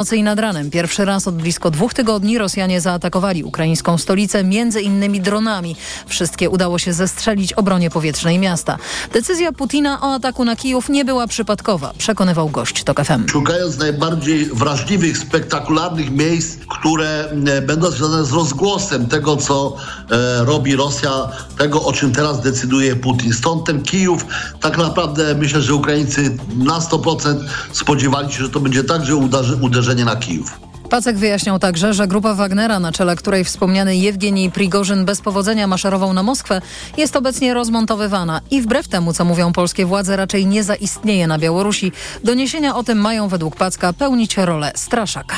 nocy 0.00 0.16
i 0.16 0.22
nad 0.22 0.38
ranem. 0.38 0.70
Pierwszy 0.70 1.04
raz 1.04 1.28
od 1.28 1.34
blisko 1.34 1.70
dwóch 1.70 1.94
tygodni 1.94 2.38
Rosjanie 2.38 2.80
zaatakowali 2.80 3.44
ukraińską 3.44 3.98
stolicę 3.98 4.44
między 4.44 4.80
innymi 4.80 5.20
dronami. 5.20 5.76
Wszystkie 6.06 6.50
udało 6.50 6.78
się 6.78 6.92
zestrzelić 6.92 7.52
obronie 7.52 7.90
powietrznej 7.90 8.38
miasta. 8.38 8.78
Decyzja 9.12 9.52
Putina 9.52 10.00
o 10.00 10.14
ataku 10.14 10.44
na 10.44 10.56
Kijów 10.56 10.88
nie 10.88 11.04
była 11.04 11.26
przypadkowa, 11.26 11.92
przekonywał 11.98 12.48
gość 12.48 12.84
TOK 12.84 13.04
FM. 13.04 13.28
Szukając 13.28 13.78
najbardziej 13.78 14.44
wrażliwych, 14.44 15.18
spektakularnych 15.18 16.10
miejsc, 16.10 16.56
które 16.68 17.24
e, 17.46 17.62
będą 17.62 17.90
związane 17.90 18.24
z 18.24 18.32
rozgłosem 18.32 19.06
tego, 19.06 19.36
co 19.36 19.76
e, 20.10 20.44
robi 20.44 20.76
Rosja, 20.76 21.28
tego, 21.58 21.84
o 21.84 21.92
czym 21.92 22.12
teraz 22.12 22.40
decyduje 22.40 22.96
Putin. 22.96 23.32
Stąd 23.32 23.64
ten 23.66 23.82
Kijów, 23.82 24.26
tak 24.60 24.78
naprawdę 24.78 25.34
myślę, 25.34 25.62
że 25.62 25.74
Ukraińcy 25.74 26.36
na 26.56 26.80
100% 26.80 27.36
spodziewali 27.72 28.32
się, 28.32 28.42
że 28.42 28.50
to 28.50 28.60
będzie 28.60 28.84
także 28.84 29.16
uderzy, 29.16 29.56
uderzenie 29.56 29.89
na 29.94 30.16
Kijów. 30.16 30.69
Pacek 30.90 31.16
wyjaśniał 31.16 31.58
także, 31.58 31.94
że 31.94 32.06
grupa 32.06 32.34
Wagnera, 32.34 32.80
na 32.80 32.92
czele 32.92 33.16
której 33.16 33.44
wspomniany 33.44 33.96
Jewgenij 33.96 34.50
Prigorzyn 34.50 35.04
bez 35.04 35.20
powodzenia 35.20 35.66
maszerował 35.66 36.12
na 36.12 36.22
Moskwę, 36.22 36.60
jest 36.96 37.16
obecnie 37.16 37.54
rozmontowywana 37.54 38.40
i 38.50 38.62
wbrew 38.62 38.88
temu, 38.88 39.12
co 39.12 39.24
mówią 39.24 39.52
polskie 39.52 39.86
władze, 39.86 40.16
raczej 40.16 40.46
nie 40.46 40.64
zaistnieje 40.64 41.26
na 41.26 41.38
Białorusi. 41.38 41.92
Doniesienia 42.24 42.76
o 42.76 42.82
tym 42.82 42.98
mają 42.98 43.28
według 43.28 43.56
Packa 43.56 43.92
pełnić 43.92 44.36
rolę 44.36 44.72
straszaka. 44.74 45.36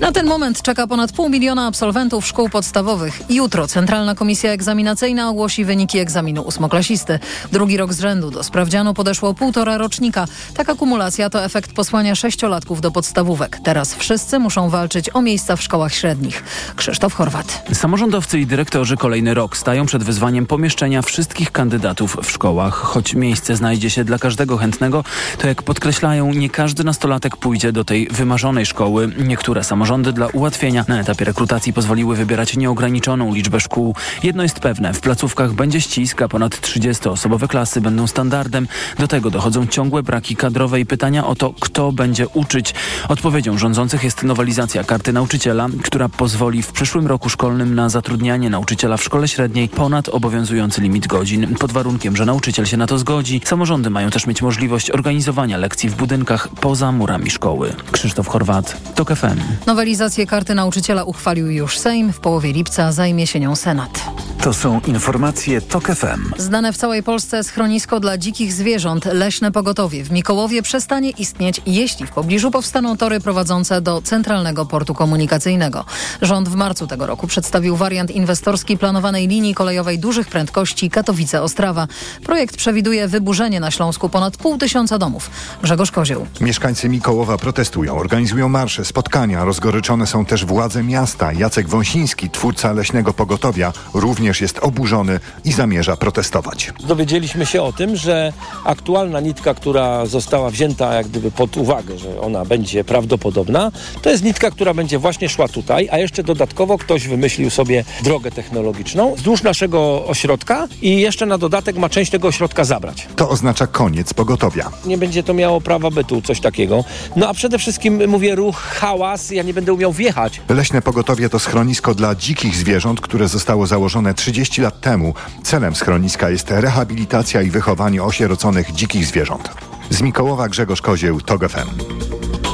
Na 0.00 0.12
ten 0.12 0.26
moment 0.26 0.62
czeka 0.62 0.86
ponad 0.86 1.12
pół 1.12 1.28
miliona 1.28 1.66
absolwentów 1.66 2.26
szkół 2.26 2.48
podstawowych. 2.48 3.20
Jutro 3.30 3.66
Centralna 3.66 4.14
Komisja 4.14 4.50
Egzaminacyjna 4.50 5.30
ogłosi 5.30 5.64
wyniki 5.64 5.98
egzaminu 5.98 6.42
ósmoklasisty. 6.42 7.18
Drugi 7.52 7.76
rok 7.76 7.92
z 7.92 8.00
rzędu 8.00 8.30
do 8.30 8.42
sprawdzianu 8.42 8.94
podeszło 8.94 9.34
półtora 9.34 9.78
rocznika. 9.78 10.26
Taka 10.54 10.74
kumulacja 10.74 11.30
to 11.30 11.44
efekt 11.44 11.72
posłania 11.72 12.14
sześciolatków 12.14 12.80
do 12.80 12.90
podstawówek. 12.90 13.58
Teraz 13.64 13.94
wszyscy 13.94 14.38
muszą 14.46 14.70
walczyć 14.70 15.10
o 15.14 15.22
miejsca 15.22 15.56
w 15.56 15.62
szkołach 15.62 15.94
średnich. 15.94 16.44
Krzysztof 16.76 17.14
Chorwat. 17.14 17.64
Samorządowcy 17.72 18.40
i 18.40 18.46
dyrektorzy 18.46 18.96
kolejny 18.96 19.34
rok 19.34 19.56
stają 19.56 19.86
przed 19.86 20.04
wyzwaniem 20.04 20.46
pomieszczenia 20.46 21.02
wszystkich 21.02 21.52
kandydatów 21.52 22.16
w 22.22 22.30
szkołach. 22.30 22.74
Choć 22.74 23.14
miejsce 23.14 23.56
znajdzie 23.56 23.90
się 23.90 24.04
dla 24.04 24.18
każdego 24.18 24.56
chętnego, 24.56 25.04
to 25.38 25.48
jak 25.48 25.62
podkreślają, 25.62 26.32
nie 26.32 26.50
każdy 26.50 26.84
nastolatek 26.84 27.36
pójdzie 27.36 27.72
do 27.72 27.84
tej 27.84 28.08
wymarzonej 28.08 28.66
szkoły. 28.66 29.12
Niektóre 29.18 29.64
samorządy 29.64 30.12
dla 30.12 30.26
ułatwienia 30.26 30.84
na 30.88 31.00
etapie 31.00 31.24
rekrutacji 31.24 31.72
pozwoliły 31.72 32.16
wybierać 32.16 32.56
nieograniczoną 32.56 33.34
liczbę 33.34 33.60
szkół. 33.60 33.94
Jedno 34.22 34.42
jest 34.42 34.60
pewne, 34.60 34.92
w 34.92 35.00
placówkach 35.00 35.52
będzie 35.52 35.80
ścisk, 35.80 36.22
a 36.22 36.28
ponad 36.28 36.54
30-osobowe 36.54 37.48
klasy 37.48 37.80
będą 37.80 38.06
standardem. 38.06 38.68
Do 38.98 39.08
tego 39.08 39.30
dochodzą 39.30 39.66
ciągłe 39.66 40.02
braki 40.02 40.36
kadrowe 40.36 40.80
i 40.80 40.86
pytania 40.86 41.26
o 41.26 41.34
to, 41.34 41.52
kto 41.60 41.92
będzie 41.92 42.28
uczyć. 42.28 42.74
Odpowiedzią 43.08 43.58
rządzących 43.58 44.04
jest 44.04 44.22
nowelizacja 44.36 44.84
karty 44.84 45.12
nauczyciela, 45.12 45.68
która 45.82 46.08
pozwoli 46.08 46.62
w 46.62 46.72
przyszłym 46.72 47.06
roku 47.06 47.28
szkolnym 47.28 47.74
na 47.74 47.88
zatrudnianie 47.88 48.50
nauczyciela 48.50 48.96
w 48.96 49.02
szkole 49.04 49.28
średniej 49.28 49.68
ponad 49.68 50.08
obowiązujący 50.08 50.80
limit 50.80 51.06
godzin, 51.06 51.54
pod 51.54 51.72
warunkiem, 51.72 52.16
że 52.16 52.26
nauczyciel 52.26 52.66
się 52.66 52.76
na 52.76 52.86
to 52.86 52.98
zgodzi. 52.98 53.40
Samorządy 53.44 53.90
mają 53.90 54.10
też 54.10 54.26
mieć 54.26 54.42
możliwość 54.42 54.90
organizowania 54.90 55.56
lekcji 55.56 55.88
w 55.88 55.94
budynkach 55.94 56.48
poza 56.60 56.92
murami 56.92 57.30
szkoły. 57.30 57.72
Krzysztof 57.92 58.28
Chorwat, 58.28 58.76
TOK 58.96 59.16
FM. 59.16 59.40
Nowelizację 59.66 60.26
karty 60.26 60.54
nauczyciela 60.54 61.04
uchwalił 61.04 61.50
już 61.50 61.78
Sejm. 61.78 62.12
W 62.12 62.20
połowie 62.20 62.52
lipca 62.52 62.92
zajmie 62.92 63.26
się 63.26 63.40
nią 63.40 63.56
Senat. 63.56 64.04
To 64.42 64.52
są 64.52 64.80
informacje 64.86 65.60
TOK 65.60 65.84
FM. 65.84 66.32
Znane 66.38 66.72
w 66.72 66.76
całej 66.76 67.02
Polsce 67.02 67.44
schronisko 67.44 68.00
dla 68.00 68.18
dzikich 68.18 68.52
zwierząt 68.52 69.04
Leśne 69.04 69.52
Pogotowie 69.52 70.04
w 70.04 70.10
Mikołowie 70.10 70.62
przestanie 70.62 71.10
istnieć, 71.10 71.60
jeśli 71.66 72.06
w 72.06 72.10
pobliżu 72.10 72.50
powstaną 72.50 72.96
tory 72.96 73.20
prowadzące 73.20 73.80
do 73.80 74.02
Centralnego 74.02 74.66
Portu 74.66 74.94
Komunikacyjnego. 74.94 75.84
Rząd 76.22 76.48
w 76.48 76.54
marcu 76.54 76.86
tego 76.86 77.06
roku 77.06 77.26
przedstawił 77.26 77.76
wariant 77.76 78.10
inwestorski 78.10 78.78
planowanej 78.78 79.28
linii 79.28 79.54
kolejowej 79.54 79.98
dużych 79.98 80.28
prędkości 80.28 80.90
Katowice-Ostrawa. 80.90 81.86
Projekt 82.22 82.56
przewiduje 82.56 83.08
wyburzenie 83.08 83.60
na 83.60 83.70
Śląsku 83.70 84.08
ponad 84.08 84.36
pół 84.36 84.58
tysiąca 84.58 84.98
domów. 84.98 85.30
Grzegorz 85.62 85.90
Kozieł. 85.90 86.26
Mieszkańcy 86.40 86.88
Mikołowa 86.88 87.38
protestują, 87.38 87.98
organizują 87.98 88.48
marsze, 88.48 88.84
spotkania. 88.86 89.44
Rozgoryczone 89.44 90.06
są 90.06 90.24
też 90.24 90.44
władze 90.44 90.82
miasta. 90.82 91.32
Jacek 91.32 91.68
Wąsiński, 91.68 92.30
twórca 92.30 92.72
Leśnego 92.72 93.12
Pogotowia, 93.12 93.72
również 93.94 94.40
jest 94.40 94.58
oburzony 94.58 95.20
i 95.44 95.52
zamierza 95.52 95.96
protestować. 95.96 96.72
Dowiedzieliśmy 96.80 97.46
się 97.46 97.62
o 97.62 97.72
tym, 97.72 97.96
że 97.96 98.32
aktualna 98.64 99.20
nitka, 99.20 99.54
która 99.54 100.06
została 100.06 100.50
wzięta 100.50 100.94
jak 100.94 101.08
gdyby 101.08 101.30
pod 101.30 101.56
uwagę, 101.56 101.98
że 101.98 102.20
ona 102.20 102.44
będzie 102.44 102.84
prawdopodobna, 102.84 103.72
to 104.02 104.10
jest 104.10 104.24
nitka, 104.24 104.50
która 104.50 104.74
będzie 104.74 104.98
właśnie 104.98 105.28
szła 105.28 105.48
tutaj, 105.48 105.88
a 105.92 105.98
jeszcze 105.98 106.22
dodatkowo 106.22 106.78
ktoś 106.78 107.08
wymyślił 107.08 107.50
sobie 107.50 107.84
drogę 108.02 108.30
technologiczną 108.30 109.14
wzdłuż 109.14 109.42
naszego 109.42 110.06
ośrodka 110.06 110.68
i 110.82 111.00
jeszcze 111.00 111.26
na 111.26 111.38
dodatek 111.38 111.76
ma 111.76 111.88
część 111.88 112.10
tego 112.10 112.28
ośrodka 112.28 112.64
zabrać. 112.64 113.06
To 113.16 113.28
oznacza 113.28 113.66
koniec 113.66 114.14
pogotowia. 114.14 114.70
Nie 114.84 114.98
będzie 114.98 115.22
to 115.22 115.34
miało 115.34 115.60
prawa 115.60 115.90
bytu, 115.90 116.22
coś 116.22 116.40
takiego. 116.40 116.84
No 117.16 117.28
a 117.28 117.34
przede 117.34 117.58
wszystkim 117.58 118.08
mówię 118.08 118.34
ruch, 118.34 118.56
hałas, 118.76 119.30
ja 119.30 119.42
nie 119.42 119.54
będę 119.54 119.72
umiał 119.72 119.92
wjechać. 119.92 120.40
Leśne 120.48 120.82
Pogotowie 120.82 121.28
to 121.28 121.38
schronisko 121.38 121.94
dla 121.94 122.14
dzikich 122.14 122.56
zwierząt, 122.56 123.00
które 123.00 123.28
zostało 123.28 123.66
założone 123.66 124.14
30 124.14 124.60
lat 124.60 124.80
temu. 124.80 125.14
Celem 125.42 125.74
schroniska 125.74 126.30
jest 126.30 126.50
rehabilitacja 126.50 127.42
i 127.42 127.50
wychowanie 127.50 128.02
osieroconych 128.02 128.72
dzikich 128.72 129.06
zwierząt. 129.06 129.50
Z 129.90 130.02
Mikołowa 130.02 130.48
Grzegorz 130.48 130.82
Kozieł, 130.82 131.20
TOG 131.20 131.48
FM. 131.48 131.68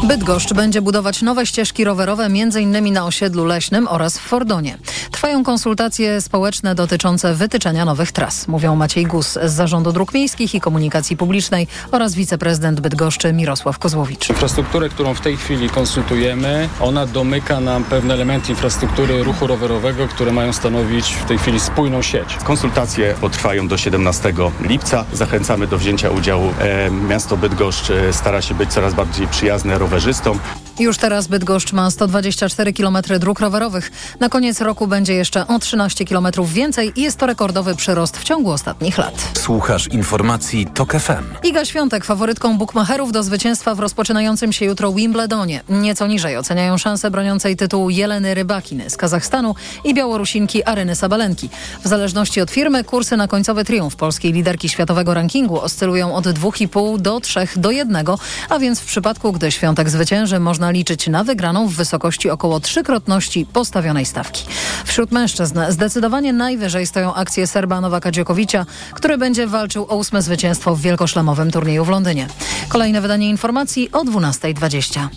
Bydgoszcz 0.02 0.54
będzie 0.54 0.82
budować 0.82 1.22
nowe 1.22 1.46
ścieżki 1.46 1.84
rowerowe 1.84 2.24
m.in. 2.24 2.92
na 2.92 3.06
osiedlu 3.06 3.44
leśnym 3.44 3.88
oraz 3.88 4.18
w 4.18 4.22
Fordonie. 4.22 4.78
Trwają 5.10 5.44
konsultacje 5.44 6.20
społeczne 6.20 6.74
dotyczące 6.74 7.34
wytyczenia 7.34 7.84
nowych 7.84 8.12
tras, 8.12 8.48
mówią 8.48 8.76
Maciej 8.76 9.06
Gus 9.06 9.38
z 9.44 9.52
Zarządu 9.52 9.92
Dróg 9.92 10.14
Miejskich 10.14 10.54
i 10.54 10.60
Komunikacji 10.60 11.16
Publicznej 11.16 11.66
oraz 11.92 12.14
wiceprezydent 12.14 12.80
Bydgoszczy 12.80 13.32
Mirosław 13.32 13.78
Kozłowicz. 13.78 14.28
Infrastrukturę, 14.28 14.88
którą 14.88 15.14
w 15.14 15.20
tej 15.20 15.36
chwili 15.36 15.70
konsultujemy, 15.70 16.68
ona 16.80 17.06
domyka 17.06 17.60
nam 17.60 17.84
pewne 17.84 18.14
elementy 18.14 18.52
infrastruktury 18.52 19.22
ruchu 19.22 19.46
rowerowego, 19.46 20.08
które 20.08 20.32
mają 20.32 20.52
stanowić 20.52 21.14
w 21.14 21.24
tej 21.24 21.38
chwili 21.38 21.60
spójną 21.60 22.02
sieć. 22.02 22.36
Konsultacje 22.44 23.14
potrwają 23.20 23.68
do 23.68 23.78
17 23.78 24.34
lipca. 24.60 25.04
Zachęcamy 25.12 25.66
do 25.66 25.78
wzięcia 25.78 26.10
udziału. 26.10 26.54
E, 26.60 26.90
miasto 26.90 27.36
Bydgoszcz 27.36 27.90
e, 27.90 28.12
stara 28.12 28.42
się 28.42 28.54
być 28.54 28.70
coraz 28.70 28.94
bardziej 28.94 29.28
przyjazne 29.28 29.78
rowerzystom. 29.92 30.38
Już 30.78 30.98
teraz 30.98 31.26
Bydgoszcz 31.26 31.72
ma 31.72 31.90
124 31.90 32.72
km 32.72 32.98
dróg 33.18 33.40
rowerowych. 33.40 33.92
Na 34.20 34.28
koniec 34.28 34.60
roku 34.60 34.86
będzie 34.86 35.14
jeszcze 35.14 35.46
o 35.46 35.58
13 35.58 36.04
km 36.04 36.26
więcej 36.44 36.92
i 36.96 37.02
jest 37.02 37.18
to 37.18 37.26
rekordowy 37.26 37.74
przyrost 37.74 38.18
w 38.18 38.24
ciągu 38.24 38.50
ostatnich 38.50 38.98
lat. 38.98 39.14
Słuchasz 39.38 39.88
informacji 39.88 40.66
TOK 40.66 40.92
FM. 40.92 41.24
Iga 41.44 41.64
Świątek 41.64 42.04
faworytką 42.04 42.58
bukmacherów 42.58 43.12
do 43.12 43.22
zwycięstwa 43.22 43.74
w 43.74 43.80
rozpoczynającym 43.80 44.52
się 44.52 44.64
jutro 44.64 44.92
Wimbledonie. 44.92 45.60
Nieco 45.68 46.06
niżej 46.06 46.36
oceniają 46.36 46.78
szanse 46.78 47.10
broniącej 47.10 47.56
tytułu 47.56 47.90
Jeleny 47.90 48.34
Rybakiny 48.34 48.90
z 48.90 48.96
Kazachstanu 48.96 49.54
i 49.84 49.94
Białorusinki 49.94 50.64
Aryny 50.64 50.96
Sabalenki. 50.96 51.50
W 51.84 51.88
zależności 51.88 52.40
od 52.40 52.50
firmy 52.50 52.84
kursy 52.84 53.16
na 53.16 53.28
końcowy 53.28 53.64
triumf 53.64 53.96
polskiej 53.96 54.32
liderki 54.32 54.68
światowego 54.68 55.14
rankingu 55.14 55.60
oscylują 55.60 56.14
od 56.14 56.26
2,5 56.26 57.00
do 57.00 57.20
3 57.20 57.48
do 57.56 57.70
1, 57.70 58.04
a 58.48 58.58
więc 58.58 58.80
w 58.80 58.84
przypadku, 58.84 59.32
gdy 59.32 59.52
Świątek 59.52 59.81
zwycięży, 59.88 60.40
można 60.40 60.70
liczyć 60.70 61.06
na 61.06 61.24
wygraną 61.24 61.68
w 61.68 61.74
wysokości 61.74 62.30
około 62.30 62.60
trzykrotności 62.60 63.46
postawionej 63.46 64.06
stawki. 64.06 64.44
Wśród 64.84 65.12
mężczyzn 65.12 65.60
zdecydowanie 65.68 66.32
najwyżej 66.32 66.86
stoją 66.86 67.14
akcje 67.14 67.46
Serba 67.46 67.80
Nowaka 67.80 68.10
Dziokowicza, 68.10 68.66
który 68.92 69.18
będzie 69.18 69.46
walczył 69.46 69.86
o 69.88 69.96
ósme 69.96 70.22
zwycięstwo 70.22 70.76
w 70.76 70.80
wielkoszlemowym 70.80 71.50
turnieju 71.50 71.84
w 71.84 71.88
Londynie. 71.88 72.26
Kolejne 72.68 73.00
wydanie 73.00 73.30
informacji 73.30 73.92
o 73.92 74.04
12.20. 74.04 75.08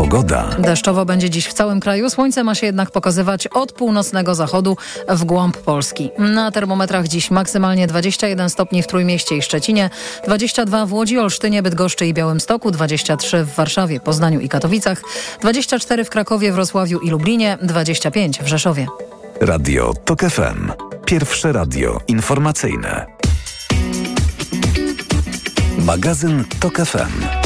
Pogoda. 0.00 0.48
Deszczowo 0.58 1.04
będzie 1.04 1.30
dziś 1.30 1.46
w 1.46 1.52
całym 1.52 1.80
kraju. 1.80 2.10
Słońce 2.10 2.44
ma 2.44 2.54
się 2.54 2.66
jednak 2.66 2.90
pokazywać 2.90 3.46
od 3.46 3.72
północnego 3.72 4.34
zachodu 4.34 4.76
w 5.08 5.24
głąb 5.24 5.56
Polski. 5.56 6.10
Na 6.18 6.50
termometrach 6.50 7.08
dziś 7.08 7.30
maksymalnie 7.30 7.86
21 7.86 8.50
stopni 8.50 8.82
w 8.82 8.86
Trójmieście 8.86 9.36
i 9.36 9.42
Szczecinie, 9.42 9.90
22 10.24 10.86
w 10.86 10.92
Łodzi, 10.92 11.18
Olsztynie, 11.18 11.62
Bydgoszczy 11.62 12.06
i 12.06 12.14
Białymstoku, 12.14 12.70
23 12.70 13.44
w 13.44 13.54
Warszawie, 13.54 14.00
Poznaniu 14.00 14.40
i 14.40 14.48
Katowicach, 14.48 15.02
24 15.40 16.04
w 16.04 16.10
Krakowie, 16.10 16.52
Wrocławiu 16.52 17.00
i 17.00 17.10
Lublinie, 17.10 17.58
25 17.62 18.38
w 18.38 18.46
Rzeszowie. 18.46 18.86
Radio 19.40 19.94
TOK 20.04 20.20
FM. 20.20 20.72
Pierwsze 21.04 21.52
radio 21.52 22.00
informacyjne. 22.08 23.06
Magazyn 25.78 26.44
TOK 26.60 26.76
FM. 26.76 27.39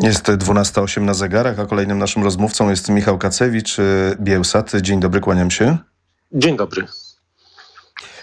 Jest 0.00 0.24
12.08 0.24 1.02
na 1.02 1.14
zegarach, 1.14 1.58
a 1.58 1.66
kolejnym 1.66 1.98
naszym 1.98 2.24
rozmówcą 2.24 2.70
jest 2.70 2.88
Michał 2.88 3.18
Kacewicz, 3.18 3.78
y, 3.78 4.16
Bielsat. 4.20 4.72
Dzień 4.80 5.00
dobry, 5.00 5.20
kłaniam 5.20 5.50
się. 5.50 5.78
Dzień 6.32 6.56
dobry. 6.56 6.86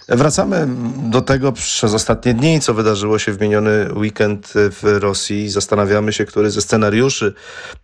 Wracamy 0.08 0.68
do 1.10 1.22
tego 1.22 1.52
przez 1.52 1.94
ostatnie 1.94 2.34
dni, 2.34 2.60
co 2.60 2.74
wydarzyło 2.74 3.20
się 3.20 3.32
w 3.32 3.42
miniony 3.42 3.90
weekend 3.96 4.54
w 4.56 4.98
Rosji. 5.00 5.50
Zastanawiamy 5.50 6.14
się, 6.14 6.26
który 6.26 6.52
ze 6.52 6.62
scenariuszy 6.62 7.34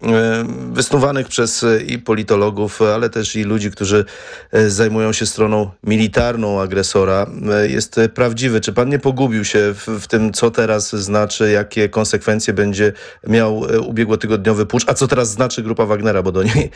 e, 0.03 0.45
wysnuwanych 0.71 1.27
przez 1.27 1.65
i 1.87 1.97
politologów, 1.99 2.81
ale 2.81 3.09
też 3.09 3.35
i 3.35 3.43
ludzi, 3.43 3.71
którzy 3.71 4.05
e, 4.51 4.69
zajmują 4.69 5.13
się 5.13 5.25
stroną 5.25 5.69
militarną 5.83 6.61
agresora, 6.61 7.27
e, 7.51 7.67
jest 7.67 7.99
prawdziwy. 8.13 8.61
Czy 8.61 8.73
pan 8.73 8.89
nie 8.89 8.99
pogubił 8.99 9.45
się 9.45 9.73
w, 9.73 9.87
w 9.87 10.07
tym, 10.07 10.33
co 10.33 10.51
teraz 10.51 10.95
znaczy, 10.95 11.51
jakie 11.51 11.89
konsekwencje 11.89 12.53
będzie 12.53 12.93
miał 13.27 13.59
ubiegłotygodniowy 13.87 14.65
pucz, 14.65 14.83
a 14.87 14.93
co 14.93 15.07
teraz 15.07 15.31
znaczy 15.31 15.63
grupa 15.63 15.85
Wagnera, 15.85 16.23
bo 16.23 16.31
do 16.31 16.43
niej 16.43 16.71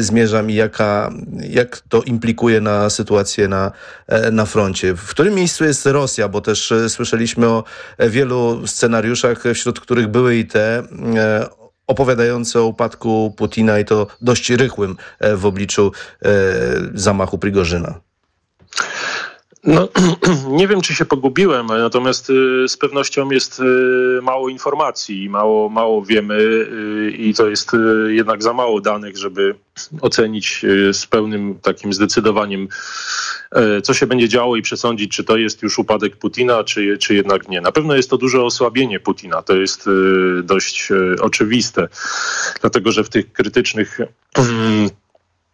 zmierzam 0.00 0.50
i 0.50 0.54
jaka, 0.54 1.10
jak 1.50 1.82
to 1.88 2.02
implikuje 2.02 2.60
na 2.60 2.90
sytuację 2.90 3.48
na, 3.48 3.72
na 4.32 4.46
froncie. 4.50 4.94
W 4.94 5.10
którym 5.10 5.34
miejscu 5.34 5.64
jest 5.64 5.86
Rosja? 5.86 6.28
Bo 6.28 6.40
też 6.40 6.72
e, 6.72 6.88
słyszeliśmy 6.88 7.46
o 7.46 7.64
e, 7.98 8.10
wielu 8.10 8.66
scenariuszach, 8.66 9.44
wśród 9.54 9.80
których 9.80 10.08
były 10.08 10.36
i 10.36 10.46
te 10.46 10.82
e, 11.16 11.48
opowiadające 11.86 12.60
o 12.60 12.66
upadku 12.66 13.34
Putina 13.36 13.78
i 13.78 13.84
to 13.84 14.06
dość 14.20 14.50
rychłym 14.50 14.96
w 15.36 15.46
obliczu 15.46 15.92
zamachu 16.94 17.38
Prigorzyna. 17.38 18.00
No, 19.64 19.88
nie 20.58 20.68
wiem, 20.68 20.80
czy 20.80 20.94
się 20.94 21.04
pogubiłem, 21.04 21.66
natomiast 21.66 22.30
y, 22.30 22.68
z 22.68 22.76
pewnością 22.76 23.30
jest 23.30 23.60
y, 23.60 24.22
mało 24.22 24.48
informacji, 24.48 25.28
mało, 25.28 25.68
mało 25.68 26.02
wiemy 26.02 26.34
y, 26.34 27.14
i 27.18 27.34
to 27.34 27.48
jest 27.48 27.72
jednak 28.08 28.42
za 28.42 28.52
mało 28.52 28.80
danych, 28.80 29.16
żeby 29.16 29.54
ocenić 30.00 30.62
z 30.92 31.06
pełnym 31.06 31.58
takim 31.62 31.92
zdecydowaniem, 31.92 32.68
co 33.82 33.94
się 33.94 34.06
będzie 34.06 34.28
działo 34.28 34.56
i 34.56 34.62
przesądzić, 34.62 35.12
czy 35.16 35.24
to 35.24 35.36
jest 35.36 35.62
już 35.62 35.78
upadek 35.78 36.16
Putina, 36.16 36.64
czy, 36.64 36.98
czy 36.98 37.14
jednak 37.14 37.48
nie. 37.48 37.60
Na 37.60 37.72
pewno 37.72 37.94
jest 37.94 38.10
to 38.10 38.16
duże 38.16 38.42
osłabienie 38.42 39.00
Putina, 39.00 39.42
to 39.42 39.56
jest 39.56 39.88
dość 40.42 40.88
oczywiste, 41.20 41.88
dlatego 42.60 42.92
że 42.92 43.04
w 43.04 43.08
tych 43.08 43.32
krytycznych 43.32 43.98
mm, 44.34 44.90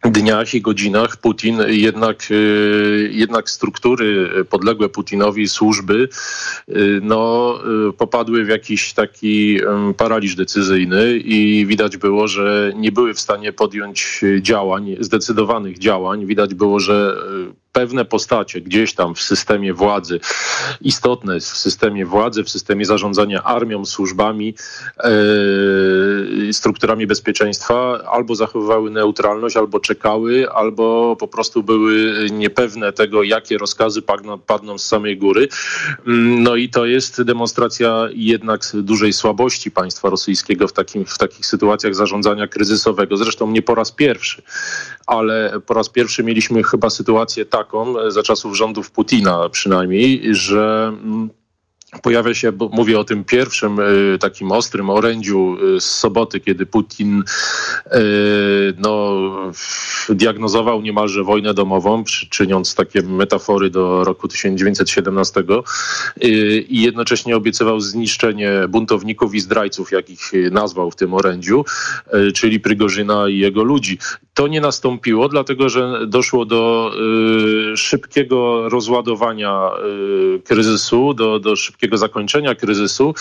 dniach 0.03 0.53
i 0.53 0.61
godzinach 0.61 1.17
Putin 1.17 1.61
jednak, 1.67 2.31
y, 2.31 3.09
jednak 3.13 3.49
struktury 3.49 4.29
podległe 4.49 4.89
Putinowi 4.89 5.47
służby 5.47 6.09
y, 6.69 6.99
no, 7.03 7.53
y, 7.89 7.93
popadły 7.93 8.45
w 8.45 8.47
jakiś 8.47 8.93
taki 8.93 9.59
paraliż 9.97 10.35
decyzyjny 10.35 11.17
i 11.17 11.65
widać 11.65 11.97
było, 11.97 12.27
że 12.27 12.73
nie 12.75 12.91
były 12.91 13.13
w 13.13 13.19
stanie 13.19 13.53
podjąć 13.53 14.21
działań, 14.41 14.95
zdecydowanych 14.99 15.77
działań. 15.77 16.25
Widać 16.25 16.53
było, 16.53 16.79
że 16.79 17.17
pewne 17.77 18.05
postacie 18.05 18.61
gdzieś 18.61 18.93
tam 18.93 19.15
w 19.15 19.21
systemie 19.21 19.73
władzy, 19.73 20.19
istotne 20.81 21.39
w 21.39 21.43
systemie 21.43 22.05
władzy, 22.05 22.43
w 22.43 22.49
systemie 22.49 22.85
zarządzania 22.85 23.43
armią, 23.43 23.85
służbami, 23.85 24.53
e, 24.99 26.53
strukturami 26.53 27.07
bezpieczeństwa 27.07 28.03
albo 28.11 28.35
zachowywały 28.35 28.91
neutralność, 28.91 29.57
albo 29.57 29.79
czekały, 29.79 30.49
albo 30.51 31.15
po 31.15 31.27
prostu 31.27 31.63
były 31.63 32.15
niepewne 32.31 32.93
tego, 32.93 33.23
jakie 33.23 33.57
rozkazy 33.57 34.01
padną, 34.01 34.39
padną 34.39 34.77
z 34.77 34.85
samej 34.85 35.17
góry. 35.17 35.47
Mm, 36.07 36.43
no 36.43 36.55
i 36.55 36.69
to 36.69 36.85
jest 36.85 37.21
demonstracja 37.21 38.07
jednak 38.13 38.61
dużej 38.73 39.13
słabości 39.13 39.71
państwa 39.71 40.09
rosyjskiego 40.09 40.67
w, 40.67 40.73
takim, 40.73 41.05
w 41.05 41.17
takich 41.17 41.45
sytuacjach 41.45 41.95
zarządzania 41.95 42.47
kryzysowego. 42.47 43.17
Zresztą 43.17 43.51
nie 43.51 43.61
po 43.61 43.75
raz 43.75 43.91
pierwszy, 43.91 44.41
ale 45.07 45.53
po 45.65 45.73
raz 45.73 45.89
pierwszy 45.89 46.23
mieliśmy 46.23 46.63
chyba 46.63 46.89
sytuację 46.89 47.45
taką, 47.45 47.99
e, 47.99 48.11
za 48.11 48.23
czasów 48.23 48.57
rządów 48.57 48.91
Putina 48.91 49.49
przynajmniej, 49.49 50.35
że 50.35 50.93
mm, 51.03 51.29
pojawia 52.01 52.33
się, 52.33 52.51
bo 52.51 52.69
mówię 52.69 52.99
o 52.99 53.03
tym 53.03 53.23
pierwszym 53.23 53.79
y, 53.79 54.17
takim 54.19 54.51
ostrym 54.51 54.89
orędziu 54.89 55.57
y, 55.75 55.81
z 55.81 55.85
soboty, 55.85 56.39
kiedy 56.39 56.65
Putin 56.65 57.23
no, 58.77 59.15
diagnozował 60.09 60.81
niemalże 60.81 61.23
wojnę 61.23 61.53
domową, 61.53 62.03
czyniąc 62.29 62.75
takie 62.75 63.01
metafory 63.01 63.69
do 63.69 64.03
roku 64.03 64.27
1917 64.27 65.43
i 66.69 66.81
jednocześnie 66.81 67.35
obiecywał 67.35 67.79
zniszczenie 67.79 68.51
buntowników 68.69 69.35
i 69.35 69.39
zdrajców, 69.39 69.91
jak 69.91 70.09
ich 70.09 70.31
nazwał 70.51 70.91
w 70.91 70.95
tym 70.95 71.13
orędziu, 71.13 71.65
czyli 72.33 72.59
Prygorzyna 72.59 73.29
i 73.29 73.37
jego 73.37 73.63
ludzi. 73.63 73.97
To 74.37 74.47
nie 74.47 74.61
nastąpiło, 74.61 75.29
dlatego 75.29 75.69
że 75.69 76.07
doszło 76.07 76.45
do 76.45 76.91
szybkiego 77.75 78.69
rozładowania 78.69 79.69
kryzysu, 80.43 81.13
do, 81.13 81.39
do 81.39 81.55
szybkiego 81.55 81.97
zakończenia 81.97 82.55
kryzysu. 82.55 83.13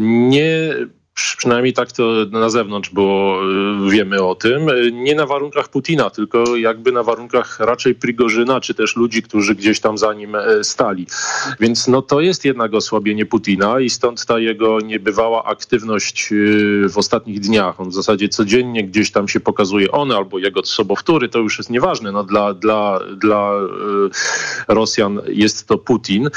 Nie 0.00 0.74
przynajmniej 1.14 1.72
tak 1.72 1.92
to 1.92 2.12
na 2.30 2.50
zewnątrz 2.50 2.90
było, 2.90 3.40
y, 3.86 3.90
wiemy 3.90 4.22
o 4.22 4.34
tym, 4.34 4.66
nie 4.92 5.14
na 5.14 5.26
warunkach 5.26 5.68
Putina, 5.68 6.10
tylko 6.10 6.56
jakby 6.56 6.92
na 6.92 7.02
warunkach 7.02 7.60
raczej 7.60 7.94
Prigorzyna, 7.94 8.60
czy 8.60 8.74
też 8.74 8.96
ludzi, 8.96 9.22
którzy 9.22 9.54
gdzieś 9.54 9.80
tam 9.80 9.98
za 9.98 10.14
nim 10.14 10.34
e, 10.34 10.64
stali. 10.64 11.06
Więc 11.60 11.88
no 11.88 12.02
to 12.02 12.20
jest 12.20 12.44
jednak 12.44 12.74
osłabienie 12.74 13.26
Putina 13.26 13.80
i 13.80 13.90
stąd 13.90 14.26
ta 14.26 14.38
jego 14.38 14.80
niebywała 14.80 15.44
aktywność 15.44 16.32
y, 16.32 16.88
w 16.88 16.98
ostatnich 16.98 17.40
dniach. 17.40 17.80
On 17.80 17.90
w 17.90 17.94
zasadzie 17.94 18.28
codziennie 18.28 18.84
gdzieś 18.84 19.10
tam 19.10 19.28
się 19.28 19.40
pokazuje 19.40 19.92
on 19.92 20.12
albo 20.12 20.38
jego 20.38 20.64
sobowtóry, 20.64 21.28
to 21.28 21.38
już 21.38 21.58
jest 21.58 21.70
nieważne. 21.70 22.12
No 22.12 22.24
dla, 22.24 22.54
dla, 22.54 23.00
dla 23.16 23.52
y, 24.68 24.74
Rosjan 24.74 25.20
jest 25.28 25.68
to 25.68 25.78
Putin. 25.78 26.30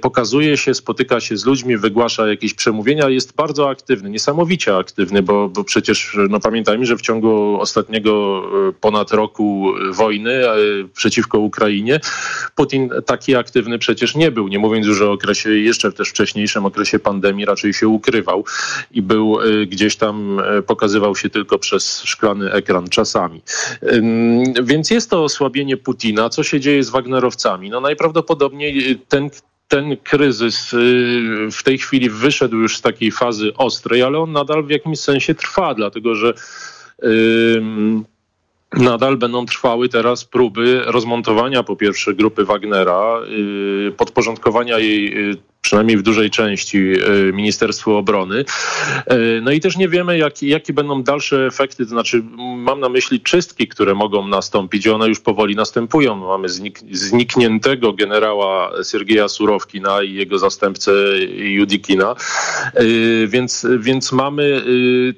Pokazuje 0.00 0.56
się, 0.56 0.74
spotyka 0.74 1.20
się 1.20 1.36
z 1.36 1.44
ludźmi, 1.44 1.76
wygłasza 1.76 2.28
jakieś 2.28 2.54
przemówienia, 2.54 3.08
jest 3.08 3.34
bardzo 3.34 3.70
aktywny 3.70 4.03
aktywny, 4.04 4.10
niesamowicie 4.10 4.76
aktywny, 4.76 5.22
bo, 5.22 5.48
bo 5.48 5.64
przecież 5.64 6.16
no 6.30 6.40
pamiętajmy, 6.40 6.86
że 6.86 6.96
w 6.96 7.02
ciągu 7.02 7.60
ostatniego 7.60 8.42
e, 8.68 8.72
ponad 8.72 9.12
roku 9.12 9.72
wojny 9.92 10.48
e, 10.48 10.56
przeciwko 10.94 11.38
Ukrainie 11.38 12.00
Putin 12.54 12.90
taki 13.06 13.36
aktywny 13.36 13.78
przecież 13.78 14.14
nie 14.14 14.30
był. 14.30 14.48
Nie 14.48 14.58
mówiąc 14.58 14.86
już 14.86 15.00
o 15.00 15.12
okresie, 15.12 15.50
jeszcze 15.50 15.92
też 15.92 16.08
wcześniejszym 16.08 16.66
okresie 16.66 16.98
pandemii 16.98 17.44
raczej 17.44 17.72
się 17.72 17.88
ukrywał 17.88 18.44
i 18.90 19.02
był 19.02 19.40
e, 19.40 19.66
gdzieś 19.66 19.96
tam, 19.96 20.40
pokazywał 20.66 21.16
się 21.16 21.30
tylko 21.30 21.58
przez 21.58 22.02
szklany 22.02 22.52
ekran 22.52 22.88
czasami. 22.88 23.40
Więc 24.62 24.90
jest 24.90 25.10
to 25.10 25.24
osłabienie 25.24 25.76
Putina. 25.76 26.28
Co 26.28 26.42
się 26.42 26.60
dzieje 26.60 26.84
z 26.84 26.90
Wagnerowcami? 26.90 27.70
No 27.70 27.80
najprawdopodobniej 27.80 28.98
ten, 29.08 29.30
ten 29.68 29.96
kryzys 29.96 30.72
y, 30.72 31.48
w 31.52 31.62
tej 31.62 31.78
chwili 31.78 32.10
wyszedł 32.10 32.56
już 32.56 32.76
z 32.76 32.80
takiej 32.80 33.10
fazy 33.10 33.54
ostrej, 33.54 34.02
ale 34.02 34.18
on 34.18 34.32
nadal 34.32 34.64
w 34.64 34.70
jakimś 34.70 35.00
sensie 35.00 35.34
trwa, 35.34 35.74
dlatego 35.74 36.14
że 36.14 36.34
nadal 38.76 39.16
będą 39.16 39.46
trwały 39.46 39.88
teraz 39.88 40.24
próby 40.24 40.82
rozmontowania 40.86 41.62
po 41.62 41.76
pierwsze 41.76 42.14
grupy 42.14 42.44
Wagnera, 42.44 43.20
y, 43.88 43.92
podporządkowania 43.92 44.78
jej 44.78 45.30
y, 45.30 45.36
przynajmniej 45.60 45.96
w 45.96 46.02
dużej 46.02 46.30
części 46.30 46.78
y, 46.78 47.32
Ministerstwu 47.32 47.94
Obrony. 47.94 48.44
No 49.42 49.50
i 49.50 49.60
też 49.60 49.76
nie 49.76 49.88
wiemy, 49.88 50.18
jak, 50.18 50.42
jakie 50.42 50.72
będą 50.72 51.02
dalsze 51.02 51.46
efekty, 51.46 51.84
to 51.84 51.90
znaczy 51.90 52.22
mam 52.56 52.80
na 52.80 52.88
myśli 52.88 53.20
czystki, 53.20 53.68
które 53.68 53.94
mogą 53.94 54.28
nastąpić 54.28 54.86
i 54.86 54.90
one 54.90 55.08
już 55.08 55.20
powoli 55.20 55.56
następują. 55.56 56.16
Mamy 56.16 56.48
znik 56.48 56.78
znikniętego 56.90 57.92
generała 57.92 58.72
Siergieja 58.90 59.28
Surowkina 59.28 60.02
i 60.02 60.14
jego 60.14 60.38
zastępcę 60.38 60.92
Judikina, 61.36 62.14
więc, 63.26 63.66
więc 63.78 64.12
mamy 64.12 64.62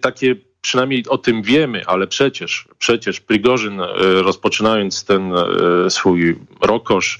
takie 0.00 0.36
przynajmniej 0.66 1.04
o 1.08 1.18
tym 1.18 1.42
wiemy, 1.42 1.82
ale 1.87 2.06
przecież, 2.06 2.68
przecież 2.78 3.20
Prigorzyn 3.20 3.80
e, 3.80 3.87
rozpoczynając 4.23 5.04
ten 5.04 5.32
e, 5.35 5.90
swój 5.90 6.37
rokosz 6.61 7.18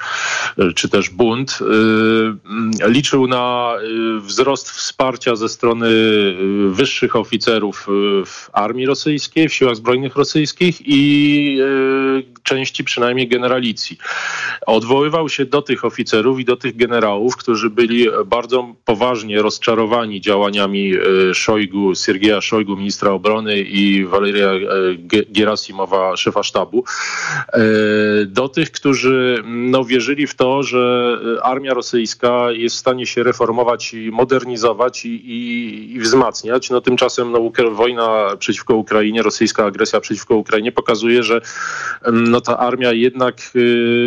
e, 0.59 0.73
czy 0.73 0.89
też 0.89 1.11
bunt, 1.11 1.59
liczył 2.89 3.27
na 3.27 3.75
wzrost 4.21 4.71
wsparcia 4.71 5.37
ze 5.37 5.49
strony 5.49 5.89
wyższych 6.71 7.17
oficerów 7.17 7.87
w 8.27 8.51
armii 8.53 8.87
rosyjskiej, 8.87 9.49
w 9.49 9.55
siłach 9.55 9.77
zbrojnych 9.77 10.17
rosyjskich 10.17 10.77
i 10.87 11.59
części 12.43 12.85
przynajmniej 12.85 13.29
generalicji. 13.29 13.99
Odwoływał 14.67 15.29
się 15.29 15.45
do 15.45 15.63
tych 15.63 15.85
oficerów 15.85 16.41
i 16.41 16.45
do 16.45 16.57
tych 16.57 16.77
generałów, 16.77 17.37
którzy 17.37 17.71
byli 17.71 18.07
bardzo 18.27 18.75
poważnie 18.85 19.43
rozczarowani 19.43 20.21
działaniami 20.21 20.93
Szojgu, 21.35 21.95
Siergieja 21.95 22.41
Szojgu, 22.41 22.77
ministra 22.77 23.11
obrony, 23.11 23.36
obrony 23.37 23.61
i 23.61 24.05
Waleria 24.05 24.51
e, 24.51 24.61
Gerasimowa, 25.29 26.17
szefa 26.17 26.43
sztabu, 26.43 26.85
e, 27.53 27.61
do 28.27 28.49
tych, 28.49 28.71
którzy 28.71 29.43
no, 29.47 29.85
wierzyli 29.85 30.27
w 30.27 30.35
to, 30.35 30.63
że 30.63 31.17
armia 31.43 31.75
rosyjska 31.75 32.51
jest 32.51 32.77
w 32.77 32.79
stanie 32.79 33.07
się 33.07 33.23
reformować 33.23 33.95
i 33.95 34.11
modernizować 34.11 35.05
i, 35.05 35.09
i, 35.09 35.95
i 35.95 36.01
wzmacniać. 36.01 36.71
No, 36.71 36.81
tymczasem 36.81 37.33
no, 37.33 37.51
wojna 37.71 38.37
przeciwko 38.39 38.75
Ukrainie, 38.75 39.23
rosyjska 39.23 39.65
agresja 39.65 40.01
przeciwko 40.01 40.35
Ukrainie 40.37 40.73
pokazuje, 40.73 41.23
że 41.23 41.41
no, 42.13 42.37
no 42.37 42.41
ta 42.41 42.59
armia 42.59 42.93
jednak 42.93 43.37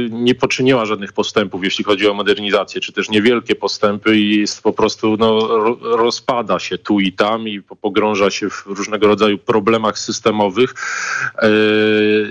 nie 0.10 0.36
poczyniła 0.36 0.86
żadnych 0.86 1.14
postępów, 1.14 1.64
jeśli 1.64 1.84
chodzi 1.84 2.08
o 2.08 2.14
modernizację, 2.14 2.82
czy 2.82 2.94
też 2.94 3.10
niewielkie 3.10 3.56
postępy 3.56 4.18
i 4.18 4.40
jest 4.40 4.62
po 4.62 4.74
prostu, 4.74 5.18
no, 5.18 5.48
rozpada 5.82 6.60
się 6.60 6.78
tu 6.78 7.00
i 7.00 7.12
tam 7.12 7.48
i 7.48 7.62
pogrąża 7.62 8.30
się 8.32 8.50
w 8.50 8.66
różnego 8.66 9.08
rodzaju 9.10 9.38
problemach 9.38 10.00
systemowych 10.00 10.74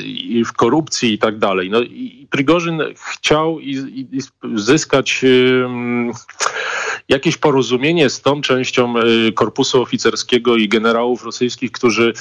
i 0.04 0.44
w 0.46 0.52
korupcji 0.52 1.14
i 1.14 1.18
tak 1.18 1.38
dalej. 1.38 1.70
No 1.70 1.80
i 1.82 2.26
Prigorzyn 2.30 2.82
chciał 3.12 3.60
i, 3.60 3.72
i, 4.12 4.20
zyskać 4.54 5.24
jakieś 7.08 7.36
porozumienie 7.36 8.10
z 8.10 8.20
tą 8.20 8.40
częścią 8.40 8.94
y, 8.98 9.32
korpusu 9.32 9.82
oficerskiego 9.82 10.56
i 10.56 10.68
generałów 10.68 11.24
rosyjskich, 11.24 11.72
którzy 11.72 12.12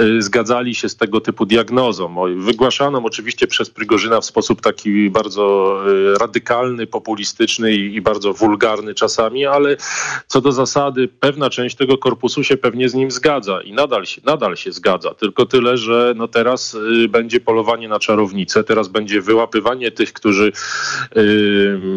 y, 0.00 0.22
zgadzali 0.22 0.74
się 0.74 0.88
z 0.88 0.96
tego 0.96 1.20
typu 1.20 1.46
diagnozą. 1.46 2.14
Wygłaszaną 2.36 3.04
oczywiście 3.04 3.46
przez 3.46 3.70
Prigorzyna 3.70 4.20
w 4.20 4.24
sposób 4.24 4.60
taki 4.60 5.10
bardzo 5.10 5.76
y, 5.88 6.18
radykalny, 6.18 6.86
populistyczny 6.86 7.72
i 7.72 8.00
bardzo 8.00 8.32
wulgarny 8.32 8.94
czasami, 8.94 9.46
ale 9.46 9.76
co 10.26 10.40
do 10.40 10.52
zasady 10.52 11.08
pewna 11.08 11.50
część 11.50 11.76
tego 11.76 11.98
korpusu 11.98 12.44
się 12.44 12.56
pewnie 12.56 12.88
z 12.88 12.94
nim 12.94 13.10
zgadza 13.10 13.62
i 13.62 13.72
nadal 13.72 14.06
się, 14.06 14.20
nadal 14.24 14.56
się 14.56 14.72
zgadza. 14.72 15.14
Tylko 15.14 15.46
tyle, 15.46 15.76
że 15.76 16.14
no 16.16 16.28
teraz 16.28 16.76
będzie 17.08 17.40
polowanie 17.40 17.88
na 17.88 17.98
czarownicę, 17.98 18.64
teraz 18.64 18.88
będzie 18.88 19.20
wyłapywanie 19.20 19.90
tych, 19.90 20.12
którzy 20.12 20.52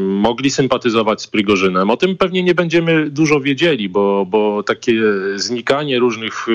mogli 0.08 0.50
sympatyzować 0.50 1.22
z 1.22 1.28
Prigorzynem. 1.28 1.90
O 1.90 1.98
tym 1.98 2.18
pewnie 2.18 2.37
pewnie 2.38 2.44
nie 2.44 2.56
będziemy 2.56 3.10
dużo 3.10 3.40
wiedzieli, 3.42 3.90
bo, 3.90 4.26
bo 4.26 4.64
takie 4.64 4.94
znikanie 5.36 6.00
różnych 6.00 6.48
y, 6.48 6.54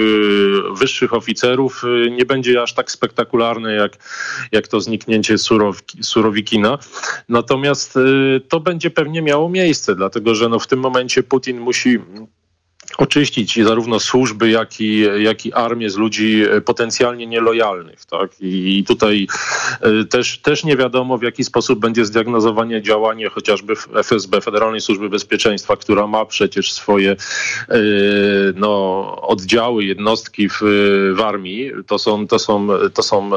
wyższych 0.79 1.15
oficerów 1.15 1.83
y, 1.85 2.11
nie 2.11 2.25
będzie 2.25 2.63
aż 2.63 2.75
tak 2.75 2.91
spektakularne 2.91 3.75
jak, 3.75 3.99
jak 4.53 4.69
to 4.69 4.81
zniknięcie 4.81 5.39
Surowki, 5.39 6.03
Surowikina. 6.03 6.79
Natomiast 7.29 7.97
y, 7.97 8.41
to 8.49 8.61
będzie 8.61 8.91
pewnie 8.91 9.23
miało 9.23 9.49
miejsce, 9.49 9.95
dlatego 9.95 10.35
że 10.35 10.49
no 10.49 10.59
w 10.59 10.67
tym 10.67 10.79
momencie 10.79 11.23
Putin 11.23 11.61
musi 11.61 11.99
oczyścić 12.99 13.65
zarówno 13.65 14.01
służby, 14.01 14.51
jak 14.51 14.81
i, 14.81 15.05
jak 15.19 15.47
i 15.47 15.53
armię 15.53 15.91
z 15.91 15.97
ludzi 15.97 16.43
e, 16.51 16.61
potencjalnie 16.61 17.27
nielojalnych. 17.27 18.05
Tak? 18.05 18.31
I 18.41 18.85
tutaj 18.89 19.27
e, 19.81 20.05
też, 20.05 20.39
też 20.39 20.65
nie 20.65 20.77
wiadomo, 20.77 21.19
w 21.19 21.23
jaki 21.23 21.45
sposób 21.45 21.79
będzie 21.81 22.05
zdiagnozowanie 22.05 22.83
działanie 22.83 23.29
chociażby 23.29 23.75
FSB, 23.95 24.41
Federalnej 24.41 24.81
Służby 24.81 25.09
Bezpieczeństwa, 25.09 25.77
która 25.77 26.07
ma 26.07 26.25
przecież 26.25 26.73
swoje 26.73 27.11
e, 27.11 27.17
no, 28.55 29.17
oddziały, 29.23 29.85
jednostki 29.85 30.49
w, 30.49 30.59
w 31.17 31.21
armii. 31.21 31.73
To, 31.87 31.99
są, 31.99 32.27
to, 32.27 32.39
są, 32.39 32.69
to, 32.95 33.03
są, 33.03 33.31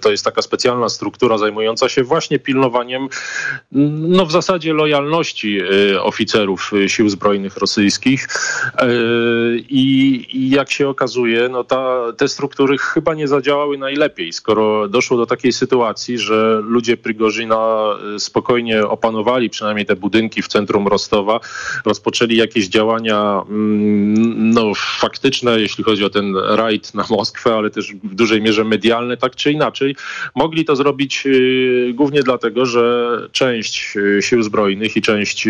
to 0.00 0.10
jest 0.10 0.24
taka 0.24 0.42
specjalna 0.42 0.88
struktura 0.88 1.38
zajmująca 1.38 1.88
się 1.88 2.04
właśnie 2.04 2.38
pilnowaniem 2.38 3.08
no, 3.72 4.26
w 4.26 4.32
zasadzie 4.32 4.72
lojalności 4.72 5.60
oficerów 6.00 6.72
sił 6.86 7.08
zbrojnych 7.08 7.56
rosyjskich. 7.56 8.28
I, 9.68 10.26
I, 10.32 10.50
jak 10.50 10.70
się 10.70 10.88
okazuje, 10.88 11.48
no 11.48 11.64
ta, 11.64 12.12
te 12.16 12.28
struktury 12.28 12.78
chyba 12.78 13.14
nie 13.14 13.28
zadziałały 13.28 13.78
najlepiej, 13.78 14.32
skoro 14.32 14.88
doszło 14.88 15.16
do 15.16 15.26
takiej 15.26 15.52
sytuacji, 15.52 16.18
że 16.18 16.60
ludzie 16.64 16.96
Prigorzyna 16.96 17.94
e, 18.14 18.18
spokojnie 18.18 18.86
opanowali 18.86 19.50
przynajmniej 19.50 19.86
te 19.86 19.96
budynki 19.96 20.42
w 20.42 20.48
centrum 20.48 20.88
Rostowa, 20.88 21.40
rozpoczęli 21.84 22.36
jakieś 22.36 22.68
działania 22.68 23.42
mm, 23.48 24.50
no, 24.50 24.72
faktyczne, 24.76 25.60
jeśli 25.60 25.84
chodzi 25.84 26.04
o 26.04 26.10
ten 26.10 26.36
rajd 26.36 26.94
na 26.94 27.04
Moskwę, 27.10 27.54
ale 27.54 27.70
też 27.70 27.94
w 28.04 28.14
dużej 28.14 28.42
mierze 28.42 28.64
medialne, 28.64 29.16
tak 29.16 29.36
czy 29.36 29.52
inaczej. 29.52 29.96
Mogli 30.34 30.64
to 30.64 30.76
zrobić 30.76 31.26
e, 31.26 31.30
głównie 31.92 32.22
dlatego, 32.22 32.66
że 32.66 33.10
część 33.32 33.96
e, 34.18 34.22
sił 34.22 34.42
zbrojnych 34.42 34.96
i 34.96 35.02
część 35.02 35.48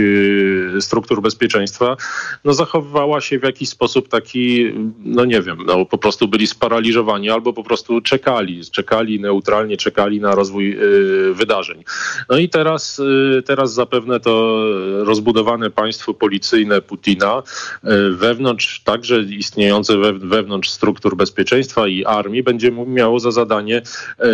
struktur 0.80 1.22
bezpieczeństwa 1.22 1.96
no, 2.44 2.54
zachowywała 2.54 3.20
się 3.20 3.38
w 3.40 3.44
jakiś 3.44 3.68
sposób 3.68 4.08
taki, 4.08 4.72
no 5.04 5.24
nie 5.24 5.42
wiem, 5.42 5.58
no 5.66 5.86
po 5.86 5.98
prostu 5.98 6.28
byli 6.28 6.46
sparaliżowani 6.46 7.30
albo 7.30 7.52
po 7.52 7.62
prostu 7.62 8.00
czekali, 8.00 8.60
czekali 8.70 9.20
neutralnie, 9.20 9.76
czekali 9.76 10.20
na 10.20 10.34
rozwój 10.34 10.72
y, 10.72 11.34
wydarzeń. 11.34 11.84
No 12.28 12.38
i 12.38 12.48
teraz, 12.48 12.98
y, 12.98 13.42
teraz 13.46 13.74
zapewne 13.74 14.20
to 14.20 14.64
rozbudowane 15.04 15.70
państwo 15.70 16.14
policyjne 16.14 16.82
Putina 16.82 17.42
y, 17.84 17.88
wewnątrz, 18.10 18.80
także 18.80 19.22
istniejące 19.22 19.96
we, 19.96 20.12
wewnątrz 20.12 20.68
struktur 20.68 21.16
bezpieczeństwa 21.16 21.88
i 21.88 22.04
armii 22.04 22.42
będzie 22.42 22.70
miało 22.70 23.20
za 23.20 23.30
zadanie 23.30 23.78
y, 23.78 24.24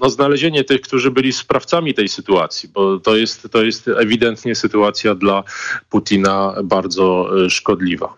no, 0.00 0.10
znalezienie 0.10 0.64
tych, 0.64 0.80
którzy 0.80 1.10
byli 1.10 1.32
sprawcami 1.32 1.94
tej 1.94 2.08
sytuacji, 2.08 2.68
bo 2.68 2.98
to 2.98 3.16
jest, 3.16 3.48
to 3.50 3.62
jest 3.62 3.88
ewidentnie 3.88 4.54
sytuacja 4.54 5.14
dla 5.14 5.44
Putina 5.90 6.54
bardzo 6.64 7.30
y, 7.44 7.50
szkodliwa. 7.82 8.14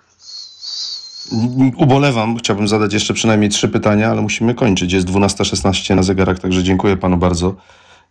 Ubolewam, 1.76 2.36
chciałbym 2.36 2.68
zadać 2.68 2.92
jeszcze 2.92 3.14
przynajmniej 3.14 3.50
trzy 3.50 3.68
pytania, 3.68 4.10
ale 4.10 4.22
musimy 4.22 4.54
kończyć. 4.54 4.92
Jest 4.92 5.06
12.16 5.06 5.96
na 5.96 6.02
zegarach, 6.02 6.38
także 6.38 6.62
dziękuję 6.62 6.96
panu 6.96 7.16
bardzo. 7.16 7.54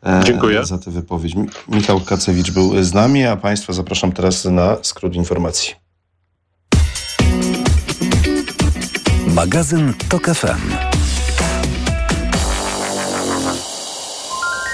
E, 0.05 0.21
dziękuję. 0.25 0.65
Za 0.65 0.77
tę 0.77 0.91
wypowiedź. 0.91 1.33
Michał 1.69 1.99
Kacewicz 1.99 2.51
był 2.51 2.83
z 2.83 2.93
nami, 2.93 3.25
a 3.25 3.35
Państwa 3.37 3.73
zapraszam 3.73 4.11
teraz 4.11 4.45
na 4.45 4.77
skrót 4.81 5.15
informacji. 5.15 5.75
Magazyn 9.27 9.93
TOK 10.09 10.25
FM. 10.25 10.92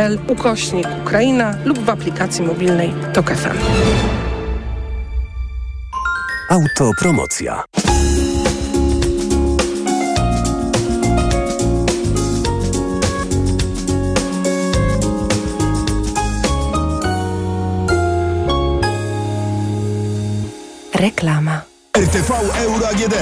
pl 0.00 0.18
ukośnik 0.28 0.88
Ukraina 1.02 1.54
lub 1.64 1.78
w 1.78 1.90
aplikacji 1.90 2.44
mobilnej 2.44 2.94
TOK 3.12 3.30
FM. 3.30 3.58
Autopromocja. 6.50 7.64
Reklama. 20.94 21.69
RTV 21.98 22.30
Euro 22.56 22.88
AGD. 22.88 23.14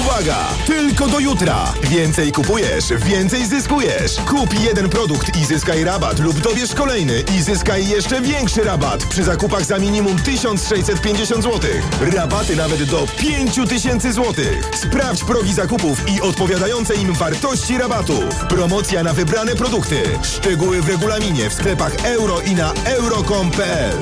Uwaga! 0.00 0.36
Tylko 0.66 1.06
do 1.08 1.18
jutra. 1.18 1.72
Więcej 1.82 2.32
kupujesz, 2.32 2.84
więcej 2.96 3.46
zyskujesz. 3.46 4.16
Kup 4.16 4.60
jeden 4.60 4.88
produkt 4.88 5.36
i 5.36 5.44
zyskaj 5.44 5.84
rabat 5.84 6.18
lub 6.18 6.38
dobierz 6.40 6.74
kolejny 6.74 7.24
i 7.36 7.42
zyskaj 7.42 7.88
jeszcze 7.88 8.20
większy 8.20 8.64
rabat 8.64 9.04
przy 9.04 9.24
zakupach 9.24 9.64
za 9.64 9.78
minimum 9.78 10.18
1650 10.18 11.42
zł. 11.42 11.60
Rabaty 12.00 12.56
nawet 12.56 12.82
do 12.84 13.06
5000 13.18 14.12
zł. 14.12 14.44
Sprawdź 14.74 15.24
progi 15.24 15.52
zakupów 15.52 16.08
i 16.08 16.20
odpowiadające 16.20 16.94
im 16.94 17.12
wartości 17.12 17.78
rabatów. 17.78 18.34
Promocja 18.48 19.02
na 19.02 19.12
wybrane 19.12 19.54
produkty. 19.54 20.02
Szczegóły 20.22 20.82
w 20.82 20.88
regulaminie 20.88 21.50
w 21.50 21.54
sklepach 21.54 21.92
euro 22.04 22.40
i 22.40 22.54
na 22.54 22.72
euro.com.pl. 22.84 23.96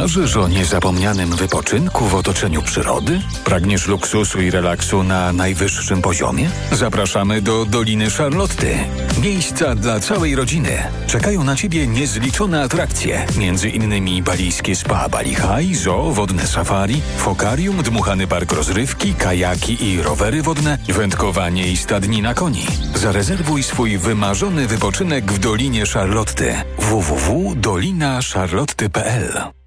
Marzysz 0.00 0.36
o 0.36 0.48
niezapomnianym 0.48 1.36
wypoczynku 1.36 2.04
w 2.04 2.14
otoczeniu 2.14 2.62
przyrody? 2.62 3.20
Pragniesz 3.44 3.86
luksusu 3.86 4.40
i 4.40 4.50
relaksu 4.50 5.02
na 5.02 5.32
najwyższym 5.32 6.02
poziomie? 6.02 6.50
Zapraszamy 6.72 7.42
do 7.42 7.66
Doliny 7.66 8.10
Charlotty. 8.10 8.78
Miejsca 9.22 9.74
dla 9.74 10.00
całej 10.00 10.36
rodziny. 10.36 10.82
Czekają 11.06 11.44
na 11.44 11.56
Ciebie 11.56 11.86
niezliczone 11.86 12.62
atrakcje, 12.62 13.26
między 13.36 13.68
innymi 13.68 14.22
balijskie 14.22 14.76
spa 14.76 15.08
Bali 15.08 15.34
High, 15.34 15.76
zoo, 15.76 16.12
wodne 16.12 16.46
safari, 16.46 17.00
fokarium, 17.16 17.82
dmuchany 17.82 18.26
park 18.26 18.52
rozrywki, 18.52 19.14
kajaki 19.14 19.84
i 19.84 20.02
rowery 20.02 20.42
wodne, 20.42 20.78
wędkowanie 20.88 21.72
i 21.72 21.76
stadni 21.76 22.22
na 22.22 22.34
koni. 22.34 22.66
Zarezerwuj 22.94 23.62
swój 23.62 23.98
wymarzony 23.98 24.66
wypoczynek 24.66 25.32
w 25.32 25.38
Dolinie 25.38 25.86
Charlotty. 25.86 26.54
www.dolinacharlotty.pl 26.78 29.59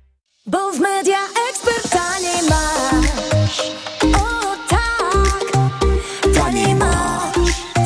bo 0.45 0.71
w 0.71 0.79
media 0.79 1.17
ekspert 1.49 1.89
taniej 1.89 2.41
masz. 2.49 3.71
O 4.15 4.55
tak, 4.69 5.51
taniej 6.35 6.75
masz. 6.75 7.33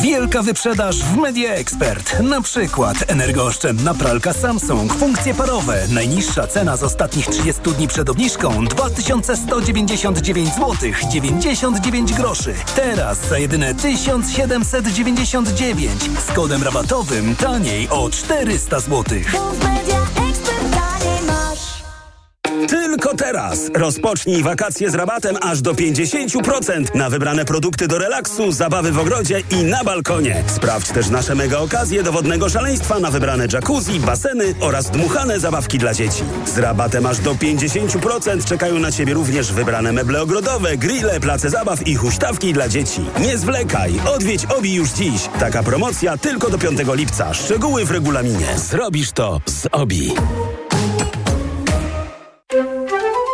Wielka 0.01 0.41
wyprzedaż 0.41 1.03
w 1.03 1.17
Media 1.17 1.53
Expert. 1.53 2.19
Na 2.19 2.41
przykład 2.41 2.97
energooszczędna 3.07 3.93
pralka 3.93 4.33
Samsung, 4.33 4.93
funkcje 4.93 5.33
parowe. 5.33 5.87
Najniższa 5.91 6.47
cena 6.47 6.77
z 6.77 6.83
ostatnich 6.83 7.27
30 7.27 7.61
dni 7.61 7.87
przed 7.87 8.09
obniżką 8.09 8.65
2199 8.65 10.49
zł 10.49 10.75
99 11.09 12.13
groszy. 12.13 12.53
Teraz 12.75 13.27
za 13.29 13.37
jedyne 13.37 13.75
1799 13.75 16.01
z 16.27 16.31
kodem 16.33 16.63
rabatowym 16.63 17.35
taniej 17.35 17.89
o 17.89 18.09
400 18.09 18.79
zł. 18.79 19.03
Tylko 22.69 23.15
teraz 23.15 23.59
rozpocznij 23.73 24.43
wakacje 24.43 24.89
z 24.89 24.95
rabatem 24.95 25.35
aż 25.41 25.61
do 25.61 25.73
50% 25.73 26.95
na 26.95 27.09
wybrane 27.09 27.45
produkty 27.45 27.87
do 27.87 27.97
relaksu, 27.97 28.51
zabawy 28.51 28.91
w 28.91 28.99
ogrodzie 28.99 29.43
i 29.51 29.63
na 29.63 29.83
balkonie. 29.83 30.43
Sprawdź 30.47 30.87
też 30.87 31.09
nasze 31.09 31.35
mega 31.35 31.57
okazje 31.57 32.03
do 32.03 32.11
wodnego 32.11 32.49
szaleństwa 32.49 32.99
na 32.99 33.11
wybrane 33.11 33.47
jacuzzi, 33.53 33.99
baseny 33.99 34.55
oraz 34.59 34.91
dmuchane 34.91 35.39
zabawki 35.39 35.77
dla 35.77 35.93
dzieci. 35.93 36.23
Z 36.45 36.57
rabatem 36.57 37.05
aż 37.05 37.19
do 37.19 37.35
50% 37.35 38.45
czekają 38.45 38.79
na 38.79 38.91
Ciebie 38.91 39.13
również 39.13 39.53
wybrane 39.53 39.91
meble 39.91 40.21
ogrodowe, 40.21 40.77
grille, 40.77 41.19
place 41.19 41.49
zabaw 41.49 41.87
i 41.87 41.95
huśtawki 41.95 42.53
dla 42.53 42.69
dzieci. 42.69 43.01
Nie 43.19 43.37
zwlekaj, 43.37 43.93
odwiedź 44.15 44.45
OBI 44.45 44.73
już 44.73 44.89
dziś. 44.89 45.29
Taka 45.39 45.63
promocja 45.63 46.17
tylko 46.17 46.49
do 46.49 46.57
5 46.57 46.79
lipca. 46.93 47.33
Szczegóły 47.33 47.85
w 47.85 47.91
regulaminie. 47.91 48.47
Zrobisz 48.57 49.11
to 49.11 49.41
z 49.45 49.67
OBI. 49.71 50.13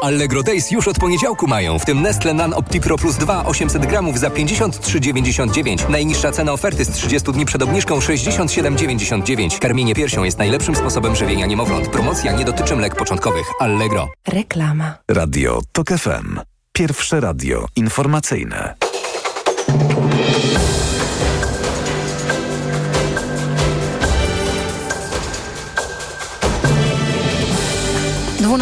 Allegro 0.04 0.44
Days 0.44 0.72
już 0.72 0.88
od 0.88 1.00
poniedziałku 1.00 1.48
mają, 1.48 1.80
w 1.80 1.86
tym 1.86 2.02
Nestle 2.02 2.34
Nan 2.34 2.54
OptiPro 2.54 2.98
Plus 2.98 3.18
2 3.18 3.46
800 3.46 3.86
gramów 3.86 4.20
za 4.20 4.30
53,99. 4.30 5.90
Najniższa 5.90 6.32
cena 6.32 6.54
oferty 6.54 6.86
z 6.86 6.90
30 6.90 7.32
dni 7.32 7.46
przed 7.46 7.62
obniżką 7.62 8.00
67,99. 8.00 9.60
Karmienie 9.60 9.96
piersią 9.96 10.24
jest 10.24 10.38
najlepszym 10.38 10.76
sposobem 10.76 11.16
żywienia 11.16 11.46
niemowląt. 11.46 11.88
Promocja 11.88 12.32
nie 12.32 12.46
dotyczy 12.46 12.76
mlek 12.76 12.96
początkowych. 12.96 13.48
Allegro. 13.60 14.10
Reklama. 14.28 14.98
Radio 15.12 15.62
TOK 15.72 15.88
FM. 15.90 16.40
Pierwsze 16.74 17.20
radio 17.20 17.66
informacyjne. 17.76 18.76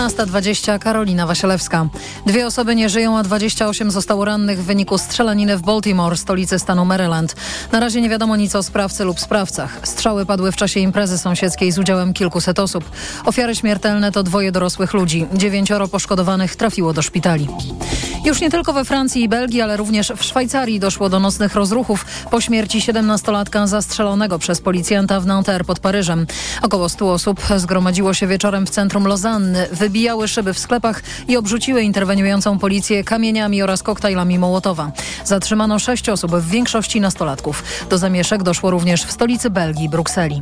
Dwunasta 0.02 0.26
dwadzieścia 0.26 0.80
Karolina 0.80 1.28
Wasielewska. 1.28 1.88
Dwie 2.26 2.48
osoby 2.48 2.76
nie 2.76 2.90
żyją, 2.90 3.18
a 3.18 3.24
28 3.24 3.92
zostało 3.92 4.26
rannych 4.26 4.60
w 4.60 4.66
wyniku 4.66 4.98
strzelaniny 4.98 5.58
w 5.58 5.62
Baltimore, 5.62 6.18
stolicy 6.18 6.60
stanu 6.60 6.86
Maryland. 6.86 7.36
Na 7.72 7.80
razie 7.80 8.02
nie 8.02 8.10
wiadomo 8.10 8.36
nic 8.36 8.56
o 8.56 8.64
sprawcy 8.64 9.04
lub 9.04 9.20
sprawcach. 9.20 9.80
Strzały 9.84 10.26
padły 10.26 10.52
w 10.52 10.56
czasie 10.56 10.80
imprezy 10.80 11.18
sąsiedzkiej 11.18 11.72
z 11.72 11.80
udziałem 11.80 12.14
kilkuset 12.14 12.60
osób. 12.60 12.92
Ofiary 13.26 13.56
śmiertelne 13.56 14.12
to 14.12 14.24
dwoje 14.24 14.52
dorosłych 14.52 14.94
ludzi. 14.94 15.26
Dziewięcioro 15.34 15.88
poszkodowanych 15.88 16.56
trafiło 16.56 16.94
do 16.94 17.02
szpitali. 17.02 17.48
Już 18.26 18.42
nie 18.42 18.50
tylko 18.50 18.74
we 18.74 18.86
Francji 18.86 19.24
i 19.24 19.30
Belgii, 19.30 19.62
ale 19.62 19.78
również 19.78 20.14
w 20.18 20.24
Szwajcarii 20.24 20.80
doszło 20.80 21.10
do 21.10 21.20
nocnych 21.20 21.56
rozruchów 21.56 22.06
po 22.32 22.42
śmierci 22.42 22.80
17-latka 22.80 23.68
zastrzelonego 23.68 24.40
przez 24.40 24.62
policjanta 24.62 25.20
w 25.20 25.26
Nanterre 25.26 25.64
pod 25.64 25.80
Paryżem. 25.80 26.28
Około 26.62 26.90
100 26.90 27.14
osób 27.14 27.42
zgromadziło 27.58 28.14
się 28.14 28.28
wieczorem 28.28 28.66
w 28.66 28.70
centrum 28.70 29.08
Lozanny, 29.08 29.68
wybijały 29.72 30.28
szyby 30.28 30.54
w 30.54 30.60
sklepach 30.60 31.04
i 31.28 31.38
obrzuciły 31.38 31.82
interweniującą 31.82 32.60
policję 32.60 33.04
kamieniami 33.04 33.64
oraz 33.64 33.84
koktajlami 33.84 34.40
Mołotowa. 34.40 34.92
Zatrzymano 35.26 35.80
sześć 35.80 36.10
osób, 36.10 36.32
w 36.32 36.50
większości 36.50 37.02
nastolatków. 37.02 37.64
Do 37.90 37.98
zamieszek 37.98 38.44
doszło 38.44 38.72
również 38.72 39.04
w 39.04 39.12
stolicy 39.12 39.50
Belgii, 39.50 39.90
Brukseli. 39.90 40.42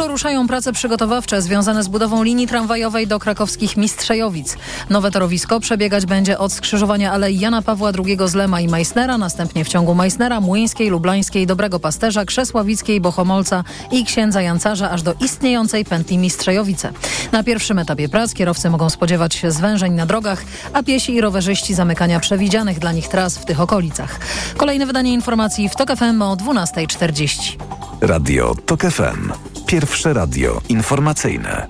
Jutro 0.00 0.12
ruszają 0.12 0.46
prace 0.46 0.72
przygotowawcze 0.72 1.42
związane 1.42 1.82
z 1.82 1.88
budową 1.88 2.22
linii 2.22 2.46
tramwajowej 2.46 3.06
do 3.06 3.18
krakowskich 3.18 3.76
Mistrzejowic. 3.76 4.56
Nowe 4.90 5.10
torowisko 5.10 5.60
przebiegać 5.60 6.06
będzie 6.06 6.38
od 6.38 6.52
skrzyżowania 6.52 7.12
Alei 7.12 7.38
Jana 7.38 7.62
Pawła 7.62 7.92
II 8.06 8.18
z 8.26 8.34
Lema 8.34 8.60
i 8.60 8.68
Meissnera, 8.68 9.18
następnie 9.18 9.64
w 9.64 9.68
ciągu 9.68 9.94
Meissnera, 9.94 10.40
Młyńskiej, 10.40 10.88
Lublańskiej, 10.88 11.46
Dobrego 11.46 11.80
Pasterza, 11.80 12.24
Krzesławickiej, 12.24 13.00
Bochomolca 13.00 13.64
i 13.92 14.04
Księdza 14.04 14.42
Jancarza 14.42 14.90
aż 14.90 15.02
do 15.02 15.14
istniejącej 15.20 15.84
pętli 15.84 16.18
Mistrzejowice. 16.18 16.92
Na 17.32 17.42
pierwszym 17.42 17.78
etapie 17.78 18.08
prac 18.08 18.34
kierowcy 18.34 18.70
mogą 18.70 18.90
spodziewać 18.90 19.34
się 19.34 19.50
zwężeń 19.50 19.92
na 19.92 20.06
drogach, 20.06 20.44
a 20.72 20.82
piesi 20.82 21.14
i 21.14 21.20
rowerzyści 21.20 21.74
zamykania 21.74 22.20
przewidzianych 22.20 22.78
dla 22.78 22.92
nich 22.92 23.08
tras 23.08 23.38
w 23.38 23.44
tych 23.44 23.60
okolicach. 23.60 24.20
Kolejne 24.56 24.86
wydanie 24.86 25.12
informacji 25.12 25.68
w 25.68 25.76
TOK 25.76 25.96
FM 25.96 26.22
o 26.22 26.36
12.40. 26.36 27.56
Radio 28.00 28.54
TOK 28.66 28.80
FM. 28.80 29.59
Pierwsze 29.70 30.12
radio 30.12 30.60
informacyjne. 30.68 31.66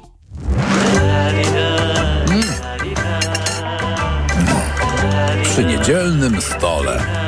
Przy 5.43 5.65
niedzielnym 5.65 6.41
stole. 6.41 7.20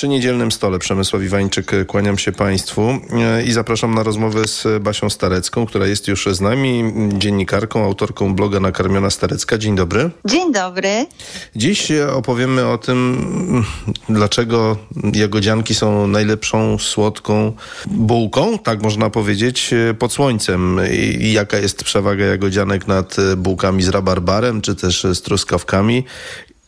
Przy 0.00 0.08
niedzielnym 0.08 0.52
stole 0.52 0.78
Przemysław 0.78 1.22
Iwańczyk, 1.22 1.86
kłaniam 1.86 2.18
się 2.18 2.32
Państwu 2.32 2.82
e, 2.90 3.42
i 3.44 3.52
zapraszam 3.52 3.94
na 3.94 4.02
rozmowę 4.02 4.48
z 4.48 4.82
Basią 4.82 5.10
Starecką, 5.10 5.66
która 5.66 5.86
jest 5.86 6.08
już 6.08 6.26
z 6.26 6.40
nami, 6.40 6.92
dziennikarką, 7.18 7.84
autorką 7.84 8.34
bloga 8.34 8.60
Nakarmiona 8.60 9.10
Starecka. 9.10 9.58
Dzień 9.58 9.76
dobry. 9.76 10.10
Dzień 10.24 10.52
dobry. 10.52 11.06
Dziś 11.56 11.92
opowiemy 11.92 12.66
o 12.66 12.78
tym, 12.78 13.64
dlaczego 14.08 14.76
jagodzianki 15.12 15.74
są 15.74 16.06
najlepszą 16.06 16.78
słodką 16.78 17.52
bułką, 17.86 18.58
tak 18.58 18.82
można 18.82 19.10
powiedzieć, 19.10 19.74
pod 19.98 20.12
słońcem. 20.12 20.80
I 21.20 21.32
jaka 21.32 21.58
jest 21.58 21.84
przewaga 21.84 22.24
jagodzianek 22.24 22.86
nad 22.86 23.16
bułkami 23.36 23.82
z 23.82 23.88
rabarbarem, 23.88 24.60
czy 24.60 24.74
też 24.74 25.06
z 25.14 25.22
truskawkami. 25.22 26.04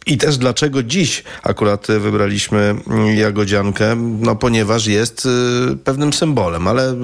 I 0.06 0.18
też 0.18 0.38
dlaczego 0.38 0.82
dziś 0.82 1.24
akurat 1.42 1.86
wybraliśmy 1.86 2.74
jagodziankę? 3.14 3.96
No 3.96 4.36
ponieważ 4.36 4.86
jest 4.86 5.26
y, 5.72 5.76
pewnym 5.76 6.12
symbolem, 6.12 6.68
ale 6.68 6.94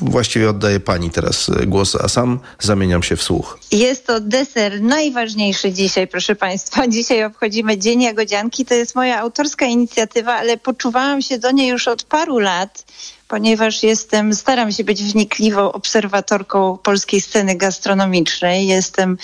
właściwie 0.00 0.50
oddaję 0.50 0.80
pani 0.80 1.10
teraz 1.10 1.50
głos, 1.66 1.96
a 1.96 2.08
sam 2.08 2.40
zamieniam 2.58 3.02
się 3.02 3.16
w 3.16 3.22
słuch. 3.22 3.58
Jest 3.72 4.06
to 4.06 4.20
deser 4.20 4.82
najważniejszy 4.82 5.72
dzisiaj, 5.72 6.08
proszę 6.08 6.36
Państwa. 6.36 6.88
Dzisiaj 6.96 7.24
obchodzimy 7.24 7.78
Dzień 7.78 8.02
Jagodzianki. 8.02 8.64
To 8.64 8.74
jest 8.74 8.94
moja 8.94 9.18
autorska 9.18 9.66
inicjatywa, 9.66 10.34
ale 10.34 10.56
poczuwałam 10.56 11.22
się 11.22 11.38
do 11.38 11.50
niej 11.50 11.68
już 11.68 11.88
od 11.88 12.02
paru 12.02 12.38
lat 12.38 12.84
ponieważ 13.28 13.82
jestem, 13.82 14.34
staram 14.34 14.72
się 14.72 14.84
być 14.84 15.02
wnikliwą 15.02 15.72
obserwatorką 15.72 16.78
polskiej 16.78 17.20
sceny 17.20 17.56
gastronomicznej. 17.56 18.66
Jestem 18.66 19.18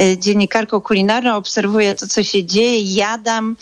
y, 0.00 0.18
dziennikarką 0.18 0.80
kulinarną, 0.80 1.36
obserwuję 1.36 1.94
to, 1.94 2.06
co 2.06 2.22
się 2.22 2.44
dzieje, 2.44 2.80
jadam 2.80 3.56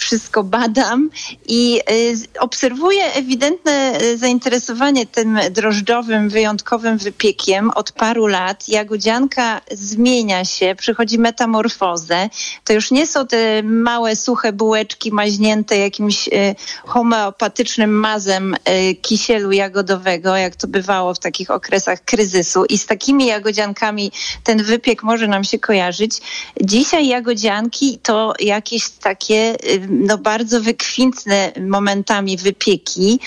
wszystko 0.00 0.44
badam 0.44 1.10
i 1.46 1.80
y, 1.90 2.40
obserwuję 2.40 3.12
ewidentne 3.12 3.98
y, 4.02 4.18
zainteresowanie 4.18 5.06
tym 5.06 5.38
drożdżowym, 5.50 6.28
wyjątkowym 6.28 6.98
wypiekiem 6.98 7.70
od 7.70 7.92
paru 7.92 8.26
lat. 8.26 8.68
Jagodzianka 8.68 9.60
zmienia 9.70 10.44
się, 10.44 10.74
przychodzi 10.78 11.18
metamorfozę. 11.18 12.28
To 12.64 12.72
już 12.72 12.90
nie 12.90 13.06
są 13.06 13.26
te 13.26 13.62
małe, 13.62 14.16
suche 14.16 14.52
bułeczki 14.52 15.12
maźnięte 15.12 15.78
jakimś 15.78 16.28
y, 16.28 16.54
homeopatycznym 16.84 17.90
mazem 17.90 18.56
kisielu 19.02 19.52
jagodowego, 19.52 20.36
jak 20.36 20.56
to 20.56 20.68
bywało 20.68 21.14
w 21.14 21.18
takich 21.18 21.50
okresach 21.50 22.04
kryzysu. 22.04 22.64
I 22.64 22.78
z 22.78 22.86
takimi 22.86 23.26
jagodziankami 23.26 24.12
ten 24.44 24.62
wypiek 24.62 25.02
może 25.02 25.28
nam 25.28 25.44
się 25.44 25.58
kojarzyć. 25.58 26.20
Dzisiaj 26.60 27.08
jagodzianki 27.08 27.98
to 28.02 28.32
jakieś 28.40 28.88
takie 28.90 29.56
no, 29.90 30.18
bardzo 30.18 30.60
wykwintne 30.60 31.52
momentami 31.60 32.36
wypieki. 32.36 33.20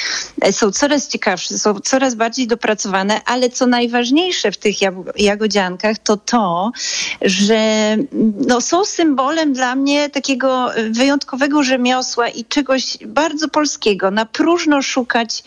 Są 0.51 0.71
coraz 0.71 1.07
ciekawsze, 1.07 1.57
są 1.57 1.79
coraz 1.79 2.15
bardziej 2.15 2.47
dopracowane, 2.47 3.21
ale 3.25 3.49
co 3.49 3.67
najważniejsze 3.67 4.51
w 4.51 4.57
tych 4.57 4.75
jagodziankach 5.17 5.97
to 5.97 6.17
to, 6.17 6.71
że 7.21 7.95
no, 8.47 8.61
są 8.61 8.85
symbolem 8.85 9.53
dla 9.53 9.75
mnie 9.75 10.09
takiego 10.09 10.69
wyjątkowego 10.91 11.63
rzemiosła 11.63 12.29
i 12.29 12.45
czegoś 12.45 12.97
bardzo 13.05 13.47
polskiego. 13.47 14.11
Na 14.11 14.25
próżno 14.25 14.81
szukać 14.81 15.43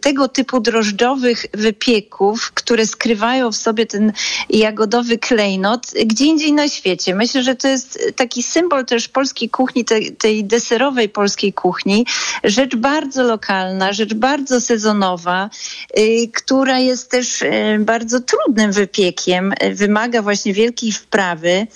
tego 0.00 0.28
typu 0.28 0.60
drożdżowych 0.60 1.46
wypieków, 1.52 2.52
które 2.54 2.86
skrywają 2.86 3.52
w 3.52 3.56
sobie 3.56 3.86
ten 3.86 4.12
jagodowy 4.50 5.18
klejnot 5.18 5.86
gdzie 6.06 6.24
indziej 6.24 6.52
na 6.52 6.68
świecie. 6.68 7.14
Myślę, 7.14 7.42
że 7.42 7.54
to 7.54 7.68
jest 7.68 8.12
taki 8.16 8.42
symbol 8.42 8.84
też 8.84 9.08
polskiej 9.08 9.50
kuchni, 9.50 9.84
tej, 9.84 10.16
tej 10.16 10.44
deserowej 10.54 11.08
polskiej 11.08 11.52
kuchni. 11.52 12.06
Rzecz 12.44 12.76
bardzo 12.76 13.22
lokalna, 13.22 13.92
rzecz 13.92 14.14
bardzo 14.14 14.60
sezonowa, 14.60 15.50
y, 15.98 16.28
która 16.34 16.78
jest 16.78 17.10
też 17.10 17.42
y, 17.42 17.78
bardzo 17.80 18.20
trudnym 18.20 18.72
wypiekiem. 18.72 19.52
Y, 19.52 19.74
Wymaga 19.74 20.22
właśnie 20.22 20.52
wielkiej 20.52 20.92
wprawy 20.92 21.66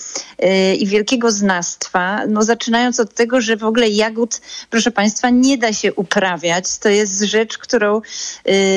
i 0.79 0.87
wielkiego 0.87 1.31
znastwa. 1.31 2.27
No, 2.27 2.43
zaczynając 2.43 3.01
od 3.01 3.14
tego, 3.14 3.41
że 3.41 3.57
w 3.57 3.64
ogóle 3.64 3.88
jagód, 3.88 4.41
proszę 4.71 4.91
Państwa, 4.91 5.31
nie 5.31 5.59
da 5.59 5.73
się 5.73 5.95
uprawiać. 5.95 6.79
To 6.79 6.88
jest 6.88 7.23
rzecz, 7.23 7.59
którą, 7.59 8.01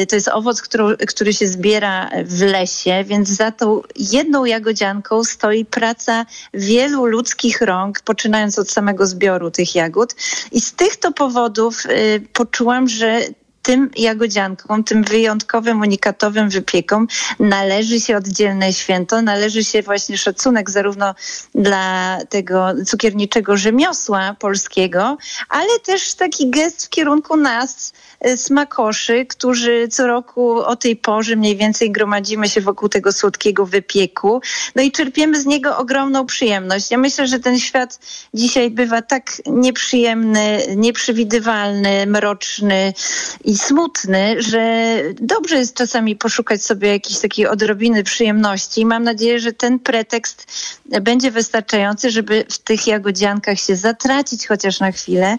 to 0.10 0.16
jest 0.16 0.28
owoc, 0.28 0.62
którą, 0.62 0.90
który 1.08 1.34
się 1.34 1.48
zbiera 1.48 2.10
w 2.26 2.42
lesie, 2.42 3.04
więc 3.04 3.30
za 3.30 3.52
tą 3.52 3.82
jedną 3.96 4.46
jagodzianką 4.46 5.24
stoi 5.24 5.66
praca 5.66 6.26
wielu 6.54 7.06
ludzkich 7.06 7.62
rąk, 7.62 8.02
poczynając 8.02 8.60
od 8.60 8.72
samego 8.72 9.08
zbioru 9.08 9.52
tych 9.52 9.76
jagód. 9.76 9.91
I 10.52 10.62
z 10.62 10.74
tych 10.74 10.96
to 10.96 11.12
powodów 11.12 11.86
y, 11.86 12.28
poczułam, 12.34 12.88
że 12.88 13.22
tym 13.62 13.90
jagodziankom, 13.98 14.84
tym 14.84 15.04
wyjątkowym, 15.04 15.82
unikatowym 15.82 16.50
wypiekom 16.50 17.08
należy 17.40 18.00
się 18.00 18.18
oddzielne 18.18 18.74
święto, 18.74 19.22
należy 19.22 19.64
się 19.64 19.82
właśnie 19.82 20.18
szacunek 20.18 20.70
zarówno 20.70 21.16
dla 21.56 22.18
tego 22.30 22.68
cukierniczego 22.88 23.58
rzemiosła 23.58 24.36
polskiego, 24.40 25.18
ale 25.50 25.80
też 25.80 26.14
taki 26.14 26.50
gest 26.50 26.86
w 26.86 26.90
kierunku 26.90 27.38
nas, 27.38 27.94
y, 28.28 28.38
smakoszy, 28.38 29.26
którzy 29.26 29.88
co 29.88 30.08
roku 30.08 30.60
o 30.60 30.76
tej 30.76 30.96
porze 30.96 31.36
mniej 31.36 31.56
więcej 31.56 31.92
gromadzimy 31.92 32.50
się 32.50 32.62
wokół 32.62 32.90
tego 32.90 33.12
słodkiego 33.12 33.66
wypieku. 33.66 34.42
No 34.76 34.82
i 34.82 34.92
czerpiemy 34.92 35.42
z 35.42 35.46
niego 35.46 35.78
ogromną 35.78 36.26
przyjemność. 36.26 36.92
Ja 36.92 36.98
myślę, 36.98 37.28
że 37.28 37.40
ten 37.40 37.60
świat 37.60 38.00
dzisiaj 38.34 38.70
bywa 38.70 39.02
tak 39.02 39.32
nieprzyjemny, 39.46 40.60
nieprzewidywalny, 40.76 42.08
mroczny 42.08 42.94
i 43.52 43.58
smutny, 43.58 44.42
że 44.42 44.96
dobrze 45.22 45.56
jest 45.56 45.76
czasami 45.76 46.16
poszukać 46.16 46.64
sobie 46.64 46.90
jakiejś 46.90 47.20
takiej 47.20 47.48
odrobiny 47.48 48.04
przyjemności. 48.04 48.86
Mam 48.86 49.04
nadzieję, 49.04 49.40
że 49.40 49.54
ten 49.54 49.80
pretekst 49.80 50.48
będzie 51.02 51.32
wystarczający, 51.32 52.10
żeby 52.10 52.46
w 52.50 52.58
tych 52.58 52.88
jagodziankach 52.88 53.60
się 53.60 53.76
zatracić 53.76 54.48
chociaż 54.48 54.80
na 54.80 54.92
chwilę. 54.92 55.38